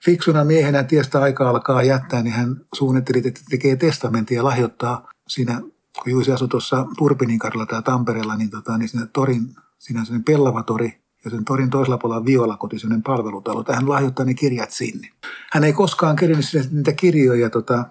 fiksuna 0.04 0.44
miehenä 0.44 0.82
tiestä 0.82 1.20
aika 1.20 1.50
alkaa 1.50 1.82
jättää, 1.82 2.22
niin 2.22 2.34
hän 2.34 2.56
suunnitteli, 2.74 3.22
että 3.24 3.40
tekee 3.50 3.76
testamentin 3.76 4.36
ja 4.36 4.44
lahjoittaa 4.44 5.08
siinä, 5.28 5.60
kun 6.02 6.12
Juise 6.12 6.32
asui 6.32 6.48
tuossa 6.48 6.86
Turpinin 6.98 7.38
kadulla 7.38 7.66
tai 7.66 7.82
Tampereella, 7.82 8.36
niin, 8.36 8.50
tota, 8.50 8.78
niin 8.78 8.88
siinä 8.88 9.06
torin, 9.06 9.56
siinä 9.78 10.00
on 10.00 10.06
sellainen 10.06 10.24
pellava 10.24 10.62
tori, 10.62 11.04
ja 11.24 11.30
sen 11.30 11.44
torin 11.44 11.70
toisella 11.70 11.98
puolella 11.98 12.20
on 12.20 12.26
Violakoti, 12.26 12.78
sellainen 12.78 13.02
palvelutalo. 13.02 13.64
Hän 13.72 13.88
lahjoittaa 13.88 14.26
ne 14.26 14.34
kirjat 14.34 14.70
sinne. 14.70 15.08
Hän 15.52 15.64
ei 15.64 15.72
koskaan 15.72 16.16
kerinyt 16.16 16.44
niitä 16.70 16.92
kirjoja 16.92 17.50
tota, 17.50 17.84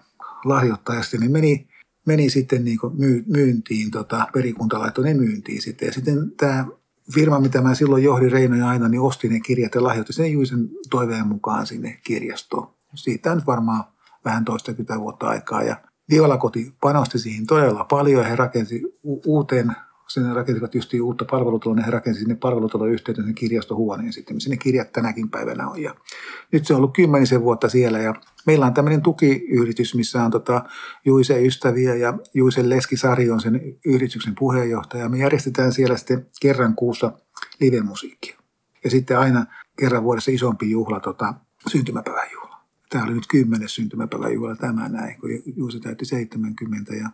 lahjoittaa, 0.46 0.96
ja 0.96 1.04
sitten 1.04 1.20
ne 1.20 1.28
meni, 1.28 1.68
meni 2.06 2.30
sitten 2.30 2.64
niin 2.64 2.80
myyntiin, 3.28 3.92
tota, 3.92 4.28
perikunta 4.34 4.80
laittoi 4.80 5.04
ne 5.06 5.14
myyntiin 5.14 5.62
sitten. 5.62 5.86
Ja 5.86 5.94
sitten 5.94 6.32
tämä 6.32 6.66
firma, 7.14 7.40
mitä 7.40 7.62
mä 7.62 7.76
silloin 7.76 8.04
johdin 8.04 8.32
Reino 8.32 8.68
aina, 8.68 8.88
niin 8.90 9.02
osti 9.02 9.30
ne 9.30 9.40
kirjat 9.40 9.76
ja 9.76 9.84
lahjoitti 9.84 10.14
sen 10.14 10.32
Juisen 10.32 10.70
toiveen 10.90 11.28
mukaan 11.28 11.68
sinne 11.68 12.00
kirjastoon. 12.04 12.74
Siitä 12.96 13.32
on 13.32 13.42
varmaan 13.48 13.84
vähän 14.26 14.46
toistakymmentä 14.46 15.00
vuotta 15.00 15.28
aikaa. 15.28 15.64
Ja 15.64 15.76
Violakoti 16.10 16.74
panosti 16.82 17.20
siihen 17.20 17.48
todella 17.48 17.84
paljon 17.84 18.26
he 18.26 18.36
rakensi 18.36 18.82
uuteen 19.04 19.76
sinne 20.08 20.34
rakensivat 20.34 20.76
just 20.76 20.94
uutta 21.02 21.26
palvelutaloa, 21.26 21.76
niin 21.76 21.86
he 21.86 21.92
rakensivat 21.92 22.24
sinne 22.24 22.36
palvelutalon 22.36 22.90
yhteyteen 22.90 23.26
sen 23.26 23.36
kirjastohuoneen 23.36 24.14
sitten, 24.14 24.36
missä 24.36 24.50
ne 24.50 24.58
kirjat 24.58 24.92
tänäkin 24.92 25.30
päivänä 25.30 25.68
on. 25.68 25.82
Ja 25.82 25.96
nyt 26.52 26.66
se 26.66 26.74
on 26.74 26.78
ollut 26.78 26.94
kymmenisen 26.94 27.42
vuotta 27.42 27.70
siellä 27.70 28.00
ja 28.00 28.14
meillä 28.46 28.66
on 28.66 28.74
tämmöinen 28.74 29.02
tukiyhdistys, 29.02 29.96
missä 29.96 30.24
on 30.24 30.32
tota 30.32 30.64
Juise 31.06 31.46
Ystäviä 31.46 31.96
ja 31.96 32.14
Juise 32.34 32.70
Leski 32.70 32.98
Sari 32.98 33.32
on 33.32 33.42
sen 33.42 33.62
yhdistyksen 33.86 34.36
puheenjohtaja. 34.40 35.10
Me 35.10 35.18
järjestetään 35.18 35.72
siellä 35.72 35.98
sitten 35.98 36.26
kerran 36.42 36.76
kuussa 36.76 37.12
live-musiikkia. 37.60 38.38
Ja 38.84 38.90
sitten 38.90 39.20
aina 39.20 39.46
kerran 39.80 40.04
vuodessa 40.04 40.32
isompi 40.32 40.72
juhla, 40.72 41.00
tota, 41.00 41.34
syntymäpäiväjuhla. 41.68 42.43
Tämä 42.94 43.06
oli 43.06 43.14
nyt 43.14 43.28
kymmenes 43.28 43.76
syntymäpäiväjuhla 43.76 44.56
tämä 44.56 44.90
näin, 44.90 45.20
kun 45.20 45.30
Juuse 45.56 45.80
täytti 45.80 46.06
70 46.06 46.96
ja 46.96 47.10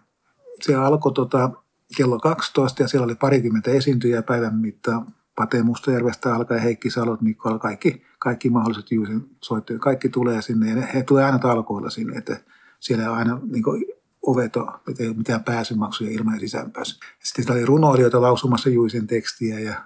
se 0.61 0.75
alkoi 0.75 1.13
tota, 1.13 1.49
kello 1.97 2.19
12 2.19 2.83
ja 2.83 2.87
siellä 2.87 3.05
oli 3.05 3.15
parikymmentä 3.15 3.71
esiintyjää 3.71 4.21
päivän 4.21 4.55
mittaan. 4.55 5.13
Pate 5.35 5.63
Mustajärvestä 5.63 6.35
alkaen 6.35 6.61
Heikki 6.61 6.89
Salot, 6.89 7.21
Mikko, 7.21 7.59
kaikki, 7.59 8.03
kaikki 8.19 8.49
mahdolliset 8.49 8.91
Juusen 8.91 9.25
soittajat, 9.43 9.81
kaikki 9.81 10.09
tulee 10.09 10.41
sinne 10.41 10.69
ja 10.69 10.85
he 10.85 11.03
tulee 11.03 11.25
aina 11.25 11.39
talkoilla 11.39 11.89
sinne, 11.89 12.17
että 12.17 12.41
siellä 12.79 13.11
on 13.11 13.17
aina 13.17 13.39
niin 13.51 13.63
kuin, 13.63 13.85
ovet 14.21 14.55
on, 14.55 14.73
ei 14.99 15.13
mitään 15.13 15.43
pääsymaksuja 15.43 16.11
ilman 16.11 16.33
ja 16.33 16.39
sisäänpääsy. 16.39 16.99
Sitten 17.23 17.55
oli 17.55 17.65
runoilijoita 17.65 18.21
lausumassa 18.21 18.69
Juisen 18.69 19.07
tekstiä 19.07 19.59
ja 19.59 19.83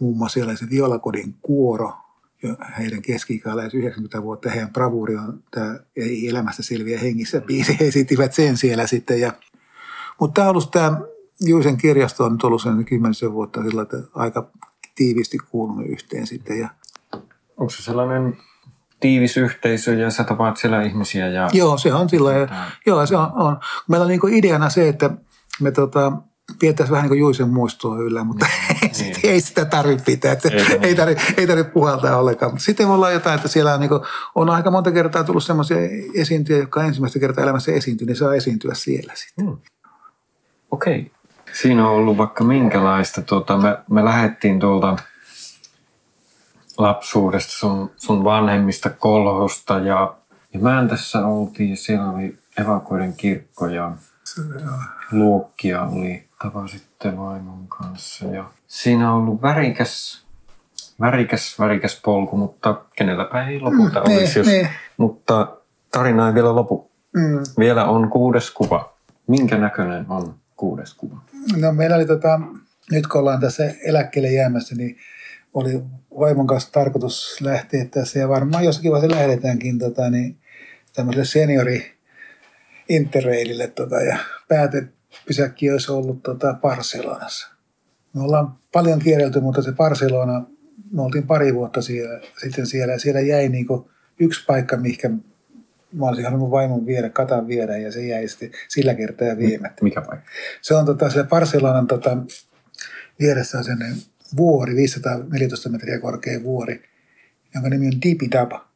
muun 0.00 0.16
muassa 0.16 0.34
siellä 0.34 0.56
se 0.56 0.70
Violakodin 0.70 1.34
kuoro, 1.42 1.92
heidän 2.78 3.02
keski 3.02 3.42
90 3.72 4.22
vuotta, 4.22 4.50
heidän 4.50 4.72
bravuri 4.72 5.16
on 5.16 5.42
tämä 5.50 5.78
Ei 5.96 6.28
elämästä 6.28 6.62
selviä 6.62 6.98
hengissä 6.98 7.40
biisi, 7.40 7.76
he 7.80 7.86
esittivät 7.86 8.32
sen 8.32 8.56
siellä 8.56 8.86
sitten. 8.86 9.20
Ja, 9.20 9.32
mutta 10.20 10.34
tämä 10.34 10.48
on 10.48 10.50
ollut 10.50 10.70
tämä 10.70 11.00
Juisen 11.40 11.76
kirjasto 11.76 12.24
on 12.24 12.32
nyt 12.32 12.44
ollut 12.44 12.62
sen 12.62 12.84
kymmenisen 12.84 13.32
vuotta 13.32 13.62
sillä, 13.62 13.82
että 13.82 13.96
aika 14.14 14.50
tiivisti 14.94 15.38
kuulunut 15.38 15.86
yhteen 15.86 16.26
sitten. 16.26 16.58
Ja... 16.58 16.68
Onko 17.56 17.70
se 17.70 17.82
sellainen 17.82 18.36
tiivis 19.00 19.36
yhteisö 19.36 19.94
ja 19.94 20.10
sä 20.10 20.24
tapaat 20.24 20.56
siellä 20.56 20.82
ihmisiä? 20.82 21.28
Ja... 21.28 21.48
Joo, 21.52 21.78
se 21.78 21.94
on 21.94 22.08
sillä 22.08 22.32
ja, 22.32 22.48
Joo, 22.86 23.06
se 23.06 23.16
on, 23.16 23.32
on. 23.34 23.60
Meillä 23.88 24.04
on 24.04 24.10
niin 24.10 24.34
ideana 24.34 24.70
se, 24.70 24.88
että 24.88 25.10
me 25.60 25.70
tota, 25.70 26.12
pidettäisiin 26.58 26.92
vähän 26.92 27.02
niin 27.02 27.08
kuin 27.08 27.20
Juisen 27.20 27.48
muistoa 27.48 27.98
yllä, 27.98 28.24
mutta 28.24 28.46
niin, 28.80 28.92
niin. 28.98 29.16
ei 29.22 29.40
sitä 29.40 29.64
tarvitse 29.64 30.04
pitää. 30.04 30.32
Että 30.32 30.48
ei, 30.48 30.78
ei 30.82 30.94
tarvitse 30.94 31.34
ei 31.36 31.46
tarvitse 31.46 31.72
puhaltaa 31.72 32.16
ollenkaan. 32.16 32.60
Sitten 32.60 32.86
me 32.86 32.92
ollaan 32.92 33.12
jotain, 33.12 33.36
että 33.36 33.48
siellä 33.48 33.74
on, 33.74 33.80
niin 33.80 33.88
kuin, 33.88 34.00
on 34.34 34.50
aika 34.50 34.70
monta 34.70 34.92
kertaa 34.92 35.24
tullut 35.24 35.44
sellaisia 35.44 35.76
esiintyjä, 36.14 36.58
jotka 36.58 36.84
ensimmäistä 36.84 37.18
kertaa 37.18 37.44
elämässä 37.44 37.72
esiintyy, 37.72 38.06
niin 38.06 38.16
saa 38.16 38.34
esiintyä 38.34 38.74
siellä 38.74 39.12
sitten. 39.16 39.46
Hmm. 39.46 39.56
Okei. 40.70 41.00
Okay. 41.00 41.10
Siinä 41.52 41.88
on 41.88 41.94
ollut 41.94 42.16
vaikka 42.16 42.44
minkälaista. 42.44 43.22
Tuota, 43.22 43.56
me, 43.56 43.78
me 43.90 44.04
lähdettiin 44.04 44.60
tuolta 44.60 44.96
lapsuudesta 46.78 47.52
sun, 47.52 47.90
sun 47.96 48.24
vanhemmista 48.24 48.90
kolhosta 48.90 49.78
ja, 49.78 50.14
ja 50.54 50.60
tässä 50.88 51.26
oltiin 51.26 51.70
ja 51.70 51.76
siellä 51.76 52.10
oli 52.10 52.38
evakoiden 52.58 53.14
kirkko 53.16 53.66
ja 53.66 53.92
luokkia 55.12 55.82
oli 55.82 56.24
tapasitte 56.44 57.16
vaimon 57.16 57.68
kanssa. 57.68 58.26
Ja 58.26 58.50
siinä 58.66 59.12
on 59.12 59.22
ollut 59.22 59.42
värikäs, 59.42 60.24
värikäs, 61.00 61.58
värikäs 61.58 62.00
polku, 62.04 62.36
mutta 62.36 62.80
kenelläpä 62.96 63.48
ei 63.48 63.60
lopulta 63.60 64.00
mm, 64.00 64.12
olisi. 64.12 64.38
Jos, 64.38 64.46
niin. 64.46 64.68
Mutta 64.96 65.56
tarina 65.90 66.28
ei 66.28 66.34
vielä 66.34 66.54
lopu. 66.54 66.90
Mm. 67.12 67.38
Vielä 67.58 67.84
on 67.84 68.10
kuudes 68.10 68.50
kuva. 68.50 68.94
Minkä 69.26 69.58
näköinen 69.58 70.06
on 70.08 70.34
kuudes 70.56 70.94
kuva? 70.94 71.16
No 71.56 71.72
meillä 71.72 71.96
oli 71.96 72.06
tota, 72.06 72.40
nyt 72.90 73.06
kun 73.06 73.20
ollaan 73.20 73.40
tässä 73.40 73.74
eläkkeelle 73.84 74.32
jäämässä, 74.32 74.74
niin 74.74 74.98
oli 75.54 75.82
vaimon 76.18 76.46
kanssa 76.46 76.72
tarkoitus 76.72 77.40
lähteä 77.40 77.84
tässä 77.84 78.18
ja 78.18 78.28
varmaan 78.28 78.64
jossakin 78.64 78.92
vaiheessa 78.92 79.16
lähdetäänkin 79.16 79.78
tota, 79.78 80.10
niin 80.10 80.36
tämmöiselle 80.96 81.24
seniori 81.24 81.94
interrailille 82.88 83.66
tota, 83.66 84.00
ja 84.00 84.18
päätepysäkki 85.14 85.70
olisi 85.70 85.92
ollut 85.92 86.22
tota, 86.22 86.54
Barcelonassa. 86.54 87.48
Me 88.14 88.22
ollaan 88.22 88.54
paljon 88.72 88.98
kierrelty, 88.98 89.40
mutta 89.40 89.62
se 89.62 89.72
Barcelona, 89.72 90.46
me 90.92 91.02
oltiin 91.02 91.26
pari 91.26 91.54
vuotta 91.54 91.82
siellä, 91.82 92.20
sitten 92.42 92.66
siellä 92.66 92.92
ja 92.92 92.98
siellä 92.98 93.20
jäi 93.20 93.48
niinku 93.48 93.90
yksi 94.18 94.44
paikka, 94.46 94.76
mihinkä 94.76 95.10
mä 95.92 96.06
olisin 96.06 96.24
halunnut 96.24 96.50
vaimon 96.50 96.86
viedä, 96.86 97.08
katan 97.08 97.48
viedä 97.48 97.76
ja 97.76 97.92
se 97.92 98.06
jäi 98.06 98.28
sitten 98.28 98.50
sillä 98.68 98.94
kertaa 98.94 99.38
viemättä. 99.38 99.84
Mikä 99.84 100.00
paikka? 100.00 100.30
Se 100.62 100.74
on 100.74 100.86
tota, 100.86 101.10
se 101.10 101.24
Barcelonan 101.24 101.86
tota, 101.86 102.16
vieressä 103.20 103.58
on 103.58 103.64
sellainen 103.64 103.96
vuori, 104.36 104.76
514 104.76 105.68
metriä 105.68 105.98
korkea 105.98 106.42
vuori, 106.42 106.82
jonka 107.54 107.68
nimi 107.70 107.86
on 107.86 108.02
Dipidaba. 108.02 108.68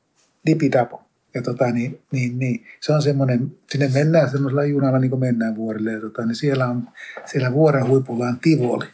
Dipidabo. 0.47 1.08
Ja 1.35 1.43
tota, 1.43 1.71
niin, 1.71 2.01
niin, 2.11 2.39
niin, 2.39 2.67
se 2.81 2.93
on 2.93 3.03
semmoinen, 3.03 3.53
sinne 3.71 3.89
mennään 3.89 4.31
semmoisella 4.31 4.65
junalla 4.65 4.99
niin 4.99 5.11
kuin 5.11 5.21
mennään 5.21 5.57
vuorille. 5.57 5.93
Ja 5.93 6.01
tota, 6.01 6.27
niin 6.27 6.37
siellä 6.37 6.67
on, 6.67 6.89
siellä 7.27 7.53
vuoren 7.53 7.89
huipulla 7.89 8.27
on 8.27 8.39
Tivoli. 8.41 8.87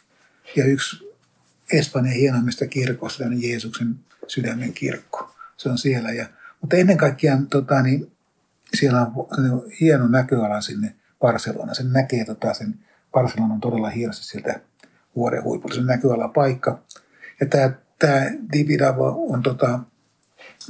Ja 0.55 0.65
yksi 0.65 1.09
Espanjan 1.71 2.15
hienoimmista 2.15 2.67
kirkosta, 2.67 3.23
Jeesuksen 3.37 3.95
sydämen 4.27 4.73
kirkko. 4.73 5.35
Se 5.57 5.69
on 5.69 5.77
siellä. 5.77 6.11
Ja 6.11 6.25
Mutta 6.61 6.75
ennen 6.75 6.97
kaikkea 6.97 7.37
tota, 7.49 7.81
niin 7.81 8.11
siellä 8.73 9.01
on 9.01 9.11
hieno 9.81 10.07
näköala 10.07 10.61
sinne 10.61 10.95
Barcelona. 11.19 11.73
Sen 11.73 11.93
näkee 11.93 12.25
tota, 12.25 12.53
sen 12.53 12.75
Barcelona 13.11 13.53
on 13.53 13.61
todella 13.61 13.89
hienosti 13.89 14.25
sieltä 14.25 14.59
vuoren 15.15 15.43
huipulla. 15.43 15.75
Se 15.75 15.81
näköala 15.81 16.27
paikka. 16.27 16.79
Ja 17.39 17.45
tämä, 17.45 17.71
tämä 17.99 18.25
Dibidavo 18.53 19.25
on 19.29 19.43
tota, 19.43 19.79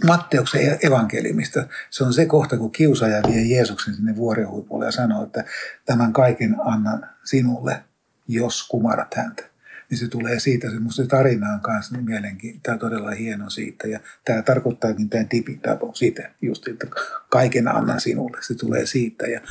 Matteuksen 0.05 0.77
evankeliumista. 0.81 1.67
Se 1.89 2.03
on 2.03 2.13
se 2.13 2.25
kohta, 2.25 2.57
kun 2.57 2.71
kiusaaja 2.71 3.21
vie 3.27 3.55
Jeesuksen 3.55 3.93
sinne 3.93 4.15
vuoren 4.15 4.49
huipulle 4.49 4.85
ja 4.85 4.91
sanoo, 4.91 5.23
että 5.23 5.43
tämän 5.85 6.13
kaiken 6.13 6.55
annan 6.65 7.09
sinulle, 7.23 7.83
jos 8.27 8.67
kumarat 8.67 9.15
häntä 9.15 9.43
niin 9.89 9.97
se 9.97 10.07
tulee 10.07 10.39
siitä, 10.39 10.69
se 10.69 10.79
musta 10.79 11.07
tarina 11.07 11.53
on 11.53 11.59
kanssa 11.59 11.95
niin 11.95 12.05
mielenkiintoinen, 12.05 12.61
tämä 12.63 12.73
on 12.73 12.79
todella 12.79 13.11
hieno 13.11 13.49
siitä. 13.49 13.87
Ja 13.87 13.99
tämä 14.25 14.41
tarkoittaakin 14.41 15.09
tämä 15.09 15.23
tipitabo 15.23 15.91
siitä, 15.93 16.29
just, 16.41 16.67
että 16.67 16.87
kaiken 17.29 17.67
annan 17.67 18.01
sinulle, 18.01 18.37
se 18.41 18.55
tulee 18.55 18.85
siitä. 18.85 19.27
Ja 19.27 19.41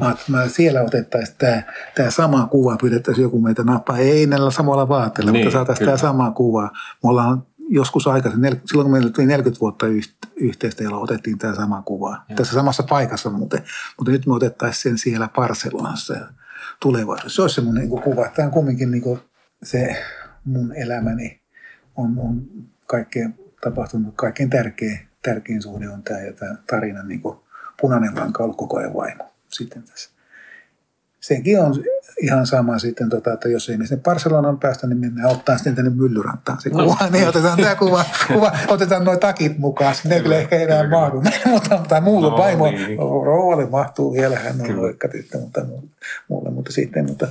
mä, 0.00 0.16
mä 0.28 0.48
siellä 0.48 0.82
otettaisiin 0.82 1.36
tämä, 1.38 1.62
tämä 1.94 2.10
sama 2.10 2.46
kuva, 2.46 2.76
pyydettäisiin 2.76 3.22
joku 3.22 3.40
meitä 3.40 3.64
nappaa, 3.64 3.98
ei 3.98 4.26
näillä 4.26 4.50
samalla 4.50 4.88
vaatteilla, 4.88 5.32
niin, 5.32 5.44
mutta 5.44 5.58
saataisiin 5.58 5.86
tämä 5.86 5.96
sama 5.96 6.30
kuva. 6.30 6.70
Me 7.02 7.08
ollaan 7.08 7.46
joskus 7.68 8.06
aikaisemmin, 8.06 8.60
silloin 8.64 8.84
kun 8.84 8.92
meillä 8.92 9.10
tuli 9.10 9.26
40 9.26 9.60
vuotta 9.60 9.86
yhteistä, 10.36 10.82
jolloin 10.82 11.02
otettiin 11.02 11.38
tämä 11.38 11.54
sama 11.54 11.82
kuva. 11.82 12.24
Ja. 12.28 12.36
Tässä 12.36 12.54
samassa 12.54 12.82
paikassa 12.82 13.30
muuten, 13.30 13.62
mutta 13.98 14.12
nyt 14.12 14.26
me 14.26 14.34
otettaisiin 14.34 14.82
sen 14.82 14.98
siellä 14.98 15.28
Barcelonassa 15.28 16.14
tulevaisuudessa. 16.80 17.36
Se 17.36 17.42
olisi 17.42 17.54
semmoinen 17.54 17.88
niin 17.88 18.02
kuva. 18.02 18.28
Tämä 18.28 18.46
on 18.46 18.52
kumminkin 18.52 18.90
niin 18.90 19.02
kuin 19.02 19.20
se 19.62 20.02
mun 20.44 20.72
elämäni 20.72 21.40
on, 21.96 22.18
on 22.18 22.42
kaikkein 22.86 23.34
tapahtunut, 23.60 24.14
kaikkein 24.16 24.50
tärkein, 24.50 25.00
tärkein 25.22 25.62
suhde 25.62 25.88
on 25.88 26.02
tämä 26.02 26.20
ja 26.20 26.32
tämä 26.32 26.54
tarina 26.66 27.02
niin 27.02 27.20
kuin 27.20 27.38
punainen 27.80 28.14
lanka 28.14 28.44
ollut 28.44 28.56
koko 28.56 28.78
ajan 28.78 28.94
vaimo 28.94 29.32
sitten 29.48 29.82
tässä. 29.82 30.13
Senkin 31.24 31.60
on 31.60 31.74
ihan 32.22 32.46
sama 32.46 32.78
sitten, 32.78 33.08
tota, 33.08 33.32
että 33.32 33.48
jos 33.48 33.68
ei 33.68 33.76
me 33.76 33.86
sinne 33.86 34.02
Barcelonan 34.02 34.58
päästä, 34.58 34.86
niin 34.86 34.98
mennään 34.98 35.30
ottaa 35.30 35.56
sitten 35.56 35.74
tänne 35.74 35.90
Myllyrantaan 35.90 36.60
se 36.60 36.70
kuva. 36.70 36.82
No. 36.84 37.10
Niin 37.10 37.28
otetaan 37.28 37.58
tämä 37.58 37.74
kuva, 37.74 38.04
kuva 38.32 38.52
otetaan 38.68 39.04
noin 39.04 39.20
takit 39.20 39.58
mukaan. 39.58 39.94
Sitten 39.94 40.10
ne 40.10 40.20
kyllä 40.20 40.36
ehkä 40.36 40.56
enää 40.56 40.88
mahdu. 40.88 41.22
mutta, 41.50 41.78
mutta 41.78 42.00
muulle 42.00 42.30
no, 42.30 42.36
vaimo, 42.36 42.70
niin. 42.70 42.98
rouvalle 42.98 43.66
mahtuu 43.66 44.12
vielä, 44.12 44.38
hän 44.38 44.60
on 44.60 44.76
loikka 44.76 45.08
tyttö, 45.08 45.38
mutta 45.38 45.66
muulle. 46.28 46.50
Mutta 46.50 46.72
sitten, 46.72 47.06
mutta 47.06 47.28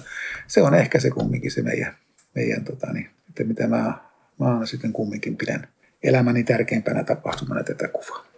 se 0.48 0.62
on 0.62 0.76
ehkä 0.76 1.00
se 1.00 1.10
kumminkin 1.10 1.52
se 1.52 1.62
meidän 1.62 1.96
meidän 2.36 2.64
tota, 2.64 2.94
niin, 2.94 3.10
että 3.30 3.44
mitä 3.44 3.68
mä, 3.68 3.94
mä 4.40 4.66
sitten 4.66 4.94
kumminkin 4.94 5.38
pidän 5.38 5.68
elämäni 6.04 6.44
tärkeimpänä 6.44 7.04
tapahtumana 7.04 7.64
tätä 7.64 7.88
kuvaa. 7.88 8.33